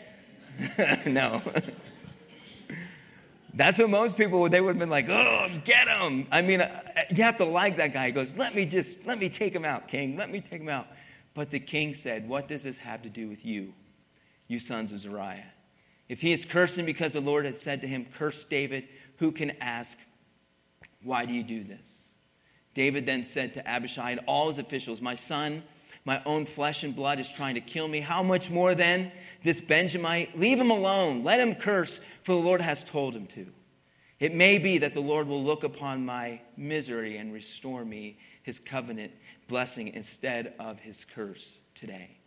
No. 1.05 1.41
That's 3.53 3.77
what 3.79 3.89
most 3.89 4.15
people 4.15 4.47
they 4.47 4.61
would 4.61 4.69
have 4.69 4.79
been 4.79 4.89
like, 4.91 5.09
"Oh, 5.09 5.49
get 5.65 5.87
him!" 5.87 6.27
I 6.31 6.43
mean, 6.43 6.61
uh, 6.61 6.81
you 7.09 7.23
have 7.23 7.37
to 7.37 7.45
like 7.45 7.77
that 7.77 7.91
guy. 7.91 8.05
He 8.05 8.11
goes, 8.11 8.37
"Let 8.37 8.55
me 8.55 8.65
just 8.65 9.05
let 9.07 9.19
me 9.19 9.27
take 9.27 9.53
him 9.53 9.65
out, 9.65 9.87
king. 9.87 10.15
Let 10.15 10.29
me 10.29 10.39
take 10.39 10.61
him 10.61 10.69
out." 10.69 10.87
But 11.33 11.49
the 11.49 11.59
king 11.59 11.93
said, 11.93 12.29
"What 12.29 12.47
does 12.47 12.63
this 12.63 12.77
have 12.77 13.01
to 13.01 13.09
do 13.09 13.27
with 13.27 13.43
you, 13.45 13.73
you 14.47 14.59
sons 14.59 14.93
of 14.93 14.99
Zeruiah? 14.99 15.51
If 16.07 16.21
he 16.21 16.31
is 16.31 16.45
cursing 16.45 16.85
because 16.85 17.13
the 17.13 17.21
Lord 17.21 17.45
had 17.45 17.59
said 17.59 17.81
to 17.81 17.87
him, 17.87 18.05
Curse 18.05 18.43
David, 18.45 18.87
who 19.17 19.31
can 19.31 19.51
ask 19.61 19.97
why 21.03 21.25
do 21.25 21.33
you 21.33 21.43
do 21.43 21.63
this? 21.63 22.15
David 22.73 23.05
then 23.05 23.23
said 23.23 23.53
to 23.55 23.67
Abishai 23.67 24.11
and 24.11 24.21
all 24.25 24.47
his 24.47 24.57
officials, 24.57 25.01
My 25.01 25.15
son, 25.15 25.63
my 26.05 26.21
own 26.25 26.45
flesh 26.45 26.83
and 26.83 26.95
blood 26.95 27.19
is 27.19 27.29
trying 27.29 27.55
to 27.55 27.61
kill 27.61 27.87
me. 27.87 27.99
How 27.99 28.23
much 28.23 28.49
more 28.49 28.75
then 28.75 29.11
this 29.43 29.61
Benjamite? 29.61 30.37
Leave 30.37 30.59
him 30.59 30.71
alone. 30.71 31.23
Let 31.23 31.39
him 31.39 31.55
curse, 31.55 31.99
for 32.23 32.33
the 32.33 32.39
Lord 32.39 32.61
has 32.61 32.83
told 32.83 33.15
him 33.15 33.27
to. 33.27 33.47
It 34.19 34.35
may 34.35 34.57
be 34.57 34.79
that 34.79 34.93
the 34.93 35.01
Lord 35.01 35.27
will 35.27 35.43
look 35.43 35.63
upon 35.63 36.05
my 36.05 36.41
misery 36.57 37.17
and 37.17 37.33
restore 37.33 37.85
me 37.85 38.17
his 38.43 38.59
covenant 38.59 39.13
blessing 39.47 39.89
instead 39.89 40.53
of 40.59 40.79
his 40.79 41.05
curse 41.05 41.59
today. 41.73 42.17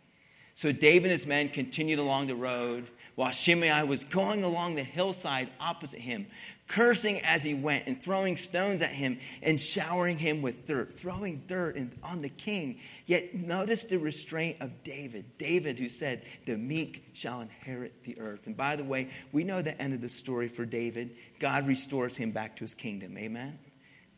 So 0.55 0.71
David 0.71 1.05
and 1.05 1.11
his 1.11 1.25
men 1.25 1.49
continued 1.49 1.99
along 1.99 2.27
the 2.27 2.35
road 2.35 2.87
while 3.15 3.31
Shimei 3.31 3.83
was 3.83 4.03
going 4.03 4.43
along 4.43 4.75
the 4.75 4.83
hillside 4.83 5.49
opposite 5.59 5.99
him 5.99 6.27
cursing 6.67 7.19
as 7.21 7.43
he 7.43 7.53
went 7.53 7.87
and 7.87 8.01
throwing 8.01 8.35
stones 8.35 8.81
at 8.81 8.91
him 8.91 9.19
and 9.41 9.59
showering 9.59 10.17
him 10.17 10.41
with 10.41 10.65
dirt, 10.65 10.93
throwing 10.93 11.43
dirt 11.47 11.77
on 12.01 12.21
the 12.21 12.29
king. 12.29 12.79
Yet 13.05 13.33
notice 13.35 13.85
the 13.85 13.97
restraint 13.97 14.57
of 14.61 14.83
David. 14.83 15.37
David, 15.37 15.77
who 15.77 15.89
said, 15.89 16.23
The 16.45 16.57
meek 16.57 17.09
shall 17.13 17.41
inherit 17.41 18.03
the 18.03 18.19
earth. 18.19 18.47
And 18.47 18.57
by 18.57 18.75
the 18.75 18.83
way, 18.83 19.09
we 19.31 19.43
know 19.43 19.61
the 19.61 19.79
end 19.79 19.93
of 19.93 20.01
the 20.01 20.09
story 20.09 20.47
for 20.47 20.65
David. 20.65 21.15
God 21.39 21.67
restores 21.67 22.17
him 22.17 22.31
back 22.31 22.55
to 22.57 22.63
his 22.63 22.75
kingdom. 22.75 23.17
Amen? 23.17 23.59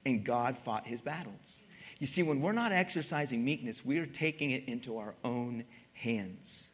And 0.05 0.23
God 0.23 0.57
fought 0.57 0.85
his 0.85 1.01
battles. 1.01 1.63
You 1.99 2.07
see, 2.07 2.23
when 2.23 2.41
we're 2.41 2.51
not 2.51 2.71
exercising 2.71 3.43
meekness, 3.43 3.85
we 3.85 3.97
are 3.99 4.05
taking 4.05 4.51
it 4.51 4.65
into 4.67 4.97
our 4.97 5.15
own 5.23 5.63
hands. 5.93 6.69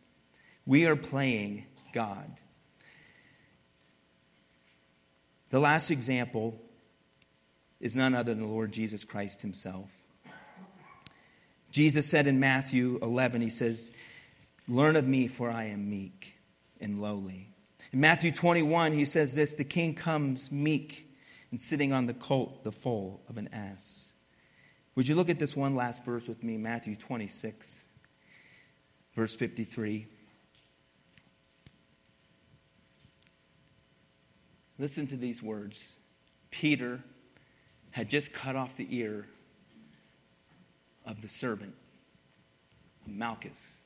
We 0.66 0.86
are 0.88 0.96
playing 0.96 1.66
God. 1.94 2.40
The 5.52 5.60
last 5.60 5.92
example 5.92 6.60
is 7.82 7.96
none 7.96 8.16
other 8.16 8.34
than 8.34 8.42
the 8.42 8.50
Lord 8.50 8.72
Jesus 8.72 9.04
Christ 9.04 9.42
himself. 9.42 9.92
Jesus 11.72 12.10
said 12.10 12.26
in 12.26 12.40
Matthew 12.40 13.00
11, 13.02 13.42
He 13.42 13.50
says, 13.50 13.92
Learn 14.68 14.96
of 14.96 15.08
me, 15.08 15.28
for 15.28 15.50
I 15.50 15.66
am 15.66 15.90
meek 15.90 16.36
and 16.80 17.00
lowly. 17.00 17.50
In 17.92 18.00
Matthew 18.00 18.32
21, 18.32 18.94
He 18.94 19.04
says 19.04 19.36
this 19.36 19.54
The 19.54 19.66
king 19.66 19.94
comes 19.94 20.52
meek 20.52 21.10
and 21.50 21.60
sitting 21.60 21.92
on 21.92 22.08
the 22.08 22.14
colt, 22.14 22.64
the 22.64 22.72
foal 22.72 23.22
of 23.28 23.38
an 23.38 23.50
ass. 23.52 24.14
Would 24.96 25.08
you 25.08 25.16
look 25.16 25.30
at 25.30 25.40
this 25.40 25.56
one 25.56 25.76
last 25.76 26.06
verse 26.06 26.30
with 26.30 26.44
me, 26.44 26.58
Matthew 26.58 26.96
26, 26.96 27.86
verse 29.16 29.36
53? 29.36 30.08
Listen 34.82 35.06
to 35.06 35.16
these 35.16 35.44
words. 35.44 35.96
Peter 36.50 37.04
had 37.92 38.10
just 38.10 38.34
cut 38.34 38.56
off 38.56 38.78
the 38.78 38.88
ear 38.90 39.28
of 41.06 41.22
the 41.22 41.28
servant, 41.28 41.76
Malchus. 43.06 43.80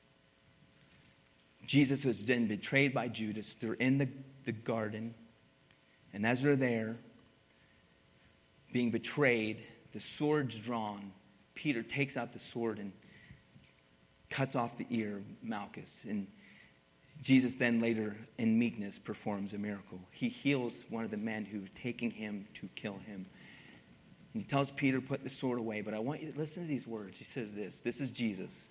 Jesus 1.68 2.06
was 2.06 2.24
then 2.24 2.48
betrayed 2.48 2.94
by 2.94 3.10
Judas. 3.10 3.56
They're 3.56 3.74
in 3.74 3.98
the, 3.98 4.08
the 4.46 4.54
garden, 4.54 5.14
and 6.14 6.26
as 6.26 6.42
they're 6.42 6.56
there, 6.56 6.96
being 8.72 8.90
betrayed, 8.90 9.68
the 9.92 10.00
sword's 10.00 10.58
drawn. 10.58 11.12
Peter 11.56 11.84
takes 11.84 12.16
out 12.16 12.32
the 12.32 12.40
sword 12.40 12.80
and 12.80 12.94
cuts 14.30 14.56
off 14.56 14.78
the 14.78 14.88
ear 14.90 15.18
of 15.18 15.24
Malchus. 15.44 16.06
And 16.08 16.28
Jesus 17.22 17.56
then 17.56 17.82
later, 17.82 18.16
in 18.38 18.60
meekness, 18.60 19.00
performs 19.00 19.54
a 19.54 19.58
miracle. 19.58 20.00
He 20.12 20.30
heals 20.30 20.86
one 20.90 21.04
of 21.04 21.12
the 21.12 21.18
men 21.18 21.46
who 21.46 21.62
were 21.62 21.70
taking 21.74 22.12
him 22.12 22.48
to 22.56 22.70
kill 22.76 23.00
him. 23.06 23.26
And 24.34 24.44
he 24.44 24.48
tells 24.48 24.70
Peter, 24.70 25.02
put 25.02 25.24
the 25.24 25.30
sword 25.30 25.58
away. 25.58 25.82
But 25.82 25.94
I 25.94 26.00
want 26.00 26.22
you 26.22 26.32
to 26.32 26.38
listen 26.38 26.64
to 26.64 26.70
these 26.70 26.86
words. 26.86 27.18
He 27.18 27.24
says 27.24 27.54
this 27.54 27.80
This 27.80 28.02
is 28.02 28.12
Jesus. 28.12 28.68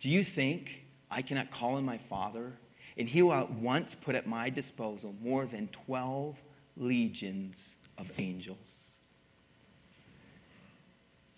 Do 0.00 0.08
you 0.08 0.24
think 0.24 0.84
I 1.10 1.22
cannot 1.22 1.50
call 1.50 1.74
on 1.74 1.84
my 1.84 1.98
Father, 1.98 2.52
and 2.96 3.08
he 3.08 3.22
will 3.22 3.32
at 3.32 3.50
once 3.50 3.94
put 3.94 4.14
at 4.14 4.26
my 4.26 4.48
disposal 4.48 5.14
more 5.20 5.44
than 5.44 5.68
12 5.68 6.40
legions 6.76 7.76
of 7.98 8.18
angels. 8.18 8.94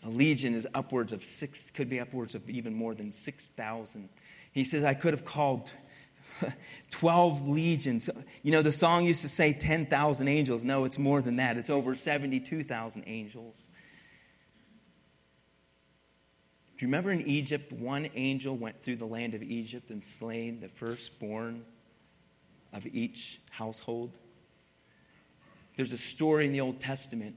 A 0.05 0.09
legion 0.09 0.55
is 0.55 0.67
upwards 0.75 1.13
of 1.13 1.25
six, 1.25 1.71
could 1.71 1.89
be 1.89 2.01
upwards 2.01 2.35
of 2.35 2.49
even 2.51 2.75
more 2.75 2.95
than 2.95 3.13
6,000. 3.13 4.09
He 4.53 4.65
says, 4.65 4.85
I 4.85 4.95
could 4.95 5.13
have 5.13 5.25
called 5.25 5.73
12 6.91 7.49
legions. 7.49 8.11
You 8.43 8.53
know, 8.53 8.63
the 8.63 8.73
song 8.73 9.05
used 9.05 9.23
to 9.23 9.29
say 9.29 9.53
10,000 9.53 10.29
angels. 10.29 10.65
No, 10.65 10.85
it's 10.85 10.99
more 10.99 11.23
than 11.23 11.37
that. 11.37 11.57
It's 11.57 11.71
over 11.71 11.95
72,000 11.95 13.05
angels. 13.07 13.69
Do 16.77 16.87
you 16.87 16.89
remember 16.89 17.11
in 17.11 17.23
Egypt, 17.23 17.73
one 17.73 18.09
angel 18.15 18.57
went 18.57 18.83
through 18.83 18.97
the 18.97 19.07
land 19.07 19.35
of 19.35 19.43
Egypt 19.43 19.91
and 19.91 20.03
slain 20.03 20.61
the 20.61 20.69
firstborn 20.69 21.65
of 22.73 22.87
each 22.87 23.41
household? 23.51 24.13
There's 25.77 25.93
a 25.93 25.99
story 25.99 26.47
in 26.47 26.53
the 26.53 26.61
Old 26.61 26.81
Testament 26.81 27.37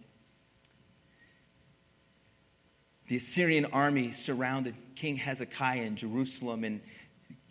the 3.08 3.18
Assyrian 3.18 3.66
army 3.66 4.14
surrounded 4.14 4.76
King 4.96 5.16
Hezekiah 5.18 5.84
in 5.84 5.96
Jerusalem, 5.96 6.64
and 6.64 6.82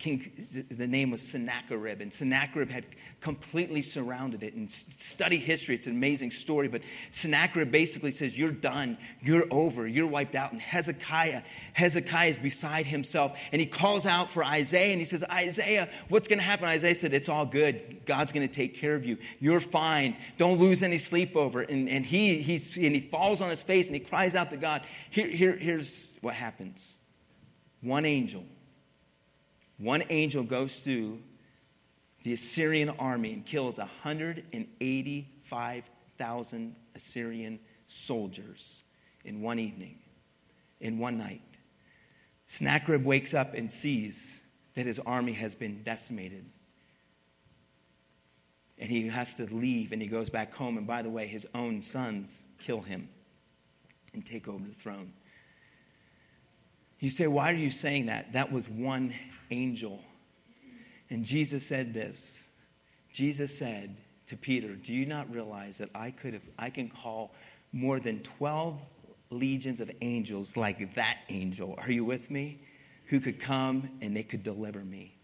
King, 0.05 0.67
the 0.69 0.85
name 0.85 1.09
was 1.09 1.19
Sennacherib, 1.19 1.99
and 1.99 2.13
Sennacherib 2.13 2.69
had 2.69 2.85
completely 3.21 3.81
surrounded 3.81 4.43
it. 4.43 4.53
And 4.53 4.71
study 4.71 5.37
history, 5.37 5.73
it's 5.73 5.87
an 5.87 5.93
amazing 5.93 6.29
story. 6.29 6.67
But 6.67 6.83
Sennacherib 7.09 7.71
basically 7.71 8.11
says, 8.11 8.37
You're 8.37 8.51
done, 8.51 8.99
you're 9.21 9.47
over, 9.49 9.87
you're 9.87 10.05
wiped 10.05 10.35
out. 10.35 10.51
And 10.51 10.61
Hezekiah, 10.61 11.41
Hezekiah 11.73 12.27
is 12.27 12.37
beside 12.37 12.85
himself, 12.85 13.35
and 13.51 13.59
he 13.59 13.65
calls 13.65 14.05
out 14.05 14.29
for 14.29 14.43
Isaiah, 14.43 14.91
and 14.91 14.99
he 14.99 15.05
says, 15.05 15.23
Isaiah, 15.23 15.89
what's 16.09 16.27
going 16.27 16.37
to 16.37 16.45
happen? 16.45 16.65
Isaiah 16.65 16.93
said, 16.93 17.11
It's 17.11 17.27
all 17.27 17.47
good. 17.47 18.05
God's 18.05 18.31
going 18.31 18.47
to 18.47 18.53
take 18.53 18.75
care 18.75 18.93
of 18.93 19.05
you. 19.05 19.17
You're 19.39 19.59
fine. 19.59 20.17
Don't 20.37 20.59
lose 20.59 20.83
any 20.83 20.99
sleep 20.99 21.35
over 21.35 21.63
it. 21.63 21.71
And, 21.71 21.89
and, 21.89 22.05
he, 22.05 22.43
he's, 22.43 22.77
and 22.77 22.93
he 22.93 22.99
falls 22.99 23.41
on 23.41 23.49
his 23.49 23.63
face 23.63 23.87
and 23.87 23.95
he 23.95 24.01
cries 24.01 24.35
out 24.35 24.51
to 24.51 24.57
God. 24.57 24.85
Here, 25.09 25.27
here, 25.27 25.57
here's 25.57 26.11
what 26.21 26.35
happens 26.35 26.95
one 27.81 28.05
angel 28.05 28.43
one 29.77 30.03
angel 30.09 30.43
goes 30.43 30.79
through 30.79 31.19
the 32.23 32.33
Assyrian 32.33 32.89
army 32.89 33.33
and 33.33 33.45
kills 33.45 33.77
185,000 33.77 36.75
Assyrian 36.95 37.59
soldiers 37.87 38.83
in 39.23 39.41
one 39.41 39.59
evening, 39.59 39.99
in 40.79 40.97
one 40.97 41.17
night. 41.17 41.41
Sennacherib 42.47 43.05
wakes 43.05 43.33
up 43.33 43.53
and 43.53 43.71
sees 43.71 44.41
that 44.75 44.85
his 44.85 44.99
army 44.99 45.33
has 45.33 45.55
been 45.55 45.83
decimated. 45.83 46.45
And 48.77 48.89
he 48.89 49.07
has 49.07 49.35
to 49.35 49.45
leave 49.45 49.91
and 49.91 50.01
he 50.01 50.07
goes 50.07 50.29
back 50.29 50.53
home. 50.53 50.77
And 50.77 50.85
by 50.85 51.01
the 51.01 51.09
way, 51.09 51.27
his 51.27 51.47
own 51.55 51.81
sons 51.81 52.43
kill 52.59 52.81
him 52.81 53.09
and 54.13 54.25
take 54.25 54.47
over 54.47 54.65
the 54.65 54.73
throne. 54.73 55.13
You 56.99 57.09
say, 57.09 57.27
why 57.27 57.51
are 57.51 57.55
you 57.55 57.71
saying 57.71 58.07
that? 58.07 58.33
That 58.33 58.51
was 58.51 58.69
one 58.69 59.13
angel. 59.51 60.01
And 61.09 61.23
Jesus 61.23 61.65
said 61.65 61.93
this 61.93 62.49
Jesus 63.11 63.57
said 63.57 63.95
to 64.27 64.37
Peter, 64.37 64.75
Do 64.75 64.93
you 64.93 65.05
not 65.05 65.31
realize 65.31 65.77
that 65.77 65.89
I, 65.93 66.11
could 66.11 66.33
have, 66.33 66.43
I 66.57 66.69
can 66.69 66.89
call 66.89 67.33
more 67.71 67.99
than 67.99 68.21
12 68.23 68.81
legions 69.29 69.81
of 69.81 69.91
angels 70.01 70.57
like 70.57 70.95
that 70.95 71.19
angel? 71.29 71.75
Are 71.77 71.91
you 71.91 72.05
with 72.05 72.31
me? 72.31 72.61
Who 73.05 73.19
could 73.19 73.39
come 73.39 73.89
and 74.01 74.15
they 74.15 74.23
could 74.23 74.43
deliver 74.43 74.79
me. 74.79 75.15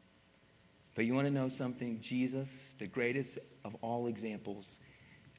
But 0.95 1.05
you 1.05 1.15
want 1.15 1.27
to 1.27 1.33
know 1.33 1.49
something? 1.49 1.99
Jesus, 2.01 2.75
the 2.77 2.87
greatest 2.87 3.39
of 3.63 3.75
all 3.81 4.07
examples, 4.07 4.79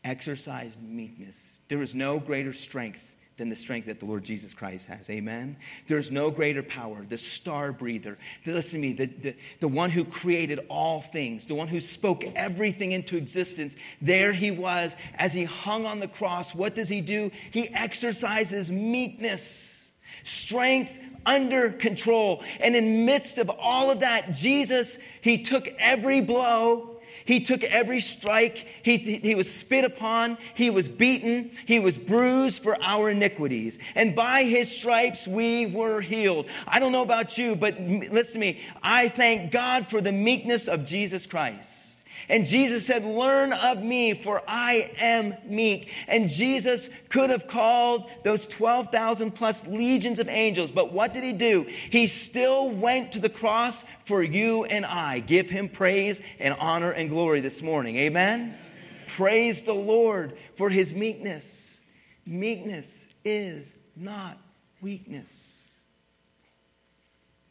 exercised 0.02 0.82
meekness. 0.82 1.60
There 1.68 1.82
is 1.82 1.94
no 1.94 2.18
greater 2.18 2.52
strength 2.52 3.14
than 3.42 3.48
the 3.48 3.56
strength 3.56 3.86
that 3.86 3.98
the 3.98 4.06
Lord 4.06 4.22
Jesus 4.22 4.54
Christ 4.54 4.86
has. 4.86 5.10
Amen? 5.10 5.56
There's 5.88 6.12
no 6.12 6.30
greater 6.30 6.62
power. 6.62 7.04
The 7.04 7.18
star 7.18 7.72
breather. 7.72 8.16
Listen 8.46 8.80
to 8.80 8.86
me, 8.86 8.92
the, 8.92 9.06
the, 9.06 9.34
the 9.58 9.66
one 9.66 9.90
who 9.90 10.04
created 10.04 10.60
all 10.68 11.00
things, 11.00 11.48
the 11.48 11.56
one 11.56 11.66
who 11.66 11.80
spoke 11.80 12.22
everything 12.36 12.92
into 12.92 13.16
existence. 13.16 13.74
There 14.00 14.32
he 14.32 14.52
was 14.52 14.96
as 15.18 15.32
he 15.32 15.42
hung 15.42 15.86
on 15.86 15.98
the 15.98 16.06
cross. 16.06 16.54
What 16.54 16.76
does 16.76 16.88
he 16.88 17.00
do? 17.00 17.32
He 17.50 17.68
exercises 17.74 18.70
meekness, 18.70 19.90
strength 20.22 20.96
under 21.26 21.70
control. 21.70 22.44
And 22.60 22.76
in 22.76 23.06
midst 23.06 23.38
of 23.38 23.50
all 23.50 23.90
of 23.90 24.00
that, 24.02 24.34
Jesus, 24.34 25.00
he 25.20 25.42
took 25.42 25.66
every 25.80 26.20
blow 26.20 26.91
he 27.24 27.40
took 27.40 27.62
every 27.64 28.00
strike. 28.00 28.66
He, 28.82 28.96
he 28.96 29.34
was 29.34 29.52
spit 29.52 29.84
upon. 29.84 30.38
He 30.54 30.70
was 30.70 30.88
beaten. 30.88 31.50
He 31.66 31.78
was 31.78 31.98
bruised 31.98 32.62
for 32.62 32.76
our 32.82 33.10
iniquities. 33.10 33.78
And 33.94 34.14
by 34.14 34.42
his 34.42 34.70
stripes 34.70 35.26
we 35.26 35.66
were 35.66 36.00
healed. 36.00 36.46
I 36.66 36.80
don't 36.80 36.92
know 36.92 37.02
about 37.02 37.38
you, 37.38 37.56
but 37.56 37.78
listen 37.80 38.40
to 38.40 38.46
me. 38.46 38.60
I 38.82 39.08
thank 39.08 39.50
God 39.50 39.86
for 39.86 40.00
the 40.00 40.12
meekness 40.12 40.68
of 40.68 40.84
Jesus 40.84 41.26
Christ. 41.26 41.81
And 42.28 42.46
Jesus 42.46 42.86
said, 42.86 43.04
Learn 43.04 43.52
of 43.52 43.82
me, 43.82 44.14
for 44.14 44.42
I 44.46 44.90
am 44.98 45.34
meek. 45.44 45.92
And 46.08 46.28
Jesus 46.28 46.88
could 47.08 47.30
have 47.30 47.46
called 47.46 48.10
those 48.24 48.46
12,000 48.46 49.32
plus 49.32 49.66
legions 49.66 50.18
of 50.18 50.28
angels, 50.28 50.70
but 50.70 50.92
what 50.92 51.12
did 51.12 51.24
he 51.24 51.32
do? 51.32 51.64
He 51.64 52.06
still 52.06 52.70
went 52.70 53.12
to 53.12 53.20
the 53.20 53.28
cross 53.28 53.84
for 54.04 54.22
you 54.22 54.64
and 54.64 54.86
I. 54.86 55.20
Give 55.20 55.48
him 55.50 55.68
praise 55.68 56.20
and 56.38 56.54
honor 56.58 56.90
and 56.90 57.08
glory 57.08 57.40
this 57.40 57.62
morning. 57.62 57.96
Amen? 57.96 58.40
Amen. 58.40 58.58
Praise 59.06 59.64
the 59.64 59.74
Lord 59.74 60.36
for 60.54 60.70
his 60.70 60.94
meekness. 60.94 61.82
Meekness 62.24 63.08
is 63.24 63.74
not 63.96 64.38
weakness. 64.80 65.70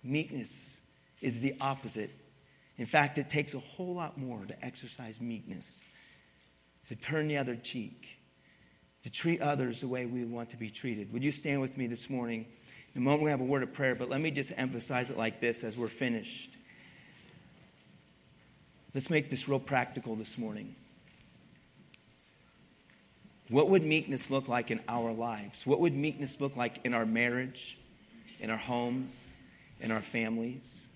Meekness 0.04 0.82
is 1.22 1.42
the 1.42 1.56
opposite 1.62 2.10
in 2.82 2.88
fact, 2.88 3.20
it 3.20 3.30
takes 3.30 3.54
a 3.54 3.60
whole 3.60 3.94
lot 3.94 4.18
more 4.18 4.44
to 4.44 4.66
exercise 4.66 5.22
meekness, 5.22 5.82
to 6.88 6.96
turn 6.96 7.28
the 7.28 7.38
other 7.38 7.56
cheek, 7.56 8.18
to 9.04 9.12
treat 9.12 9.40
others 9.40 9.82
the 9.82 9.88
way 9.88 10.08
we 10.08 10.26
want 10.26 10.50
to 10.50 10.58
be 10.58 10.72
treated. 10.72 11.14
Would 11.14 11.24
you 11.24 11.32
stand 11.32 11.62
with 11.62 11.78
me 11.78 11.86
this 11.86 12.10
morning? 12.10 12.48
In 12.96 13.04
a 13.04 13.06
moment, 13.06 13.22
we 13.22 13.30
have 13.30 13.40
a 13.40 13.44
word 13.44 13.62
of 13.62 13.72
prayer, 13.72 13.94
but 13.94 14.10
let 14.10 14.20
me 14.20 14.32
just 14.32 14.52
emphasize 14.58 15.12
it 15.12 15.18
like 15.18 15.40
this 15.40 15.64
as 15.64 15.78
we're 15.78 15.90
finished. 15.90 16.58
Let's 18.96 19.12
make 19.12 19.30
this 19.30 19.48
real 19.48 19.60
practical 19.60 20.16
this 20.16 20.40
morning. 20.40 20.76
What 23.50 23.70
would 23.70 23.84
meekness 23.84 24.32
look 24.32 24.48
like 24.48 24.72
in 24.72 24.80
our 24.88 25.14
lives? 25.14 25.68
What 25.68 25.82
would 25.82 25.94
meekness 25.94 26.42
look 26.42 26.58
like 26.58 26.80
in 26.84 26.96
our 26.96 27.06
marriage, 27.06 27.78
in 28.40 28.50
our 28.50 28.58
homes, 28.58 29.36
in 29.80 29.92
our 29.92 30.02
families? 30.02 30.90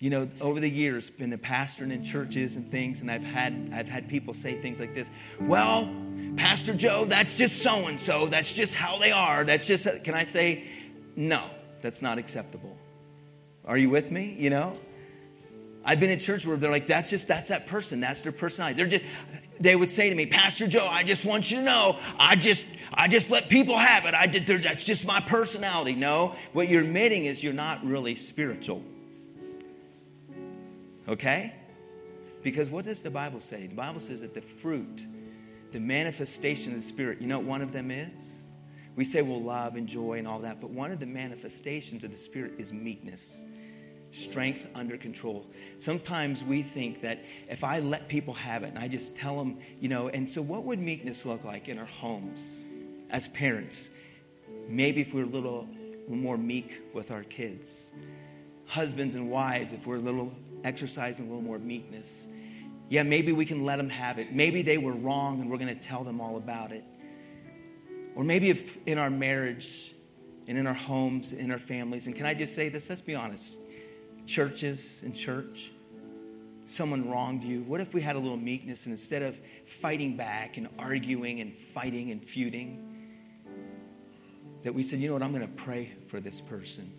You 0.00 0.10
know, 0.10 0.28
over 0.40 0.60
the 0.60 0.70
years, 0.70 1.10
been 1.10 1.32
a 1.32 1.38
pastor 1.38 1.84
in 1.84 2.04
churches 2.04 2.54
and 2.54 2.70
things, 2.70 3.00
and 3.00 3.10
I've 3.10 3.24
had 3.24 3.70
I've 3.74 3.88
had 3.88 4.08
people 4.08 4.32
say 4.32 4.60
things 4.60 4.78
like 4.78 4.94
this. 4.94 5.10
Well, 5.40 5.92
Pastor 6.36 6.74
Joe, 6.74 7.04
that's 7.04 7.36
just 7.36 7.62
so 7.62 7.88
and 7.88 7.98
so. 7.98 8.26
That's 8.26 8.52
just 8.52 8.76
how 8.76 8.98
they 8.98 9.10
are. 9.10 9.42
That's 9.44 9.66
just. 9.66 9.88
Can 10.04 10.14
I 10.14 10.22
say, 10.22 10.64
no? 11.16 11.50
That's 11.80 12.00
not 12.00 12.18
acceptable. 12.18 12.76
Are 13.64 13.76
you 13.76 13.90
with 13.90 14.12
me? 14.12 14.36
You 14.38 14.50
know, 14.50 14.76
I've 15.84 15.98
been 15.98 16.10
in 16.10 16.20
church 16.20 16.46
where 16.46 16.56
they're 16.56 16.70
like, 16.70 16.86
that's 16.86 17.10
just 17.10 17.26
that's 17.26 17.48
that 17.48 17.66
person. 17.66 17.98
That's 17.98 18.20
their 18.20 18.32
personality. 18.32 18.76
They're 18.76 19.00
just. 19.00 19.04
They 19.60 19.74
would 19.74 19.90
say 19.90 20.10
to 20.10 20.14
me, 20.14 20.26
Pastor 20.26 20.68
Joe, 20.68 20.86
I 20.88 21.02
just 21.02 21.24
want 21.24 21.50
you 21.50 21.56
to 21.56 21.64
know, 21.64 21.98
I 22.20 22.36
just 22.36 22.68
I 22.94 23.08
just 23.08 23.30
let 23.30 23.48
people 23.48 23.76
have 23.76 24.04
it. 24.04 24.14
I 24.14 24.28
did. 24.28 24.46
That's 24.46 24.84
just 24.84 25.04
my 25.08 25.20
personality. 25.20 25.96
No, 25.96 26.36
what 26.52 26.68
you're 26.68 26.82
admitting 26.82 27.24
is 27.24 27.42
you're 27.42 27.52
not 27.52 27.84
really 27.84 28.14
spiritual. 28.14 28.84
Okay? 31.08 31.54
Because 32.42 32.70
what 32.70 32.84
does 32.84 33.00
the 33.00 33.10
Bible 33.10 33.40
say? 33.40 33.66
The 33.66 33.74
Bible 33.74 34.00
says 34.00 34.20
that 34.20 34.34
the 34.34 34.40
fruit, 34.40 35.06
the 35.72 35.80
manifestation 35.80 36.72
of 36.72 36.78
the 36.78 36.84
Spirit, 36.84 37.20
you 37.20 37.26
know 37.26 37.38
what 37.38 37.46
one 37.46 37.62
of 37.62 37.72
them 37.72 37.90
is? 37.90 38.44
We 38.94 39.04
say, 39.04 39.22
well, 39.22 39.42
love 39.42 39.76
and 39.76 39.88
joy 39.88 40.18
and 40.18 40.28
all 40.28 40.40
that, 40.40 40.60
but 40.60 40.70
one 40.70 40.90
of 40.90 41.00
the 41.00 41.06
manifestations 41.06 42.04
of 42.04 42.10
the 42.10 42.16
Spirit 42.16 42.52
is 42.58 42.72
meekness, 42.72 43.44
strength 44.10 44.66
under 44.74 44.96
control. 44.96 45.46
Sometimes 45.78 46.42
we 46.42 46.62
think 46.62 47.00
that 47.02 47.24
if 47.48 47.64
I 47.64 47.80
let 47.80 48.08
people 48.08 48.34
have 48.34 48.62
it 48.64 48.70
and 48.70 48.78
I 48.78 48.88
just 48.88 49.16
tell 49.16 49.36
them, 49.38 49.58
you 49.80 49.88
know, 49.88 50.08
and 50.08 50.28
so 50.28 50.42
what 50.42 50.64
would 50.64 50.78
meekness 50.78 51.24
look 51.24 51.44
like 51.44 51.68
in 51.68 51.78
our 51.78 51.86
homes 51.86 52.64
as 53.10 53.28
parents? 53.28 53.90
Maybe 54.68 55.00
if 55.00 55.14
we're 55.14 55.22
a 55.22 55.26
little, 55.26 55.66
more 56.08 56.38
meek 56.38 56.80
with 56.94 57.10
our 57.10 57.22
kids. 57.22 57.92
Husbands 58.66 59.14
and 59.14 59.30
wives, 59.30 59.72
if 59.72 59.86
we're 59.86 59.96
a 59.96 60.00
little 60.00 60.34
exercising 60.64 61.26
a 61.26 61.28
little 61.28 61.42
more 61.42 61.58
meekness. 61.58 62.26
Yeah, 62.88 63.02
maybe 63.02 63.32
we 63.32 63.44
can 63.44 63.64
let 63.64 63.76
them 63.76 63.90
have 63.90 64.18
it. 64.18 64.32
Maybe 64.32 64.62
they 64.62 64.78
were 64.78 64.92
wrong 64.92 65.40
and 65.40 65.50
we're 65.50 65.58
going 65.58 65.68
to 65.68 65.80
tell 65.80 66.04
them 66.04 66.20
all 66.20 66.36
about 66.36 66.72
it. 66.72 66.84
Or 68.14 68.24
maybe 68.24 68.50
if 68.50 68.78
in 68.86 68.98
our 68.98 69.10
marriage 69.10 69.94
and 70.48 70.56
in 70.56 70.66
our 70.66 70.74
homes, 70.74 71.32
in 71.32 71.50
our 71.50 71.58
families, 71.58 72.06
and 72.06 72.16
can 72.16 72.26
I 72.26 72.34
just 72.34 72.54
say 72.54 72.68
this? 72.68 72.88
Let's 72.88 73.02
be 73.02 73.14
honest. 73.14 73.60
Churches 74.26 75.02
and 75.04 75.14
church, 75.14 75.70
someone 76.64 77.08
wronged 77.08 77.44
you? 77.44 77.62
What 77.62 77.80
if 77.80 77.94
we 77.94 78.00
had 78.00 78.16
a 78.16 78.18
little 78.18 78.36
meekness 78.36 78.86
and 78.86 78.92
instead 78.92 79.22
of 79.22 79.38
fighting 79.66 80.16
back 80.16 80.56
and 80.56 80.68
arguing 80.78 81.40
and 81.40 81.52
fighting 81.52 82.10
and 82.10 82.24
feuding, 82.24 82.84
that 84.62 84.74
we 84.74 84.82
said, 84.82 84.98
you 84.98 85.08
know 85.08 85.14
what, 85.14 85.22
I'm 85.22 85.32
going 85.32 85.46
to 85.46 85.54
pray 85.54 85.92
for 86.08 86.20
this 86.20 86.40
person. 86.40 86.92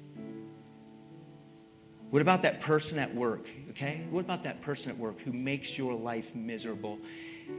What 2.09 2.21
about 2.21 2.41
that 2.41 2.61
person 2.61 2.97
at 2.97 3.13
work, 3.13 3.47
okay? 3.71 4.07
What 4.09 4.21
about 4.21 4.43
that 4.43 4.61
person 4.61 4.91
at 4.91 4.97
work 4.97 5.21
who 5.21 5.31
makes 5.31 5.77
your 5.77 5.93
life 5.93 6.33
miserable? 6.33 6.97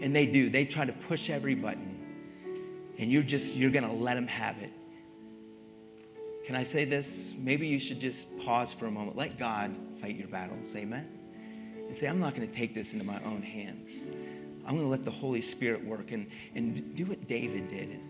And 0.00 0.14
they 0.14 0.26
do. 0.26 0.50
They 0.50 0.64
try 0.64 0.84
to 0.84 0.92
push 0.92 1.30
every 1.30 1.54
button. 1.54 1.98
And 2.98 3.10
you're 3.10 3.22
just, 3.22 3.54
you're 3.54 3.70
going 3.70 3.84
to 3.84 3.92
let 3.92 4.14
them 4.14 4.26
have 4.26 4.58
it. 4.58 4.72
Can 6.46 6.56
I 6.56 6.64
say 6.64 6.84
this? 6.84 7.32
Maybe 7.38 7.68
you 7.68 7.78
should 7.78 8.00
just 8.00 8.38
pause 8.40 8.72
for 8.72 8.86
a 8.86 8.90
moment. 8.90 9.16
Let 9.16 9.38
God 9.38 9.74
fight 10.00 10.16
your 10.16 10.28
battles. 10.28 10.74
Amen? 10.74 11.08
And 11.86 11.96
say, 11.96 12.08
I'm 12.08 12.18
not 12.18 12.34
going 12.34 12.48
to 12.48 12.54
take 12.54 12.74
this 12.74 12.92
into 12.92 13.04
my 13.04 13.22
own 13.24 13.42
hands. 13.42 14.02
I'm 14.66 14.74
going 14.74 14.86
to 14.86 14.90
let 14.90 15.04
the 15.04 15.10
Holy 15.10 15.40
Spirit 15.40 15.84
work 15.84 16.10
and, 16.10 16.26
and 16.54 16.94
do 16.96 17.06
what 17.06 17.28
David 17.28 17.68
did 17.68 18.00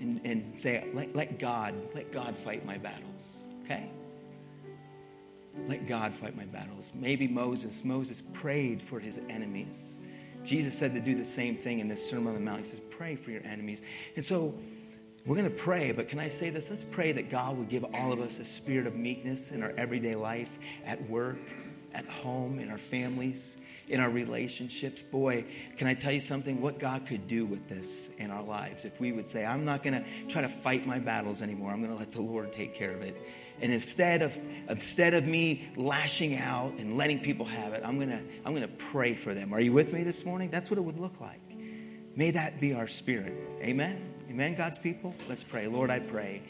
and, 0.00 0.20
and 0.24 0.58
say, 0.58 0.84
let, 0.94 1.14
let 1.14 1.38
God, 1.38 1.74
let 1.94 2.12
God 2.12 2.36
fight 2.36 2.66
my 2.66 2.76
battles. 2.76 3.44
Okay? 3.64 3.88
Let 5.66 5.86
God 5.86 6.12
fight 6.12 6.36
my 6.36 6.44
battles. 6.44 6.92
Maybe 6.94 7.26
Moses, 7.26 7.84
Moses 7.84 8.22
prayed 8.34 8.80
for 8.80 9.00
his 9.00 9.20
enemies. 9.28 9.96
Jesus 10.44 10.78
said 10.78 10.94
to 10.94 11.00
do 11.00 11.14
the 11.14 11.24
same 11.24 11.56
thing 11.56 11.80
in 11.80 11.88
this 11.88 12.08
Sermon 12.08 12.28
on 12.28 12.34
the 12.34 12.40
Mount. 12.40 12.60
He 12.60 12.66
says, 12.66 12.80
pray 12.90 13.16
for 13.16 13.30
your 13.32 13.42
enemies. 13.44 13.82
And 14.14 14.24
so 14.24 14.54
we're 15.24 15.36
going 15.36 15.50
to 15.50 15.56
pray, 15.56 15.90
but 15.90 16.08
can 16.08 16.20
I 16.20 16.28
say 16.28 16.50
this? 16.50 16.70
Let's 16.70 16.84
pray 16.84 17.10
that 17.12 17.30
God 17.30 17.58
would 17.58 17.68
give 17.68 17.84
all 17.94 18.12
of 18.12 18.20
us 18.20 18.38
a 18.38 18.44
spirit 18.44 18.86
of 18.86 18.94
meekness 18.96 19.50
in 19.50 19.62
our 19.62 19.72
everyday 19.76 20.14
life, 20.14 20.58
at 20.84 21.02
work, 21.10 21.38
at 21.92 22.06
home, 22.06 22.60
in 22.60 22.70
our 22.70 22.78
families, 22.78 23.56
in 23.88 23.98
our 23.98 24.10
relationships. 24.10 25.02
Boy, 25.02 25.44
can 25.76 25.88
I 25.88 25.94
tell 25.94 26.12
you 26.12 26.20
something? 26.20 26.60
What 26.60 26.78
God 26.78 27.06
could 27.06 27.26
do 27.26 27.44
with 27.44 27.68
this 27.68 28.10
in 28.18 28.30
our 28.30 28.42
lives 28.42 28.84
if 28.84 29.00
we 29.00 29.10
would 29.10 29.26
say, 29.26 29.44
I'm 29.44 29.64
not 29.64 29.82
going 29.82 29.94
to 29.94 30.28
try 30.28 30.42
to 30.42 30.48
fight 30.48 30.86
my 30.86 31.00
battles 31.00 31.42
anymore. 31.42 31.72
I'm 31.72 31.80
going 31.80 31.92
to 31.92 31.98
let 31.98 32.12
the 32.12 32.22
Lord 32.22 32.52
take 32.52 32.74
care 32.74 32.92
of 32.92 33.02
it. 33.02 33.16
And 33.60 33.72
instead 33.72 34.22
of, 34.22 34.36
instead 34.68 35.14
of 35.14 35.26
me 35.26 35.68
lashing 35.76 36.36
out 36.36 36.74
and 36.78 36.96
letting 36.96 37.20
people 37.20 37.46
have 37.46 37.72
it, 37.72 37.82
I'm 37.84 37.96
going 37.96 38.10
to 38.10 38.20
I'm 38.44 38.52
going 38.52 38.62
to 38.62 38.68
pray 38.68 39.14
for 39.14 39.34
them. 39.34 39.52
Are 39.54 39.60
you 39.60 39.72
with 39.72 39.92
me 39.92 40.02
this 40.02 40.24
morning? 40.24 40.50
That's 40.50 40.70
what 40.70 40.78
it 40.78 40.82
would 40.82 40.98
look 40.98 41.20
like. 41.20 41.40
May 42.14 42.30
that 42.32 42.60
be 42.60 42.74
our 42.74 42.86
spirit. 42.86 43.34
Amen. 43.60 44.12
Amen, 44.30 44.54
God's 44.54 44.78
people? 44.78 45.14
Let's 45.28 45.44
pray. 45.44 45.66
Lord, 45.66 45.90
I 45.90 46.00
pray 46.00 46.42